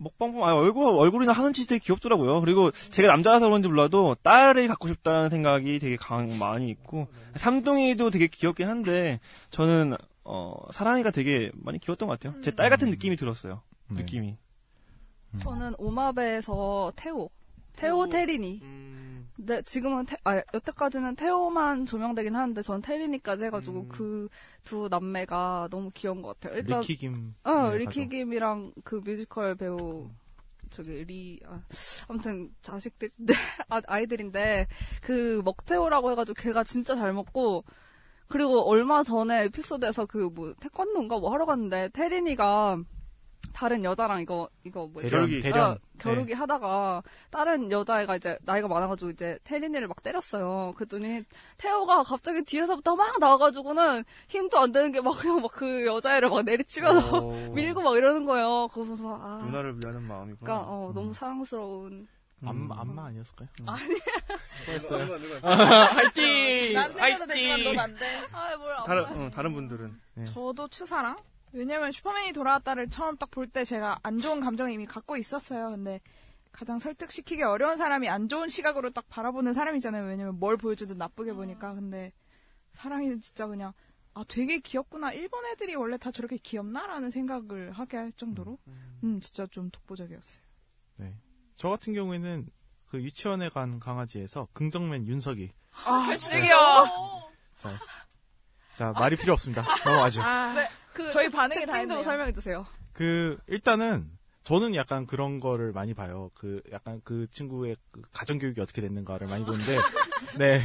먹방 0.02 0.32
보면, 0.32 0.48
아, 0.48 0.54
얼굴, 0.54 0.86
얼굴이나 0.98 1.32
하는 1.32 1.52
짓이 1.52 1.66
되게 1.66 1.78
귀엽더라고요. 1.84 2.40
그리고 2.40 2.70
제가 2.70 3.08
남자라서 3.08 3.46
그런지 3.46 3.68
몰라도 3.68 4.16
딸을 4.22 4.66
갖고 4.68 4.88
싶다는 4.88 5.28
생각이 5.28 5.78
되게 5.78 5.96
강, 5.96 6.38
많이 6.38 6.70
있고, 6.70 7.06
삼둥이도 7.36 8.08
되게 8.10 8.26
귀엽긴 8.26 8.68
한데, 8.68 9.20
저는, 9.50 9.96
어, 10.24 10.54
사랑이가 10.70 11.10
되게 11.10 11.50
많이 11.54 11.78
귀여웠던 11.78 12.08
것 12.08 12.18
같아요. 12.18 12.40
제 12.42 12.50
딸 12.52 12.70
같은 12.70 12.88
느낌이 12.90 13.16
들었어요. 13.16 13.60
네. 13.90 13.98
느낌이. 14.00 14.36
저는 15.38 15.74
오마베에서 15.78 16.92
태오. 16.96 17.30
태오 17.80 18.08
태린이. 18.08 18.62
네, 19.42 19.62
지금은 19.62 20.04
태, 20.04 20.16
아, 20.24 20.42
여태까지는 20.52 21.16
태오만 21.16 21.86
조명되긴 21.86 22.36
하는데 22.36 22.60
전 22.62 22.82
태린이까지 22.82 23.44
해가지고 23.46 23.88
그두 23.88 24.88
남매가 24.90 25.68
너무 25.70 25.88
귀여운 25.94 26.20
것 26.20 26.38
같아요. 26.38 26.58
일단 26.58 26.80
리키 26.80 26.96
김. 26.96 27.34
어, 27.44 27.70
네, 27.70 27.78
리키. 27.78 28.08
김이랑 28.08 28.72
그 28.84 28.96
뮤지컬 29.02 29.54
배우 29.54 30.10
저기 30.68 31.04
리 31.04 31.40
아, 31.46 31.62
아무튼 32.08 32.50
자식들 32.60 33.10
네, 33.16 33.32
아, 33.70 33.80
아이들인데 33.86 34.66
그 35.00 35.40
먹태호라고 35.44 36.10
해가지고 36.12 36.34
걔가 36.40 36.62
진짜 36.62 36.94
잘 36.94 37.12
먹고 37.14 37.64
그리고 38.28 38.68
얼마 38.70 39.02
전에 39.02 39.44
에피소드에서 39.44 40.04
그 40.06 40.28
뭐 40.30 40.52
태권도인가 40.60 41.18
뭐 41.18 41.32
하러 41.32 41.46
갔는데 41.46 41.88
태린이가 41.94 42.76
다른 43.52 43.84
여자랑 43.84 44.20
이거 44.22 44.48
이거 44.64 44.86
뭐 44.86 45.02
겨루기. 45.02 45.42
어, 45.50 45.76
겨루기 45.98 46.28
네. 46.32 46.34
하다가 46.34 47.02
다른 47.30 47.70
여자애가 47.70 48.16
이제 48.16 48.38
나이가 48.42 48.68
많아가지고 48.68 49.10
이제 49.10 49.38
태린이를 49.44 49.86
막 49.88 50.02
때렸어요. 50.02 50.72
그랬더니 50.76 51.24
태호가 51.58 52.02
갑자기 52.04 52.42
뒤에서부터 52.44 52.96
막 52.96 53.18
나와가지고는 53.18 54.04
힘도 54.28 54.58
안 54.58 54.72
되는 54.72 54.92
게 54.92 55.00
막 55.00 55.18
그냥 55.18 55.42
막 55.42 55.50
그 55.52 55.84
여자애를 55.86 56.30
막 56.30 56.42
내리치면서 56.44 57.18
오. 57.20 57.32
밀고 57.52 57.82
막 57.82 57.96
이러는 57.96 58.24
거예요. 58.24 58.68
그러면서 58.68 59.18
아, 59.20 59.40
누나를 59.44 59.76
위하는 59.82 60.02
마음이구나. 60.04 60.38
그러니까 60.40 60.66
어, 60.70 60.92
너무 60.94 61.12
사랑스러운. 61.12 62.08
안마, 62.42 62.80
안마 62.80 63.04
아니었을까요? 63.06 63.48
아니. 63.66 64.00
수고했어요. 64.46 65.04
누가, 65.04 65.18
누가. 65.18 65.52
아, 65.52 65.84
화이팅! 65.92 66.72
난 66.72 66.90
화이팅! 66.92 67.26
되지만 67.26 67.74
넌안 67.74 67.96
돼. 67.96 68.06
아, 68.32 68.56
뭘 68.56 68.74
다른 68.86 69.04
어, 69.26 69.30
다른 69.30 69.52
분들은 69.52 70.00
저도 70.24 70.68
추사랑? 70.68 71.16
왜냐면 71.52 71.92
슈퍼맨이 71.92 72.32
돌아왔다를 72.32 72.90
처음 72.90 73.16
딱 73.16 73.30
볼 73.30 73.46
때 73.48 73.64
제가 73.64 73.98
안 74.02 74.18
좋은 74.18 74.40
감정을 74.40 74.72
이미 74.72 74.86
갖고 74.86 75.16
있었어요. 75.16 75.70
근데 75.70 76.00
가장 76.52 76.78
설득시키기 76.78 77.42
어려운 77.42 77.76
사람이 77.76 78.08
안 78.08 78.28
좋은 78.28 78.48
시각으로 78.48 78.90
딱 78.90 79.08
바라보는 79.08 79.52
사람이잖아요. 79.52 80.04
왜냐면 80.06 80.38
뭘 80.38 80.56
보여주든 80.56 80.98
나쁘게 80.98 81.32
보니까. 81.32 81.74
근데 81.74 82.12
사랑이는 82.70 83.20
진짜 83.20 83.46
그냥 83.46 83.72
아 84.14 84.24
되게 84.28 84.58
귀엽구나. 84.58 85.12
일본 85.12 85.44
애들이 85.46 85.74
원래 85.76 85.96
다 85.96 86.10
저렇게 86.10 86.36
귀엽나라는 86.38 87.10
생각을 87.10 87.72
하게 87.72 87.96
할 87.96 88.12
정도로 88.12 88.58
음 89.04 89.20
진짜 89.20 89.46
좀 89.46 89.70
독보적이었어요. 89.70 90.42
네. 90.96 91.14
저 91.54 91.68
같은 91.68 91.94
경우에는 91.94 92.48
그 92.86 93.00
유치원에 93.00 93.48
간 93.50 93.78
강아지에서 93.78 94.48
긍정맨 94.52 95.06
윤석이. 95.06 95.52
아 95.86 96.16
진짜 96.16 96.40
귀여워. 96.40 97.30
자, 97.54 97.70
자 98.74 98.92
말이 98.92 99.14
필요 99.16 99.32
없습니다. 99.34 99.62
넘어가죠. 99.84 100.22
아, 100.22 100.54
네, 100.54 100.68
그 101.04 101.10
저희 101.10 101.30
반응이 101.30 101.66
다 101.66 101.72
특징도 101.72 101.94
했네요. 101.94 102.02
설명해 102.02 102.32
주세요. 102.32 102.66
그 102.92 103.38
일단은 103.46 104.10
저는 104.44 104.74
약간 104.74 105.06
그런 105.06 105.38
거를 105.38 105.72
많이 105.72 105.94
봐요. 105.94 106.30
그 106.34 106.62
약간 106.72 107.00
그 107.04 107.26
친구의 107.30 107.76
그 107.90 108.02
가정 108.12 108.38
교육이 108.38 108.60
어떻게 108.60 108.80
됐는가를 108.80 109.26
많이 109.26 109.44
보는데 109.44 109.64
네. 110.38 110.60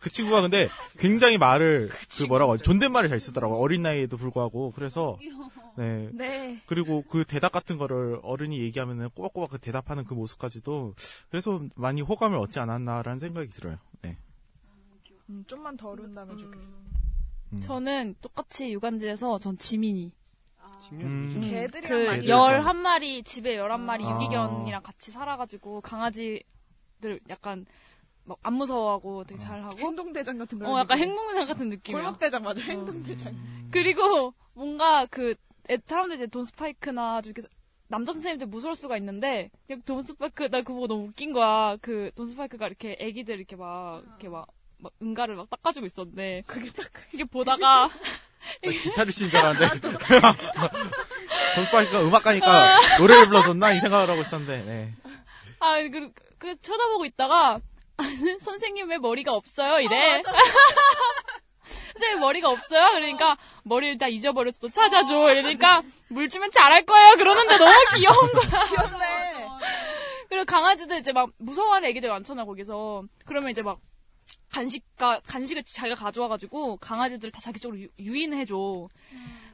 그 0.00 0.10
친구가 0.10 0.42
근데 0.42 0.68
굉장히 0.98 1.38
말을 1.38 1.88
그 1.88 2.24
뭐라고 2.24 2.52
하지? 2.52 2.62
존댓말을 2.62 3.08
잘 3.08 3.18
쓰더라고요. 3.18 3.58
어린 3.58 3.82
나이에도 3.82 4.16
불구하고. 4.16 4.72
그래서 4.72 5.18
네. 5.76 6.10
네. 6.12 6.62
그리고 6.66 7.02
그 7.02 7.24
대답 7.24 7.52
같은 7.52 7.76
거를 7.76 8.18
어른이 8.22 8.60
얘기하면은 8.60 9.10
꼬박꼬박 9.10 9.50
그 9.50 9.58
대답하는 9.58 10.04
그 10.04 10.14
모습까지도 10.14 10.94
그래서 11.30 11.62
많이 11.74 12.02
호감을 12.02 12.38
얻지 12.38 12.58
않았나라는 12.60 13.18
생각이 13.18 13.48
들어요. 13.48 13.76
네. 14.02 14.18
음, 15.28 15.44
좀만 15.46 15.76
더 15.76 15.90
어른다면 15.90 16.38
좋겠어. 16.38 16.66
음. 17.56 17.60
저는 17.60 18.14
똑같이 18.20 18.72
유관지에서 18.72 19.38
전 19.38 19.56
지민이. 19.58 20.12
음. 20.92 21.40
개들이랑 21.42 22.20
그 22.20 22.28
열한 22.28 22.76
마리 22.76 23.22
집에 23.22 23.56
열한 23.56 23.80
마리 23.80 24.04
아. 24.04 24.10
유기견이랑 24.10 24.82
같이 24.82 25.10
살아가지고 25.10 25.80
강아지들 25.80 27.20
약간 27.28 27.66
막 28.24 28.36
안 28.42 28.54
무서워하고 28.54 29.24
되게 29.24 29.38
잘하고 29.40 29.78
행동대장 29.78 30.36
같은 30.38 30.58
거. 30.58 30.68
어 30.72 30.80
약간 30.80 30.98
행동대장 30.98 31.46
같은 31.46 31.68
느낌이야. 31.70 32.02
골목대장 32.02 32.42
맞아. 32.42 32.60
행동대장. 32.62 33.34
그리고 33.70 34.34
뭔가 34.52 35.06
그 35.06 35.34
애- 35.70 35.78
사람들이 35.86 36.18
이제 36.18 36.26
돈 36.26 36.44
스파이크나 36.44 37.22
좀 37.22 37.32
이렇게 37.36 37.48
남자 37.88 38.12
선생님들 38.12 38.48
무서울 38.48 38.74
수가 38.74 38.96
있는데 38.96 39.50
그냥 39.68 39.80
돈 39.84 40.02
스파이크 40.02 40.48
나 40.50 40.58
그거 40.62 40.74
보고 40.74 40.86
너무 40.88 41.04
웃긴 41.04 41.32
거야. 41.32 41.76
그 41.80 42.10
돈 42.16 42.26
스파이크가 42.26 42.66
이렇게 42.66 42.96
애기들 42.98 43.36
이렇게 43.36 43.54
막 43.54 44.02
이렇게 44.04 44.28
막, 44.28 44.48
막 44.78 44.92
응가를 45.02 45.36
막 45.36 45.48
닦아주고 45.50 45.86
있었는데 45.86 46.42
그게 46.46 46.70
딱 46.70 46.90
이게 47.12 47.24
보다가 47.24 47.88
나 48.62 48.70
기타를 48.70 49.12
치는 49.12 49.30
줄 49.30 49.40
알았는데. 49.40 49.98
돈 51.54 51.64
스파이크가 51.64 52.02
음악가니까 52.02 52.98
노래를 52.98 53.26
불러줬나? 53.26 53.72
이 53.72 53.80
생각을 53.80 54.10
하고 54.10 54.20
있었는데, 54.20 54.62
네. 54.64 54.92
아, 55.58 55.76
그, 55.90 56.10
그, 56.38 56.60
쳐다보고 56.60 57.04
있다가, 57.06 57.60
선생님 58.40 58.88
왜 58.90 58.98
머리가 58.98 59.32
없어요? 59.32 59.80
이래. 59.80 60.22
선생님 61.94 62.20
머리가 62.20 62.50
없어요? 62.50 62.86
그러니까, 62.92 63.36
머리를 63.64 63.98
다 63.98 64.06
잊어버렸어. 64.08 64.68
찾아줘. 64.70 65.32
이러니까, 65.32 65.82
물 66.08 66.28
주면 66.28 66.50
잘할 66.50 66.84
거예요. 66.84 67.12
그러는데 67.16 67.56
너무 67.56 67.72
귀여운 67.96 68.32
거야. 68.32 68.64
귀엽네. 68.64 69.48
그리고 70.28 70.44
강아지들 70.44 70.98
이제 70.98 71.12
막 71.12 71.30
무서워하는 71.38 71.88
애기들 71.88 72.10
많잖아, 72.10 72.44
거기서. 72.44 73.04
그러면 73.24 73.50
이제 73.50 73.62
막, 73.62 73.78
간식가, 74.50 75.20
간식을 75.26 75.64
자기가 75.64 75.96
가져와가지고, 75.96 76.78
강아지들을 76.78 77.30
다 77.30 77.40
자기 77.40 77.60
쪽으로 77.60 77.80
유, 77.80 77.88
유인해줘. 77.98 78.88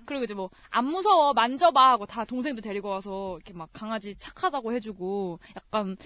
그리고 0.05 0.25
이제 0.25 0.35
뭐, 0.35 0.51
안 0.71 0.87
무서워, 0.87 1.33
만져봐 1.33 1.91
하고 1.93 2.07
다 2.07 2.25
동생도 2.25 2.61
데리고 2.61 2.89
와서, 2.89 3.37
이렇게 3.37 3.53
막 3.53 3.69
강아지 3.73 4.15
착하다고 4.19 4.73
해주고, 4.73 5.39
약간, 5.57 5.97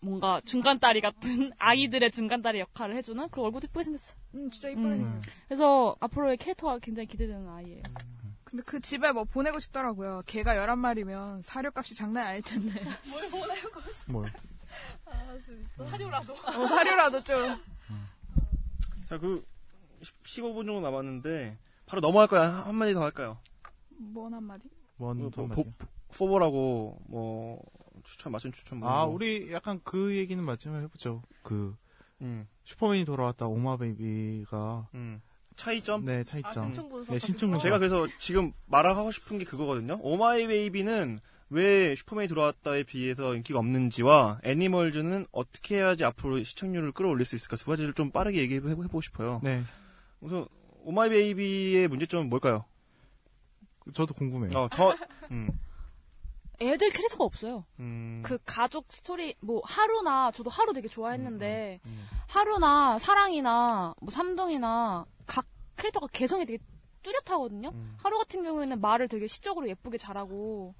뭔가 0.00 0.40
중간다리 0.44 1.00
같은 1.00 1.50
아이들의 1.58 2.10
중간다리 2.12 2.60
역할을 2.60 2.96
해주는 2.96 3.28
그런 3.30 3.46
얼굴도 3.46 3.66
예쁘게 3.68 3.84
생겼어. 3.84 4.14
음, 4.34 4.50
진짜 4.50 4.68
이쁘게 4.68 4.86
음. 4.86 4.96
생겼어. 4.98 5.22
그래서 5.48 5.96
앞으로의 6.00 6.36
캐릭터가 6.36 6.78
굉장히 6.78 7.06
기대되는 7.08 7.48
아이예요. 7.48 7.82
근데 8.44 8.62
그 8.64 8.78
집에 8.78 9.10
뭐 9.10 9.24
보내고 9.24 9.58
싶더라고요. 9.58 10.22
개가 10.26 10.54
11마리면 10.54 11.42
사료값이 11.42 11.96
장난 11.96 12.26
아닐 12.26 12.42
텐데. 12.42 12.80
뭘 13.08 13.28
보내고? 13.28 13.80
뭘. 14.06 14.32
아, 15.06 15.36
진짜. 15.44 15.90
사료라도. 15.90 16.32
어, 16.34 16.66
사료라도 16.66 17.24
좀. 17.24 17.60
자, 19.08 19.18
그 19.18 19.44
15분 20.24 20.66
정도 20.66 20.80
남았는데 20.80 21.58
바로 21.86 22.00
넘어갈까요? 22.00 22.42
한- 22.42 22.66
한마디 22.66 22.94
더 22.94 23.02
할까요? 23.02 23.38
뭔 23.98 24.34
한마디? 24.34 24.64
뭔 24.96 25.18
뭐, 25.18 25.30
한마디요? 25.34 25.64
보- 25.64 25.72
포보라고 26.18 26.98
뭐 27.08 27.62
추천 28.04 28.32
맞춘 28.32 28.52
추천 28.52 28.78
뭐 28.78 28.88
아. 28.90 29.04
우리 29.04 29.52
약간 29.52 29.80
그 29.84 30.16
얘기는 30.16 30.42
마지막에 30.42 30.84
해 30.84 30.88
보죠. 30.88 31.22
그, 31.42 31.76
음. 32.20 32.46
슈퍼맨이 32.64 33.04
돌아왔다 33.04 33.46
오마 33.46 33.76
베이비가. 33.78 34.88
음. 34.94 35.20
차이점? 35.56 36.04
네, 36.04 36.22
차이점. 36.22 36.50
아, 36.50 36.52
심층 36.66 36.88
분석 36.88 37.12
네, 37.12 37.18
심층 37.18 37.48
분석. 37.50 37.64
제가 37.64 37.78
그래서 37.78 38.06
지금 38.18 38.52
말하고 38.66 39.10
싶은 39.10 39.38
게 39.38 39.44
그거거든요. 39.44 39.98
오마이 40.02 40.46
베이비는 40.46 41.18
왜 41.48 41.94
슈퍼맨이 41.94 42.28
돌아왔다에 42.28 42.82
비해서 42.82 43.34
인기가 43.34 43.58
없는지와 43.58 44.40
애니멀즈는 44.42 45.26
어떻게 45.30 45.76
해야지 45.76 46.04
앞으로 46.04 46.42
시청률을 46.42 46.92
끌어올릴 46.92 47.24
수 47.24 47.36
있을까 47.36 47.56
두 47.56 47.66
가지를 47.66 47.94
좀 47.94 48.10
빠르게 48.10 48.40
얘기해 48.40 48.60
보고 48.60 49.00
싶어요. 49.00 49.40
네. 49.44 49.62
우선 50.20 50.46
오마이 50.82 51.10
베이비의 51.10 51.88
문제점은 51.88 52.28
뭘까요? 52.28 52.64
저도 53.94 54.14
궁금해요. 54.14 54.58
어, 54.58 54.68
저 54.74 54.96
음. 55.30 55.48
애들 56.60 56.90
캐릭터가 56.90 57.24
없어요. 57.24 57.64
음. 57.78 58.22
그 58.24 58.38
가족 58.44 58.86
스토리 58.88 59.36
뭐 59.40 59.60
하루나 59.64 60.32
저도 60.32 60.50
하루 60.50 60.72
되게 60.72 60.88
음, 60.88 60.90
좋아했는데 60.90 61.80
하루나 62.28 62.98
사랑이나 62.98 63.94
뭐 64.00 64.10
삼둥이나 64.10 65.04
각 65.26 65.46
캐릭터가 65.76 66.08
개성이 66.08 66.46
되게 66.46 66.58
뚜렷하거든요. 67.02 67.68
음. 67.68 67.96
하루 67.98 68.18
같은 68.18 68.42
경우에는 68.42 68.80
말을 68.80 69.06
되게 69.08 69.26
시적으로 69.26 69.68
예쁘게 69.68 69.98
잘하고 69.98 70.74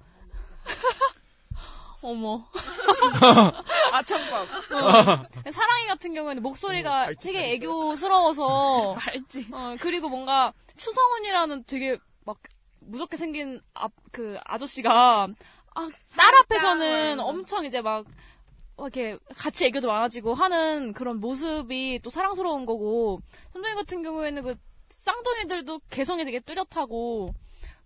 어머 2.01 2.45
아청법. 3.91 4.43
어. 4.43 5.51
사랑이 5.51 5.87
같은 5.87 6.13
경우에는 6.13 6.43
목소리가 6.43 7.11
되게 7.19 7.53
애교스러워서 7.53 8.95
알지. 9.01 9.49
어, 9.51 9.75
그리고 9.79 10.09
뭔가 10.09 10.53
추성훈이라는 10.75 11.63
되게 11.65 11.97
막 12.25 12.37
무섭게 12.81 13.17
생긴 13.17 13.61
아, 13.73 13.87
그 14.11 14.37
아저씨가 14.45 15.27
아, 15.75 15.89
딸 16.15 16.35
앞에서는 16.35 17.19
엄청 17.19 17.65
이제 17.65 17.81
막 17.81 18.05
이렇게 18.77 19.17
같이 19.35 19.65
애교도 19.65 19.87
많아지고 19.87 20.35
하는 20.35 20.93
그런 20.93 21.19
모습이 21.19 21.99
또 22.03 22.09
사랑스러운 22.09 22.65
거고 22.65 23.21
삼둥이 23.53 23.73
같은 23.75 24.03
경우에는 24.03 24.43
그 24.43 24.55
쌍둥이들도 24.89 25.79
개성이 25.89 26.25
되게 26.25 26.39
뚜렷하고 26.39 27.33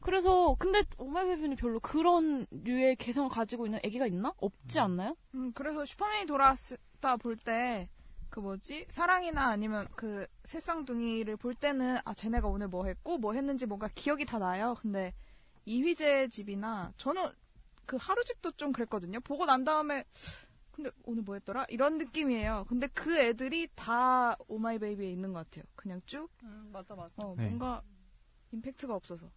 그래서 0.01 0.55
근데 0.59 0.83
오마이베이비는 0.97 1.55
별로 1.57 1.79
그런 1.79 2.45
류의 2.51 2.95
개성을 2.95 3.29
가지고 3.29 3.65
있는 3.65 3.79
애기가 3.83 4.07
있나? 4.07 4.33
없지 4.37 4.79
않나요? 4.79 5.15
음, 5.35 5.51
그래서 5.53 5.85
슈퍼맨이 5.85 6.25
돌아왔다 6.25 7.17
볼 7.19 7.35
때, 7.37 7.89
그 8.29 8.39
뭐지? 8.39 8.87
사랑이나 8.89 9.47
아니면 9.47 9.87
그 9.95 10.25
새쌍둥이를 10.45 11.37
볼 11.37 11.53
때는, 11.53 11.97
아, 12.03 12.13
쟤네가 12.13 12.47
오늘 12.47 12.67
뭐 12.67 12.85
했고, 12.85 13.17
뭐 13.17 13.33
했는지 13.33 13.65
뭔가 13.65 13.87
기억이 13.93 14.25
다 14.25 14.39
나요. 14.39 14.75
근데, 14.81 15.13
이휘재 15.65 16.29
집이나, 16.29 16.93
저는 16.97 17.29
그 17.85 17.97
하루 17.99 18.23
집도 18.23 18.51
좀 18.51 18.71
그랬거든요. 18.71 19.19
보고 19.19 19.45
난 19.45 19.63
다음에, 19.63 20.05
근데 20.71 20.89
오늘 21.03 21.23
뭐 21.23 21.35
했더라? 21.35 21.65
이런 21.69 21.97
느낌이에요. 21.97 22.65
근데 22.69 22.87
그 22.87 23.17
애들이 23.19 23.67
다 23.75 24.35
오마이 24.47 24.79
베이비에 24.79 25.11
있는 25.11 25.33
것 25.33 25.39
같아요. 25.39 25.65
그냥 25.75 26.01
쭉. 26.05 26.29
맞아, 26.71 26.95
맞아. 26.95 27.13
어, 27.17 27.35
네. 27.37 27.45
뭔가 27.45 27.83
임팩트가 28.51 28.95
없어서. 28.95 29.29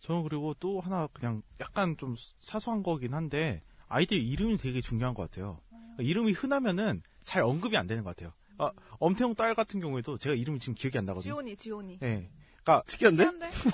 저는 0.00 0.22
그리고 0.22 0.54
또 0.58 0.80
하나 0.80 1.06
그냥 1.12 1.42
약간 1.60 1.96
좀 1.96 2.16
사소한 2.38 2.82
거긴 2.82 3.14
한데 3.14 3.62
아이들 3.88 4.18
이름이 4.18 4.56
되게 4.56 4.80
중요한 4.80 5.14
것 5.14 5.30
같아요. 5.30 5.60
그러니까 5.70 6.02
이름이 6.02 6.32
흔하면은 6.32 7.02
잘 7.24 7.42
언급이 7.42 7.76
안 7.76 7.86
되는 7.86 8.02
것 8.02 8.16
같아요. 8.16 8.32
아, 8.58 8.72
엄태웅 8.98 9.34
딸 9.34 9.54
같은 9.54 9.80
경우에도 9.80 10.18
제가 10.18 10.34
이름이 10.34 10.58
지금 10.58 10.74
기억이 10.74 10.98
안 10.98 11.06
나거든요. 11.06 11.32
지온이, 11.32 11.56
지온이. 11.56 11.98
네. 11.98 12.28
그러니까 12.62 12.82
특이한데? 12.86 13.30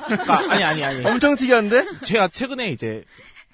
그러니까 0.07 0.53
아니 0.53 0.65
아니 0.65 0.85
아니. 0.85 1.05
엄청 1.07 1.37
특이한데? 1.37 1.99
제가 2.05 2.29
최근에 2.29 2.71
이제 2.71 3.05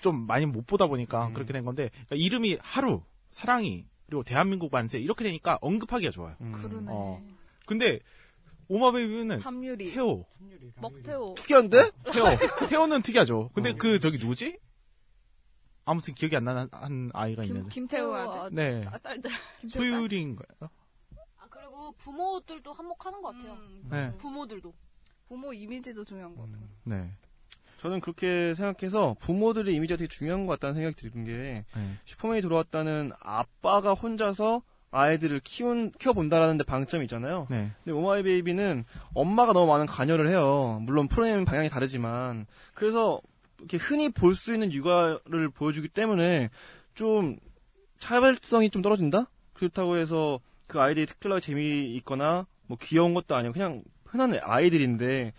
좀 0.00 0.26
많이 0.26 0.46
못 0.46 0.66
보다 0.66 0.86
보니까 0.86 1.28
음. 1.28 1.34
그렇게 1.34 1.52
된 1.52 1.64
건데 1.64 1.90
그러니까 1.92 2.16
이름이 2.16 2.58
하루, 2.60 3.02
사랑이 3.30 3.86
그리고 4.06 4.22
대한민국 4.22 4.70
만세 4.70 4.98
이렇게 4.98 5.24
되니까 5.24 5.58
언급하기가 5.62 6.10
좋아요. 6.10 6.36
음. 6.42 6.52
그러네. 6.52 6.86
어. 6.90 7.22
근데 7.64 7.98
오마베이비는 8.72 9.40
함유리. 9.40 9.92
태호. 9.92 10.24
먹태호. 10.80 11.34
특이한데? 11.34 11.90
태호. 12.10 12.66
태호는 12.68 13.02
특이하죠. 13.04 13.50
근데 13.54 13.74
그 13.74 13.98
저기 13.98 14.16
누구지? 14.18 14.58
아무튼 15.84 16.14
기억이 16.14 16.34
안 16.36 16.44
나는 16.44 16.68
한 16.72 17.10
아이가 17.12 17.42
김, 17.42 17.50
있는데. 17.56 17.68
김태우 17.74 18.12
아들. 18.14 18.54
네. 18.54 18.86
아, 18.90 18.96
딸들. 18.98 19.30
소율인가요? 19.68 20.70
아, 21.36 21.46
그리고 21.50 21.92
부모들도 21.98 22.72
한몫하는 22.72 23.20
것 23.20 23.34
같아요. 23.34 23.58
네. 23.90 24.16
부모들도. 24.16 24.72
부모 25.28 25.52
이미지도 25.52 26.04
중요한 26.04 26.34
것 26.34 26.46
같아요. 26.46 26.66
네. 26.84 27.10
저는 27.80 28.00
그렇게 28.00 28.54
생각해서 28.54 29.16
부모들의 29.20 29.74
이미지가 29.74 29.98
되게 29.98 30.08
중요한 30.08 30.46
것 30.46 30.52
같다는 30.52 30.76
생각이 30.76 30.94
드는 31.10 31.24
게 31.26 31.64
네. 31.76 31.98
슈퍼맨이 32.06 32.40
돌아왔다는 32.40 33.12
아빠가 33.20 33.92
혼자서 33.92 34.62
아이들을 34.93 35.40
키운 35.40 35.90
키워본다라는 35.93 36.59
데 36.59 36.64
방점이 36.64 37.05
있잖아요. 37.07 37.47
네. 37.51 37.70
근데 37.82 37.99
오마이 37.99 38.22
베이비는 38.22 38.84
엄마가 39.14 39.53
너무 39.53 39.66
많은 39.72 39.86
관여를 39.86 40.28
해요. 40.28 40.78
물론 40.82 41.09
프로그램 41.09 41.45
방향이 41.45 41.68
다르지만 41.70 42.47
그래서 42.74 43.20
이렇게 43.59 43.78
흔히 43.78 44.09
볼 44.11 44.34
수 44.36 44.53
있는 44.53 44.72
육아를 44.72 45.49
보여주기 45.49 45.88
때문에 45.88 46.51
좀 46.95 47.36
차별성이 47.99 48.70
좀 48.70 48.82
떨어진다. 48.82 49.28
그렇다고 49.55 49.97
해서 49.97 50.40
그 50.66 50.80
아이들이 50.80 51.07
특별하게 51.07 51.40
재미있거나 51.40 52.47
뭐 52.66 52.76
귀여운 52.80 53.14
것도 53.14 53.34
아니고 53.34 53.53
그냥 53.55 53.82
흔한 54.05 54.38
아이들인데 54.43 55.32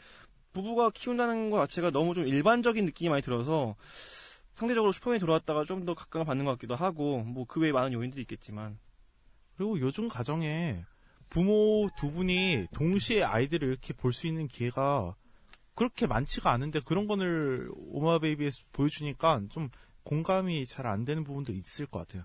부부가 0.53 0.89
키운다는 0.91 1.49
것 1.49 1.57
자체가 1.59 1.91
너무 1.91 2.13
좀 2.13 2.27
일반적인 2.27 2.85
느낌이 2.85 3.09
많이 3.09 3.21
들어서 3.21 3.75
상대적으로 4.53 4.91
슈퍼맨이 4.91 5.19
돌아왔다가 5.19 5.65
좀 5.65 5.85
더 5.85 5.93
각광을 5.95 6.25
받는 6.25 6.45
것 6.45 6.51
같기도 6.51 6.75
하고 6.75 7.19
뭐 7.19 7.45
그 7.45 7.59
외에 7.59 7.71
많은 7.71 7.91
요인들이 7.93 8.21
있겠지만 8.21 8.77
그리고 9.63 9.79
요즘 9.79 10.09
가정에 10.09 10.83
부모 11.29 11.89
두 11.95 12.11
분이 12.11 12.67
동시에 12.73 13.23
아이들을 13.23 13.65
이렇게 13.65 13.93
볼 13.93 14.11
수 14.11 14.27
있는 14.27 14.47
기회가 14.47 15.15
그렇게 15.73 16.05
많지가 16.05 16.51
않은데 16.51 16.81
그런 16.81 17.07
거를 17.07 17.71
오마베이비에서 17.73 18.61
보여주니까 18.73 19.41
좀 19.49 19.69
공감이 20.03 20.65
잘 20.65 20.85
안 20.85 21.05
되는 21.05 21.23
부분도 21.23 21.53
있을 21.53 21.85
것 21.85 21.99
같아요. 21.99 22.23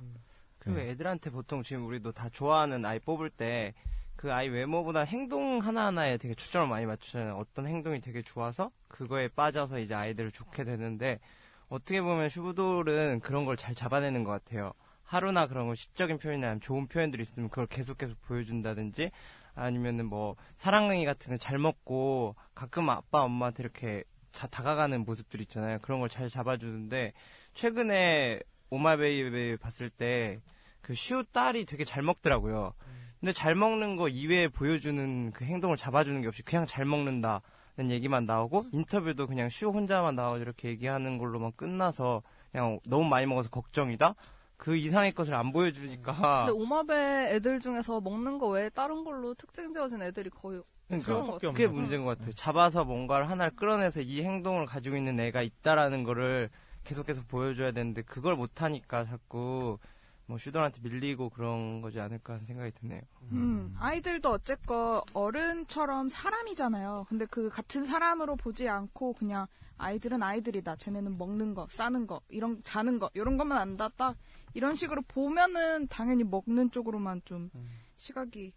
그리고 0.59 0.81
애들한테 0.81 1.31
보통 1.31 1.63
지금 1.63 1.87
우리도 1.87 2.11
다 2.11 2.29
좋아하는 2.29 2.85
아이 2.85 2.99
뽑을 2.99 3.31
때 3.31 3.73
그 4.17 4.33
아이 4.35 4.49
외모보다 4.49 5.03
행동 5.03 5.61
하나하나에 5.61 6.17
되게 6.17 6.35
초점을 6.35 6.67
많이 6.67 6.87
맞추잖아요. 6.87 7.37
어떤 7.37 7.69
행동이 7.69 8.01
되게 8.01 8.21
좋아서 8.21 8.73
그거에 8.89 9.29
빠져서 9.29 9.79
이제 9.79 9.95
아이들을 9.95 10.33
좋게 10.33 10.65
되는데 10.65 11.21
어떻게 11.69 12.03
보면 12.03 12.29
슈브돌은 12.29 13.21
그런 13.21 13.45
걸 13.45 13.55
잘 13.57 13.77
잡아내는 13.77 14.25
것 14.25 14.33
같아요. 14.33 14.73
하루나 15.09 15.47
그런 15.47 15.67
거 15.69 15.75
시적인 15.75 16.19
표현이나 16.19 16.59
좋은 16.61 16.87
표현들이 16.87 17.23
있으면 17.23 17.49
그걸 17.49 17.67
계속 17.67 17.97
계속 17.97 18.21
보여준다든지 18.23 19.11
아니면은 19.55 20.05
뭐 20.07 20.37
사랑둥이 20.59 21.05
같은 21.07 21.33
거 21.33 21.39
잘 21.39 21.59
먹고 21.59 22.37
가끔 22.55 22.91
아빠 22.91 23.23
엄마한테 23.23 23.63
이렇게 23.63 24.05
자, 24.33 24.47
다가가는 24.47 25.05
모습들 25.07 25.41
있잖아요. 25.41 25.79
그런 25.81 26.01
걸 26.01 26.09
잘 26.11 26.29
잡아주는데 26.29 27.15
최근에 27.55 28.41
오마베이비 28.71 29.57
봤을 29.57 29.89
때 29.91 30.41
그 30.83 30.93
슈 30.95 31.25
딸이 31.33 31.65
되게 31.65 31.85
잘 31.85 32.03
먹더라고요. 32.03 32.75
근데 33.21 33.33
잘 33.33 33.55
먹는 33.55 33.97
거 33.97 34.09
이외에 34.09 34.49
보여주는 34.49 35.33
그 35.33 35.45
행동을 35.45 35.77
잡아주는 35.77 36.21
게 36.21 36.29
없이 36.29 36.43
그냥 36.43 36.67
잘 36.67 36.85
먹는다 36.85 37.41
는 37.79 37.91
얘기만 37.91 38.27
나오고 38.27 38.67
인터뷰도 38.73 39.27
그냥 39.29 39.49
슈 39.49 39.69
혼자만 39.69 40.17
나와서 40.17 40.39
이렇게 40.39 40.69
얘기하는 40.69 41.17
걸로만 41.17 41.53
끝나서 41.57 42.23
그냥 42.51 42.81
너무 42.87 43.09
많이 43.09 43.25
먹어서 43.27 43.49
걱정이다. 43.51 44.15
그 44.59 44.77
이상의 44.77 45.13
것을 45.13 45.35
안 45.35 45.53
보여주니까 45.53 46.45
근데 46.47 46.53
오마베 46.53 47.35
애들 47.37 47.61
중에서 47.61 48.01
먹는 48.01 48.39
거 48.39 48.49
외에 48.49 48.69
다른 48.69 49.05
걸로 49.05 49.33
특징 49.35 49.73
지어진 49.73 50.03
애들이 50.03 50.29
거의 50.29 50.61
그러니까 50.89 51.15
없는 51.17 51.31
것 51.31 51.39
그게 51.41 51.65
같아요. 51.67 51.71
문제인 51.81 52.05
것 52.05 52.19
같아요. 52.19 52.33
잡아서 52.35 52.85
뭔가를 52.85 53.31
하나를 53.31 53.55
끌어내서 53.57 54.01
이 54.03 54.23
행동을 54.23 54.67
가지고 54.67 54.97
있는 54.97 55.19
애가 55.21 55.43
있다라는 55.43 56.03
거를 56.03 56.51
계속해서 56.85 57.23
보여줘야 57.29 57.71
되는데 57.73 58.03
그걸 58.03 58.35
못 58.35 58.61
하니까 58.63 59.05
자꾸 59.05 59.79
뭐 60.27 60.39
슈돌한테 60.39 60.81
밀리고 60.83 61.31
그런 61.31 61.81
거지 61.81 62.01
않을까 62.01 62.35
하는 62.35 62.45
생각이 62.47 62.73
드네요. 62.81 63.01
음, 63.33 63.75
아이들도 63.79 64.29
어쨌건 64.31 65.01
어른처럼 65.13 66.09
사람이잖아요. 66.09 67.07
근데 67.09 67.27
그 67.27 67.49
같은 67.49 67.85
사람으로 67.85 68.37
보지 68.37 68.69
않고 68.69 69.15
그냥 69.15 69.47
아이들은 69.79 70.23
아이들이다. 70.23 70.77
쟤네는 70.77 71.17
먹는 71.19 71.55
거, 71.55 71.67
싸는 71.71 72.07
거, 72.07 72.21
이런 72.29 72.61
자는 72.65 72.99
거, 72.99 73.09
이런 73.15 73.37
것만 73.37 73.57
안다. 73.59 73.89
딱 73.97 74.17
이런 74.59 74.75
식으로 74.75 75.03
보면은 75.03 75.87
당연히 75.87 76.25
먹는 76.25 76.73
쪽으로만 76.73 77.23
좀 77.25 77.49
시각이 77.95 78.53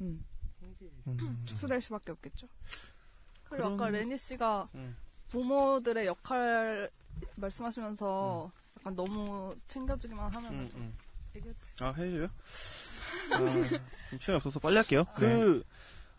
음, 0.00 0.24
축소될 1.44 1.80
수밖에 1.80 2.10
없겠죠. 2.10 2.48
그리고 3.44 3.66
아까 3.68 3.76
그런- 3.76 3.92
레니 3.92 4.18
씨가 4.18 4.68
음. 4.74 4.96
부모들의 5.28 6.04
역할 6.06 6.90
말씀하시면서 7.36 8.50
약간 8.80 8.96
너무 8.96 9.54
챙겨주기만 9.68 10.32
하면 10.34 10.52
음, 10.52 10.68
좀 10.68 10.80
음. 10.80 10.98
얘기해주세요. 11.36 11.88
아 11.88 11.92
해줘요? 11.92 12.24
아, 13.32 13.36
좀 14.10 14.18
시간이 14.18 14.36
없어서 14.36 14.58
빨리 14.58 14.76
할게요. 14.76 15.04
네. 15.10 15.14
그 15.14 15.62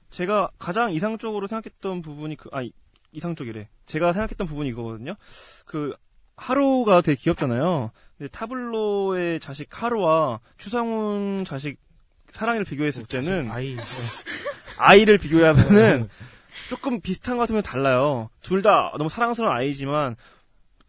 제가 0.10 0.52
가장 0.58 0.94
이상적으로 0.94 1.48
생각했던 1.48 2.02
부분이 2.02 2.38
그 2.38 2.48
아니 2.54 2.72
이상적이래. 3.12 3.68
제가 3.88 4.14
생각했던 4.14 4.48
부분이 4.48 4.70
이거거든요. 4.70 5.16
그 5.66 5.94
하루가 6.38 7.02
되게 7.02 7.20
귀엽잖아요. 7.22 7.92
타블로의 8.30 9.40
자식 9.40 9.68
하루와 9.82 10.40
추성훈 10.58 11.44
자식 11.46 11.78
사랑이를 12.32 12.66
비교했을 12.66 13.04
때는 13.06 13.52
아이 13.52 13.76
아이를 14.78 15.18
비교하면은 15.18 16.10
조금 16.70 17.02
비슷한 17.02 17.36
것 17.36 17.42
같으면 17.44 17.62
달라요. 17.64 18.30
둘 18.42 18.62
다 18.62 18.92
너무 18.98 19.10
사랑스러운 19.10 19.52
아이지만 19.54 20.16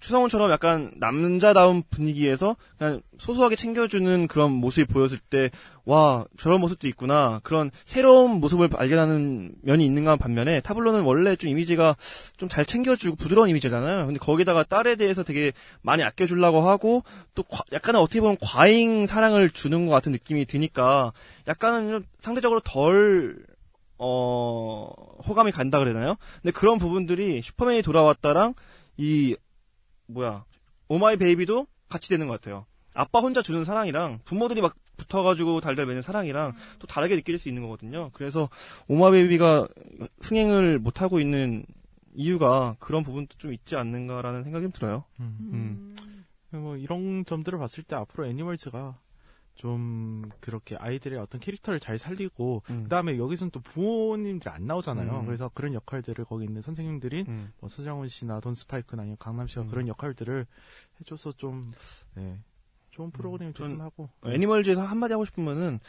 추성훈처럼 0.03 0.51
약간 0.51 0.91
남자다운 0.97 1.83
분위기에서 1.89 2.57
그냥 2.77 3.01
소소하게 3.19 3.55
챙겨주는 3.57 4.27
그런 4.27 4.51
모습이 4.51 4.93
보였을 4.93 5.19
때, 5.19 5.51
와, 5.85 6.25
저런 6.39 6.61
모습도 6.61 6.89
있구나. 6.89 7.41
그런 7.45 7.71
새로운 7.85 8.41
모습을 8.41 8.69
발견하는 8.69 9.55
면이 9.63 9.87
있는가 9.87 10.17
반면에 10.17 10.61
타블로는 10.61 11.03
원래 11.03 11.37
좀 11.37 11.49
이미지가 11.51 11.97
좀 12.37 12.49
잘 12.49 12.65
챙겨주고 12.67 13.17
부드러운 13.17 13.49
이미지잖아요. 13.49 14.05
근데 14.07 14.19
거기다가 14.19 14.65
딸에 14.65 14.97
대해서 14.97 15.23
되게 15.23 15.53
많이 15.83 16.03
아껴주려고 16.03 16.69
하고 16.69 17.05
또 17.35 17.45
과- 17.45 17.63
약간은 17.73 18.01
어떻게 18.01 18.21
보면 18.21 18.37
과잉 18.43 19.07
사랑을 19.07 19.49
주는 19.51 19.87
것 19.87 19.93
같은 19.93 20.13
느낌이 20.13 20.45
드니까 20.47 21.13
약간은 21.49 21.91
좀 21.91 22.05
상대적으로 22.21 22.61
덜 22.61 23.37
어, 23.99 24.91
호감이 25.29 25.53
간다 25.53 25.79
그러나요? 25.79 26.17
근데 26.43 26.51
그런 26.51 26.79
부분들이 26.79 27.41
슈퍼맨이 27.43 27.83
돌아왔다랑 27.83 28.55
이 28.97 29.37
뭐야 30.13 30.45
오마이 30.89 31.17
베이비도 31.17 31.67
같이 31.89 32.09
되는 32.09 32.27
것 32.27 32.41
같아요. 32.41 32.67
아빠 32.95 33.21
혼자 33.21 33.43
주는 33.43 33.65
사랑이랑 33.65 34.21
부모들이 34.25 34.61
막 34.61 34.75
붙어가지고 34.97 35.61
달달 35.61 35.87
매는 35.87 36.03
사랑이랑 36.03 36.53
또 36.79 36.87
다르게 36.87 37.17
느낄 37.17 37.39
수 37.39 37.49
있는 37.49 37.63
거거든요. 37.63 38.11
그래서 38.13 38.49
오마이 38.89 39.13
베이비가 39.13 39.69
흥행을 40.21 40.79
못 40.79 41.01
하고 41.01 41.19
있는 41.19 41.65
이유가 42.15 42.77
그런 42.79 43.03
부분도 43.03 43.37
좀 43.39 43.53
있지 43.53 43.77
않는가라는 43.77 44.45
생각이 44.45 44.65
좀 44.65 44.73
들어요. 44.73 45.05
음. 45.21 45.97
뭐 46.51 46.77
이런 46.77 47.25
점들을 47.25 47.59
봤을 47.59 47.83
때 47.83 47.97
앞으로 47.97 48.27
애니멀즈가 48.27 48.99
좀 49.55 50.29
그렇게 50.41 50.77
아이들의 50.77 51.19
어떤 51.19 51.41
캐릭터를 51.41 51.79
잘 51.79 51.99
살리고 51.99 52.63
그다음에 52.67 53.19
여기서는 53.19 53.51
또 53.51 53.61
부모님들이 53.61 54.51
안 54.51 54.67
나오잖아요. 54.67 55.21
음. 55.21 55.27
그래서 55.27 55.51
그런 55.55 55.75
역할들을 55.75 56.25
거기 56.25 56.45
있는 56.45 56.63
선생님들인 56.63 57.27
음. 57.29 57.53
뭐 57.61 57.69
서장훈 57.69 58.09
씨나 58.09 58.41
돈 58.41 58.55
스파이크나 58.55 59.03
아니면 59.03 59.17
강남 59.19 59.47
씨가 59.47 59.67
그런 59.67 59.89
역할들을 59.89 60.47
해줘서 61.01 61.33
좀 61.33 61.73
네, 62.15 62.39
좋은 62.91 63.11
프로그램이 63.11 63.53
전 63.55 63.67
됐으면 63.67 63.87
하고 63.87 64.11
애니멀즈에서 64.25 64.83
한마디 64.83 65.13
하고 65.13 65.25
싶으면은 65.25 65.81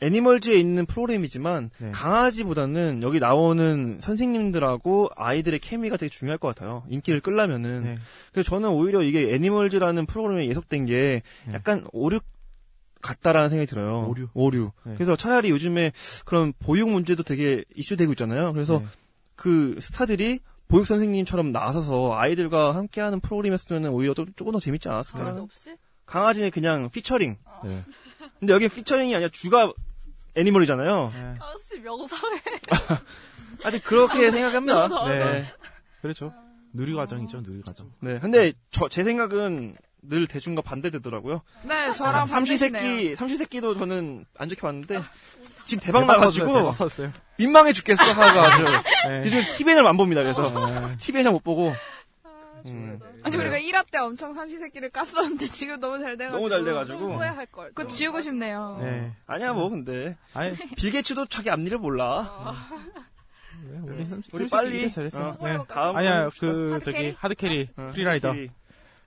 애니멀즈에 0.00 0.58
있는 0.58 0.86
프로그램이지만 0.86 1.70
네. 1.78 1.90
강아지보다는 1.92 3.02
여기 3.02 3.20
나오는 3.20 3.98
선생님들하고 4.00 5.10
아이들의 5.14 5.58
케미가 5.60 5.96
되게 5.96 6.08
중요할 6.08 6.38
것 6.38 6.48
같아요. 6.48 6.84
인기를 6.88 7.20
끌려면은. 7.20 7.82
네. 7.84 7.98
그래서 8.32 8.48
저는 8.48 8.70
오히려 8.70 9.02
이게 9.02 9.34
애니멀즈라는 9.34 10.06
프로그램에 10.06 10.46
예속된 10.46 10.86
게 10.86 11.22
네. 11.46 11.52
약간 11.52 11.86
5, 11.92 12.10
6, 12.12 12.24
같다라는 13.02 13.48
생각이 13.48 13.66
들어요. 13.66 14.06
오류. 14.08 14.28
오류. 14.34 14.72
네. 14.84 14.94
그래서 14.94 15.16
차라리 15.16 15.50
요즘에 15.50 15.92
그런 16.24 16.52
보육 16.58 16.90
문제도 16.90 17.22
되게 17.22 17.64
이슈되고 17.74 18.12
있잖아요. 18.12 18.52
그래서 18.52 18.80
네. 18.80 18.86
그 19.36 19.76
스타들이 19.80 20.40
보육 20.68 20.86
선생님처럼 20.86 21.52
나서서 21.52 22.14
아이들과 22.14 22.74
함께하는 22.74 23.20
프로그램 23.20 23.52
했으면 23.52 23.86
오히려 23.86 24.14
또 24.14 24.26
조금 24.36 24.52
더 24.52 24.60
재밌지 24.60 24.88
않았을까. 24.88 25.18
강아지 25.18 25.40
없이? 25.40 25.74
강아지는 26.06 26.50
그냥 26.50 26.90
피처링. 26.90 27.36
네. 27.64 27.84
근데 28.38 28.52
여기 28.52 28.68
featuring이 28.68 29.14
아니라 29.14 29.30
주가 29.32 29.72
animal이잖아요. 30.36 31.12
아저씨 31.40 31.80
명사회. 31.80 32.42
아직 33.64 33.82
그렇게 33.84 34.30
생각합니다. 34.30 34.88
너무 34.88 35.08
네. 35.10 35.44
그렇죠. 36.02 36.32
누리 36.72 36.94
과정이죠, 36.94 37.42
누리 37.42 37.62
과정. 37.62 37.90
네. 38.00 38.18
근데 38.20 38.52
저, 38.70 38.88
제 38.88 39.02
생각은 39.02 39.76
늘 40.02 40.26
대중과 40.26 40.62
반대되더라고요. 40.62 41.42
네, 41.64 41.92
저랑 41.94 42.26
삼시세끼. 42.26 43.14
삼시세끼도 43.16 43.74
저는 43.74 44.24
안 44.38 44.48
좋게 44.48 44.60
봤는데, 44.62 45.02
지금 45.66 45.82
대박 45.84 46.00
대박 46.00 46.12
나가지고, 46.14 46.54
대박. 46.54 47.12
민망해 47.38 47.72
죽겠어, 47.72 48.02
하가 48.02 48.42
아주. 48.44 48.64
네. 49.08 49.22
요즘 49.24 49.42
TVN을 49.56 49.86
안 49.86 49.96
봅니다, 49.96 50.22
그래서. 50.22 50.50
TVN 50.98 51.24
잘못 51.24 51.42
보고. 51.44 51.74
음. 52.66 52.98
아니 53.22 53.36
우리가 53.36 53.56
1화 53.58 53.90
때 53.90 53.96
엄청 53.98 54.34
삼시세끼를 54.34 54.90
깠었는데 54.90 55.50
지금 55.50 55.80
너무 55.80 55.98
잘 55.98 56.18
돼가지고 56.18 56.38
너무 56.38 56.48
잘 56.50 56.64
돼가지고. 56.64 57.14
후회할 57.14 57.46
걸. 57.46 57.68
그거 57.72 57.88
지우고 57.88 58.20
싶네요. 58.20 58.78
네. 58.82 59.12
아니야, 59.26 59.52
뭐, 59.54 59.70
근데. 59.70 60.16
아니, 60.34 60.54
빌 60.76 60.90
게이츠도 60.90 61.26
자기 61.26 61.48
앞니를 61.50 61.78
몰라. 61.78 62.54
우리, 63.82 64.06
우리 64.32 64.46
빨리. 64.48 64.90
잘했어. 64.90 65.36
어, 65.38 65.46
네. 65.46 65.58
다음 65.68 65.96
아니야. 65.96 66.28
그, 66.38 66.72
하드캐리? 66.74 66.96
저기, 67.12 67.16
하드캐리, 67.18 67.68
어, 67.76 67.90
프리라이더. 67.94 68.28
하드캐리. 68.28 68.50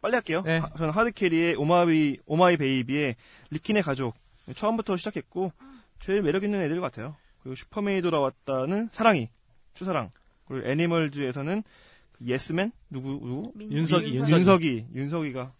빨리 0.03 0.15
할게요. 0.15 0.41
네. 0.45 0.57
하- 0.57 0.69
저는 0.77 0.89
hard 0.91 1.14
carry의 1.14 1.55
오마이, 1.55 2.17
오마이 2.25 2.57
베이비의 2.57 3.15
리키네 3.51 3.83
가족. 3.83 4.13
처음부터 4.53 4.97
시작했고, 4.97 5.53
제일 6.01 6.21
매력 6.21 6.43
있는 6.43 6.59
애들 6.61 6.81
같아요. 6.81 7.15
그리고 7.41 7.55
슈퍼맨이 7.55 8.01
돌아왔다는 8.01 8.89
사랑이, 8.91 9.29
추사랑. 9.73 10.11
그리고 10.45 10.67
애니멀즈에서는 10.67 11.63
그 12.11 12.25
예스맨? 12.25 12.73
누구, 12.89 13.11
누구? 13.11 13.51
민- 13.55 13.71
윤석이, 13.71 14.13
윤석이. 14.13 14.33
윤석이, 14.41 14.87
윤석이가. 14.93 15.53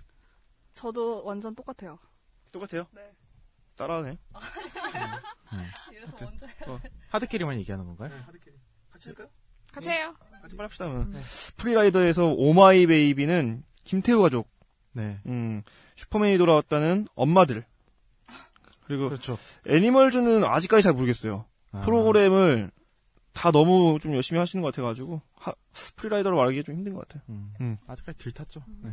저도 0.73 1.23
완전 1.23 1.55
똑같아요. 1.55 1.97
똑같아요? 2.51 2.85
네. 2.91 3.01
따라하네. 3.77 4.17
이래서 5.91 6.07
아무튼, 6.07 6.27
먼저 6.27 6.47
해야 6.47 6.55
어, 6.67 6.79
hard 7.07 7.24
carry만 7.24 7.57
얘기하는 7.59 7.85
건가요? 7.85 8.09
같이 8.91 9.07
할까요? 9.07 9.27
같이 9.71 9.89
해요. 9.89 10.13
같이 10.41 10.55
빨리 10.57 10.65
합시다. 10.65 10.85
그러면. 10.87 11.15
free 11.55 11.77
rider에서 11.77 12.25
오마이 12.27 12.85
베이비는 12.87 13.63
김태우 13.83 14.21
가족. 14.21 14.47
네. 14.93 15.19
음, 15.25 15.63
슈퍼맨이 15.95 16.37
돌아왔다는 16.37 17.07
엄마들. 17.15 17.65
그리고 18.85 19.05
그렇죠. 19.05 19.37
애니멀즈는 19.67 20.43
아직까지 20.43 20.83
잘 20.83 20.93
모르겠어요. 20.93 21.45
아. 21.71 21.81
프로그램을 21.81 22.69
다 23.33 23.51
너무 23.51 23.97
좀 24.01 24.13
열심히 24.13 24.39
하시는 24.39 24.61
것 24.61 24.73
같아가지고 24.73 25.21
하- 25.35 25.53
free 25.95 26.10
rider로 26.10 26.35
말하기 26.37 26.63
좀 26.63 26.75
힘든 26.75 26.93
것 26.93 27.07
같아요. 27.07 27.23
음. 27.61 27.77
아직까지 27.87 28.17
덜 28.19 28.31
탔죠. 28.31 28.61
네. 28.81 28.91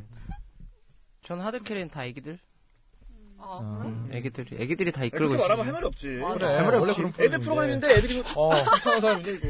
전 1.23 1.41
hard 1.41 1.56
carry는 1.56 1.89
다 1.91 2.05
애기들. 2.07 2.39
아, 3.43 3.59
음, 3.85 4.07
애기들이 4.13 4.57
애기들이 4.63 4.93
다 4.93 5.03
이끌고 5.05 5.35
있어. 5.35 5.43
말하면 5.45 5.67
할 5.67 5.73
말이 5.73 5.87
없지. 5.87 6.21
아, 6.23 6.35
그래, 6.35 6.47
할 6.47 6.65
말이 6.65 6.77
원래 6.79 6.91
없지. 6.93 7.03
그런 7.03 7.15
애들 7.19 7.39
프로그램인데 7.41 7.91
애들이 7.97 8.23
어. 8.37 8.51
이상한 8.77 9.01
사람인데 9.01 9.33
이거. 9.35 9.47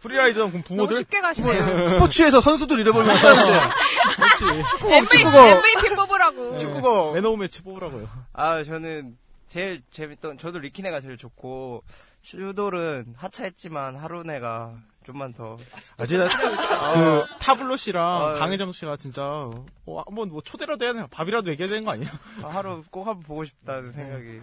free 0.00 0.21
rider 0.21 0.48
그럼 0.48 0.62
부모들? 0.62 0.86
너무 0.86 0.96
쉽게 0.96 1.20
가시네요. 1.20 1.86
스포츠에서 1.88 2.40
선수들 2.40 2.80
잃어버리면 2.80 3.16
어떡하는데. 3.16 3.74
그렇지. 4.16 4.58
MVP, 4.92 5.24
MVP 5.26 5.94
뽑으라고. 5.94 6.58
축구가 6.58 7.12
man 7.12 7.36
of 7.36 7.41
the 7.41 7.49
match 7.49 7.62
뽑으라고요. 7.62 8.08
아 8.32 8.64
저는 8.64 9.16
제일 9.48 9.82
재밌던 9.90 10.38
저도 10.38 10.58
리키네가 10.60 11.00
제일 11.00 11.16
좋고 11.16 11.82
슈돌은 12.22 13.14
하차했지만 13.16 13.96
하루네가 13.96 14.78
좀만 15.04 15.32
더. 15.32 15.56
아, 15.96 16.06
제가 16.06 16.24
아, 16.24 16.94
그 16.94 17.24
타블로 17.40 17.76
씨랑 17.76 18.04
아, 18.04 18.34
강혜정 18.34 18.72
씨가 18.72 18.96
진짜 18.96 19.22
어, 19.22 20.02
한번 20.06 20.28
뭐 20.30 20.40
초대라도 20.40 20.84
해야 20.84 20.92
되나 20.92 21.06
밥이라도 21.08 21.50
얘기해야 21.50 21.68
되는 21.68 21.84
거 21.84 21.92
아니에요? 21.92 22.10
아, 22.42 22.48
하루 22.48 22.84
꼭 22.90 23.06
한번 23.06 23.22
보고 23.22 23.44
싶다는 23.44 23.92
생각이. 23.92 24.40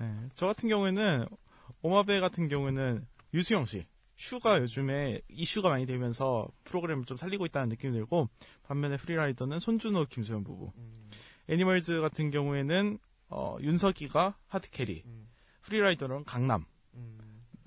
네, 0.00 0.14
저 0.34 0.46
같은 0.46 0.68
경우에는 0.68 1.26
오마베 1.82 2.20
같은 2.20 2.48
경우에는 2.48 3.06
유수영 3.34 3.66
씨 3.66 3.86
슈가 4.16 4.60
요즘에 4.60 5.20
이슈가 5.28 5.68
많이 5.68 5.86
되면서 5.86 6.48
프로그램을 6.64 7.04
좀 7.04 7.16
살리고 7.16 7.46
있다는 7.46 7.68
느낌이 7.70 7.92
들고 7.92 8.28
반면에 8.62 8.96
free 8.96 9.15
rider는 9.15 9.58
손준호 9.58 10.06
김소현 10.06 10.44
부부. 10.44 10.72
애니멀즈 11.48 12.00
같은 12.00 12.30
경우에는 12.30 12.98
어, 13.28 13.56
윤석이가 13.60 14.36
hard 14.46 14.72
carry 14.72 15.04
free 15.62 15.81
rider는 15.81 16.24
강남. 16.24 16.64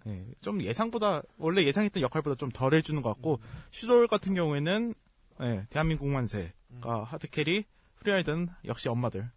네, 0.06 0.26
좀 0.42 0.62
예상보다 0.62 1.22
원래 1.38 1.66
예상했던 1.66 2.02
역할보다 2.02 2.36
좀 2.36 2.50
덜 2.52 2.74
해주는 2.74 3.02
것 3.02 3.10
같고 3.14 3.42
슈돌 3.72 4.08
같은 4.08 4.34
경우에는 4.36 4.94
네, 5.40 5.66
대한민국 5.70 6.08
만세가 6.08 7.04
hard 7.04 7.31
carry 7.31 7.66
free 7.98 8.13
rider는 8.13 8.48
역시 8.66 8.88
엄마들. 8.88 9.30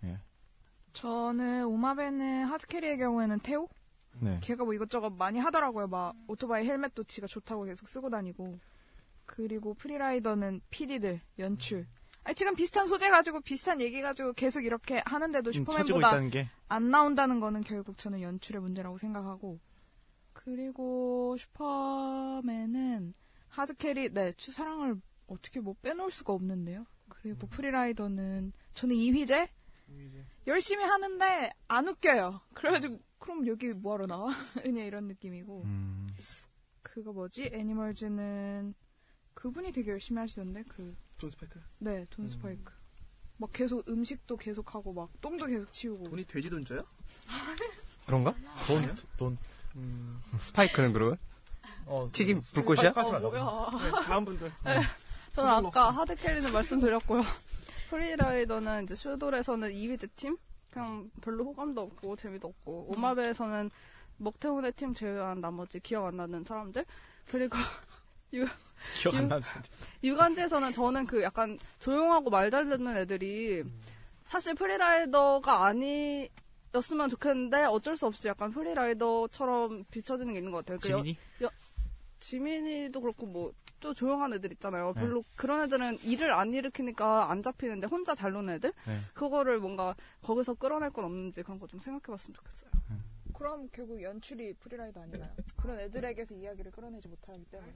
네. 0.00 0.18
저는 0.94 1.66
오마베는 1.66 2.46
hard 2.46 2.65
carry의 2.65 2.98
경우에는 2.98 3.40
태호? 3.40 3.68
네. 4.20 4.38
걔가 4.42 4.64
뭐 4.64 4.74
이것저것 4.74 5.10
많이 5.10 5.38
하더라고요. 5.38 5.88
막 5.88 6.14
오토바이 6.26 6.66
헬멧도 6.66 7.04
지가 7.04 7.26
좋다고 7.26 7.64
계속 7.64 7.88
쓰고 7.88 8.10
다니고. 8.10 8.58
그리고 9.26 9.74
프리라이더는 9.74 10.60
PD들, 10.70 11.20
연출. 11.38 11.86
아니, 12.24 12.34
지금 12.34 12.54
비슷한 12.54 12.86
소재 12.86 13.10
가지고 13.10 13.40
비슷한 13.40 13.80
얘기 13.80 14.00
가지고 14.00 14.32
계속 14.32 14.64
이렇게 14.64 15.02
하는데도 15.04 15.52
슈퍼맨보다 15.52 16.20
안 16.68 16.90
나온다는 16.90 17.40
거는 17.40 17.62
결국 17.62 17.98
저는 17.98 18.20
연출의 18.22 18.60
문제라고 18.62 18.98
생각하고. 18.98 19.60
그리고 20.32 21.36
슈퍼맨은 21.38 23.14
하드캐리, 23.48 24.12
네, 24.12 24.32
추사랑을 24.32 25.00
어떻게 25.26 25.60
뭐 25.60 25.74
빼놓을 25.82 26.10
수가 26.10 26.32
없는데요. 26.32 26.86
그리고 27.08 27.46
프리라이더는 27.46 28.52
저는 28.74 28.96
이휘재 28.96 29.48
열심히 30.46 30.84
하는데 30.84 31.50
안 31.68 31.88
웃겨요. 31.88 32.40
그래가지고 32.54 32.98
그럼 33.24 33.46
여기 33.46 33.72
뭐하러 33.72 34.06
나와? 34.06 34.34
그냥 34.62 34.84
이런 34.84 35.08
느낌이고. 35.08 35.62
음. 35.64 36.08
그거 36.82 37.10
뭐지? 37.10 37.48
애니멀즈는 37.54 38.74
그분이 39.32 39.72
되게 39.72 39.92
열심히 39.92 40.20
하시던데 40.20 40.62
그. 40.68 40.94
돈 41.18 41.30
스파이크? 41.30 41.58
네, 41.78 42.04
돈 42.10 42.28
스파이크. 42.28 42.70
막 43.38 43.50
계속 43.50 43.88
음식도 43.88 44.36
계속 44.36 44.74
하고 44.74 44.92
막 44.92 45.08
똥도 45.22 45.46
계속 45.46 45.72
치우고. 45.72 46.10
돈이 46.10 46.26
돼지 46.26 46.50
돈자야? 46.50 46.84
그런가? 48.06 48.34
돈, 48.66 48.94
돈. 49.16 49.38
스파이크는 50.42 50.92
그러면? 50.92 51.16
어, 51.86 52.06
튀김 52.12 52.42
스- 52.42 52.54
불꽃이야? 52.54 52.92
뭐야. 52.92 53.70
네, 53.82 53.90
다음 54.04 54.24
분들. 54.26 54.52
네. 54.64 54.80
저는 55.32 55.50
아까 55.50 55.90
hard 55.90 56.09
carry는 56.09 56.52
말씀드렸고요. 56.52 57.22
free 57.88 58.17
rider는 58.17 58.84
이제 58.84 58.94
슈돌에서는 58.94 59.72
이휘재 59.72 60.08
팀? 60.08 60.36
그냥 60.74 61.08
별로 61.22 61.44
호감도 61.44 61.80
없고 61.82 62.16
재미도 62.16 62.48
없고 62.48 62.86
오마베에서는 62.90 63.70
먹태훈의 64.16 64.72
팀 64.72 64.92
제외한 64.92 65.40
나머지 65.40 65.78
기억 65.78 66.06
안 66.06 66.16
나는 66.16 66.42
사람들 66.42 66.84
그리고 67.30 67.56
유, 68.34 68.44
기억 69.00 69.14
안 69.14 69.24
유- 69.24 69.26
나는 69.28 69.42
유관지에서는 70.02 70.72
저는 70.72 71.06
그 71.06 71.22
약간 71.22 71.56
조용하고 71.78 72.28
말 72.30 72.50
잘 72.50 72.66
듣는 72.66 72.96
애들이 72.96 73.62
사실 74.24 74.54
free 74.54 74.94
rider가 74.94 75.64
아니었으면 75.66 77.08
좋겠는데 77.10 77.64
어쩔 77.66 77.96
수 77.96 78.06
없이 78.06 78.26
약간 78.26 78.50
free 78.50 78.84
rider처럼 78.84 79.84
비춰지는 79.92 80.32
게 80.32 80.38
있는 80.40 80.50
것 80.50 80.64
같아요. 80.66 80.78
그 80.80 80.90
여- 80.90 80.96
지민이? 80.98 81.16
여- 81.42 81.50
지민이도 82.18 83.00
그렇고 83.00 83.26
뭐 83.26 83.52
또 83.84 83.92
조용한 83.92 84.32
애들 84.32 84.50
있잖아요. 84.52 84.94
네. 84.96 85.00
별로 85.02 85.22
그런 85.36 85.60
애들은 85.64 85.98
일을 86.04 86.32
안 86.32 86.54
일으키니까 86.54 87.30
안 87.30 87.42
잡히는데 87.42 87.86
혼자 87.86 88.14
잘 88.14 88.32
노는 88.32 88.54
애들 88.54 88.72
네. 88.86 88.98
그거를 89.12 89.58
뭔가 89.58 89.94
거기서 90.22 90.54
끌어낼 90.54 90.88
건 90.90 91.04
없는지 91.04 91.42
그런 91.42 91.58
거 91.58 91.66
좀 91.66 91.80
생각해 91.80 92.04
봤으면 92.16 92.34
좋겠어요. 92.34 92.70
그럼 93.34 93.68
결국 93.72 94.00
연출이 94.02 94.54
free 94.54 94.75
rider 94.75 95.02
아닌가요? 95.02 95.30
그런 95.56 95.78
애들에게서 95.80 96.34
이야기를 96.34 96.70
끌어내지 96.72 97.08
못하기 97.08 97.44
때문에. 97.50 97.72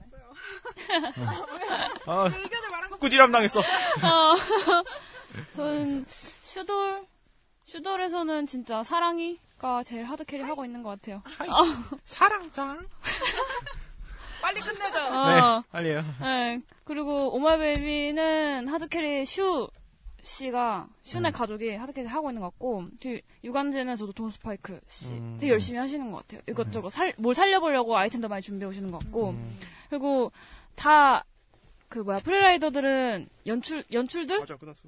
아, 2.07 2.29
그 2.29 2.41
의견을 2.41 2.69
말한 2.71 2.89
거 2.91 2.97
꾸지람 2.97 3.31
당했어. 3.31 3.59
어. 3.59 3.63
저는 5.55 6.05
슈돌 6.07 7.05
슈돌에서는 7.65 8.45
진짜 8.47 8.81
사랑이가 8.83 9.83
제일 9.83 10.05
hard 10.05 10.21
carry 10.21 10.41
하고 10.43 10.65
있는 10.65 10.81
것 10.81 10.89
같아요. 10.89 11.17
어. 11.17 11.97
사랑장. 12.05 12.87
빨리 14.41 14.61
끝내죠. 14.61 14.99
어. 14.99 15.63
빨리 15.71 15.89
해요. 15.89 16.03
네. 16.21 16.61
그리고 16.83 17.33
오마베이비는 17.35 18.67
hard 18.67 18.93
carry 18.93 19.25
슈 19.25 19.69
씨가 20.21 20.87
슈네 21.01 21.31
가족이 21.31 21.75
하드캐리 21.75 22.07
하고 22.07 22.29
있는 22.29 22.41
것 22.41 22.49
같고 22.49 22.85
그 23.01 23.21
유관재는 23.43 23.95
저도 23.95 24.11
돈 24.11 24.31
스파이크 24.31 24.79
씨 24.87 25.13
음. 25.13 25.37
되게 25.39 25.51
열심히 25.53 25.79
하시는 25.79 26.11
것 26.11 26.17
같아요. 26.17 26.41
이것저것 26.49 26.89
살, 26.89 27.13
뭘 27.17 27.33
살려보려고 27.35 27.95
아이템도 27.97 28.27
많이 28.27 28.41
준비해 28.41 28.67
오시는 28.69 28.91
것 28.91 28.99
같고 28.99 29.35
그리고 29.89 30.31
다 30.75 31.23
그 31.89 31.99
뭐야 31.99 32.19
프리라이더들은 32.19 33.27
연출 33.47 33.83
연출들 33.91 34.39
맞아 34.39 34.55
끝났어. 34.57 34.79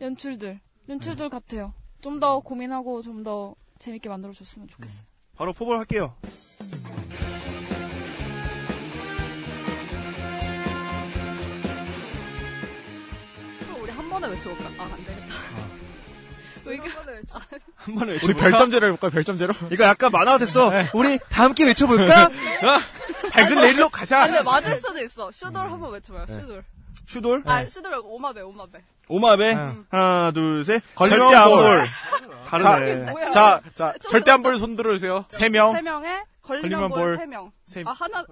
연출들 0.00 0.60
연출들 0.88 1.28
같아요. 1.30 1.72
좀 2.02 2.20
더 2.20 2.40
고민하고 2.40 3.00
좀 3.02 3.24
더 3.24 3.54
재밌게 3.78 4.08
만들어줬으면 4.10 4.68
좋겠어요. 4.68 5.06
바로 5.36 5.52
포볼 5.54 5.78
할게요. 5.78 6.14
번에 14.20 14.28
외쳐볼까? 14.34 14.64
아, 14.82 14.84
안 14.84 14.96
되겠다. 15.04 15.34
의견 16.66 16.88
한 17.76 17.94
번에 17.94 18.18
우리 18.24 18.32
별점제로 18.34 18.86
해볼까요? 18.86 19.10
별점제로? 19.10 19.52
이거 19.70 19.84
약간 19.84 20.10
만화가 20.10 20.38
됐어. 20.38 20.72
우리 20.94 21.18
다 21.28 21.44
함께 21.44 21.64
외쳐볼까? 21.66 22.30
밝은 23.32 23.60
내일로 23.60 23.88
가자. 23.90 24.22
아, 24.22 24.26
근데 24.26 24.42
맞을 24.42 24.76
수도 24.76 24.98
있어. 25.02 25.30
슈돌 25.30 25.56
한번 25.70 25.92
외쳐봐요. 25.92 26.24
네. 26.26 26.40
슈돌. 26.40 26.64
슈돌? 27.06 27.42
아, 27.46 27.68
슈돌 27.68 27.90
말고 27.90 28.14
오마베, 28.14 28.40
오마베. 28.40 28.78
오마베? 29.08 29.52
하나, 29.90 30.30
둘, 30.32 30.64
셋. 30.64 30.82
걸리면 30.94 31.20
절대 31.28 31.36
안 31.36 31.50
볼. 31.50 31.78
볼. 31.78 31.88
다르네. 32.62 33.10
뭐야? 33.10 33.30
자, 33.30 33.60
자, 33.74 33.92
절대 34.08 34.30
안 34.30 34.42
볼 34.42 34.56
손 34.56 34.76
들어 34.76 34.92
주세요. 34.94 35.26
세 35.30 35.50
명. 35.50 35.72
세 35.74 35.82
명에 35.82 36.22
걸리면 36.44 36.88
볼 36.90 37.00
볼. 37.02 37.16
세 37.16 37.26
명. 37.26 37.52
세- 37.64 37.82
아, 37.86 37.92
하나. 37.92 38.24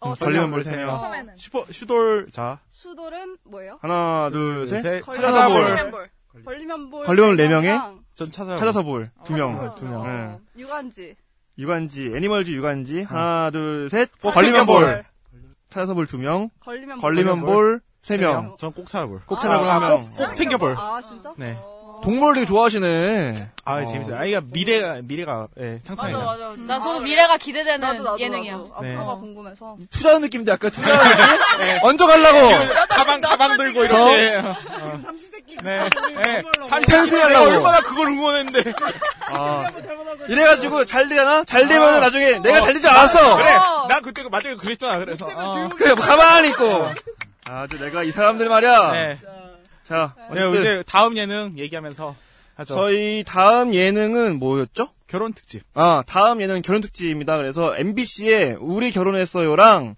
어, 0.00 0.14
걸리면 0.14 0.50
볼세 0.50 0.76
명. 0.76 0.90
어. 0.90 1.12
슈퍼, 1.36 1.64
슈돌, 1.70 2.28
자. 2.30 2.60
슈돌은 2.70 3.38
뭐예요? 3.44 3.78
하나, 3.80 4.28
둘, 4.30 4.66
셋. 4.66 4.80
셋. 4.80 5.04
찾아볼. 5.04 5.62
걸리면 5.64 5.90
볼. 5.90 6.10
걸리면 6.44 6.90
볼. 6.90 7.04
걸리면 7.06 7.34
네 7.36 7.48
명에 7.48 7.68
명이랑 7.68 8.00
전 8.14 8.30
찾아. 8.30 8.56
찾아서 8.56 8.82
볼. 8.82 9.10
두 9.24 9.34
명. 9.34 9.56
찾아서 9.56 9.74
두 9.76 9.84
명. 9.86 10.04
네. 10.04 10.38
유관지. 10.62 11.16
유관지, 11.58 12.12
애니멀즈 12.14 12.50
유관지. 12.50 13.02
하나, 13.02 13.50
둘, 13.50 13.88
셋. 13.90 14.10
꼭 14.20 14.32
걸리면. 14.32 14.66
볼. 14.66 15.04
찾아서 15.68 15.94
볼두 15.94 16.18
명. 16.18 16.50
걸리면 16.60 16.98
볼. 16.98 17.10
걸리면 17.10 17.40
볼 17.42 17.80
세 18.02 18.16
명. 18.16 18.56
전 18.58 18.72
꼭 18.72 18.86
찾아볼. 18.88 19.20
꼭 19.26 19.38
찾아볼 19.38 19.68
아, 19.68 19.74
한 19.74 19.80
명. 19.82 19.98
꼭, 19.98 20.14
꼭 20.16 20.34
챙겨볼. 20.34 20.74
아, 20.78 21.02
진짜? 21.06 21.34
네. 21.36 21.56
동물 22.02 22.34
되게 22.34 22.46
좋아하시네. 22.46 23.50
아, 23.64 23.84
재밌어요. 23.84 24.18
아 24.18 24.24
이가 24.24 24.40
미래가, 24.44 25.00
미래가, 25.04 25.46
예, 25.60 25.80
창창해요. 25.84 26.18
맞아, 26.18 26.44
맞아. 26.48 26.54
나 26.66 26.78
저도 26.78 27.00
미래가 27.00 27.36
기대되는 27.36 27.80
나도, 27.80 28.02
나도, 28.02 28.18
예능이야. 28.20 28.56
나도. 28.56 28.74
네. 28.82 28.92
앞으로가 28.92 29.14
궁금해서. 29.16 29.76
투자하는 29.90 30.22
느낌인데 30.22 30.52
약간 30.52 30.70
투자하는 30.70 31.04
느낌? 31.04 31.78
얹어 31.82 32.06
가려고. 32.06 32.48
가방, 32.88 33.20
가방 33.20 33.56
들고 33.56 33.84
이렇게. 33.84 34.36
어. 34.36 34.50
네. 35.62 35.88
네. 36.24 36.42
펜스 36.88 37.14
하려고. 37.14 37.50
얼마나 37.50 37.80
그걸 37.80 38.08
응원했는데. 38.08 38.72
아. 39.34 39.66
이래가지고 40.28 40.84
잘 40.86 41.08
되잖아? 41.08 41.44
잘 41.44 41.68
되면 41.68 42.00
나중에 42.00 42.38
내가 42.40 42.60
잘 42.60 42.74
되지 42.74 42.88
않았어. 42.88 43.36
그래. 43.36 43.52
나 43.88 44.00
그때 44.02 44.22
마지막에 44.30 44.58
그랬잖아. 44.58 44.98
그래서. 44.98 45.26
어. 45.34 45.68
그래, 45.76 45.94
뭐 45.94 46.04
가만히 46.04 46.48
있고. 46.48 46.90
아주 47.48 47.78
내가 47.78 48.02
이 48.02 48.10
사람들 48.12 48.48
말이야. 48.48 48.92
네. 48.92 49.18
자, 49.90 50.14
네, 50.32 50.48
이제 50.56 50.84
다음 50.86 51.16
예능 51.16 51.54
얘기하면서 51.58 52.14
하죠. 52.54 52.74
저희 52.74 53.24
다음 53.26 53.74
예능은 53.74 54.38
뭐였죠? 54.38 54.90
결혼 55.08 55.32
특집. 55.32 55.62
아, 55.74 56.04
다음 56.06 56.40
예능은 56.40 56.62
결혼 56.62 56.80
특집입니다. 56.80 57.36
그래서 57.36 57.74
MBC의 57.76 58.58
우리 58.60 58.92
결혼했어요랑 58.92 59.96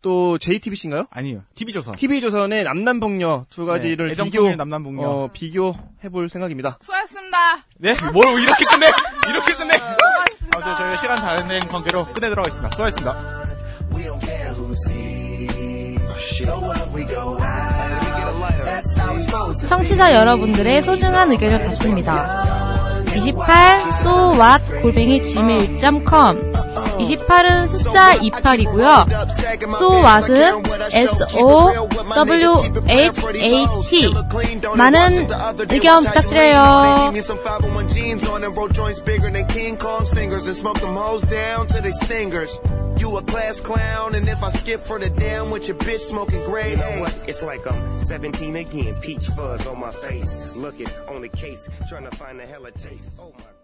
또 0.00 0.38
JTBC인가요? 0.38 1.04
아니요. 1.10 1.42
TV조선. 1.54 1.96
TV조선의 1.96 2.64
남남북녀 2.64 3.44
두 3.50 3.66
가지를 3.66 4.16
네, 4.16 4.24
비교, 4.24 4.56
남남북녀. 4.56 5.06
어, 5.06 5.28
비교해 5.30 6.08
볼 6.10 6.30
생각입니다. 6.30 6.78
수고하셨습니다. 6.80 7.66
네? 7.76 7.94
뭘 8.14 8.40
이렇게 8.40 8.64
끝내? 8.64 8.86
이렇게 9.28 9.52
끝내? 9.52 9.74
아무튼 10.54 10.74
저희가 10.76 10.96
시간 10.96 11.18
다된 11.18 11.60
관계로 11.68 12.06
끝내도록 12.14 12.46
하겠습니다. 12.46 12.70
수고하셨습니다. 12.70 13.40
청취자 19.68 20.14
여러분들의 20.14 20.82
소중한 20.82 21.30
의견을 21.32 21.58
받습니다. 21.58 22.79
28 23.12 23.92
so 24.02 24.30
what 24.38 24.62
골뱅이 24.82 25.22
gmail.com 25.22 26.50
28은 27.00 27.66
숫자 27.66 28.16
28이고요. 28.16 29.06
so 29.78 29.88
what은 30.02 30.62
s 30.92 31.22
o 31.38 31.72
w 32.14 32.46
h 32.88 33.10
a 33.28 33.66
t 33.88 34.14
많은 34.76 35.28
의견 35.70 36.04
부탁드려요. 36.04 37.10
Give 37.10 37.12
me 37.12 37.20
some 37.20 37.38
501 37.40 37.88
jeans 37.88 38.28
on 38.28 38.44
and 38.44 38.56
roll 38.56 38.68
joints 38.68 39.00
bigger 39.00 39.30
than 39.30 39.46
King 39.46 39.76
Kong's 39.76 40.10
fingers 40.10 40.46
and 40.46 40.56
smoke 40.56 40.80
them 40.80 40.94
hoes 40.94 41.22
down 41.22 41.66
to 41.68 41.80
they 41.80 41.92
stingers. 41.92 42.58
You 42.98 43.16
a 43.16 43.22
class 43.22 43.60
clown, 43.60 44.14
and 44.14 44.28
if 44.28 44.42
I 44.42 44.50
skip 44.50 44.82
further 44.82 45.08
down 45.08 45.50
with 45.50 45.68
your 45.68 45.76
bitch 45.78 46.00
smoking 46.00 46.44
grade 46.44 46.78
A. 46.78 47.08
It's 47.26 47.42
like 47.42 47.66
I'm 47.66 47.98
17 47.98 48.56
again, 48.56 48.94
peach 49.00 49.26
fuzz 49.28 49.66
on 49.66 49.80
my 49.80 49.90
face. 49.90 50.54
Looking 50.56 50.88
on 51.08 51.22
the 51.22 51.30
case, 51.30 51.66
trying 51.88 52.04
to 52.04 52.14
find 52.14 52.38
a 52.40 52.46
hella 52.46 52.72
taste. 52.72 52.99
Oh 53.18 53.32
my 53.38 53.59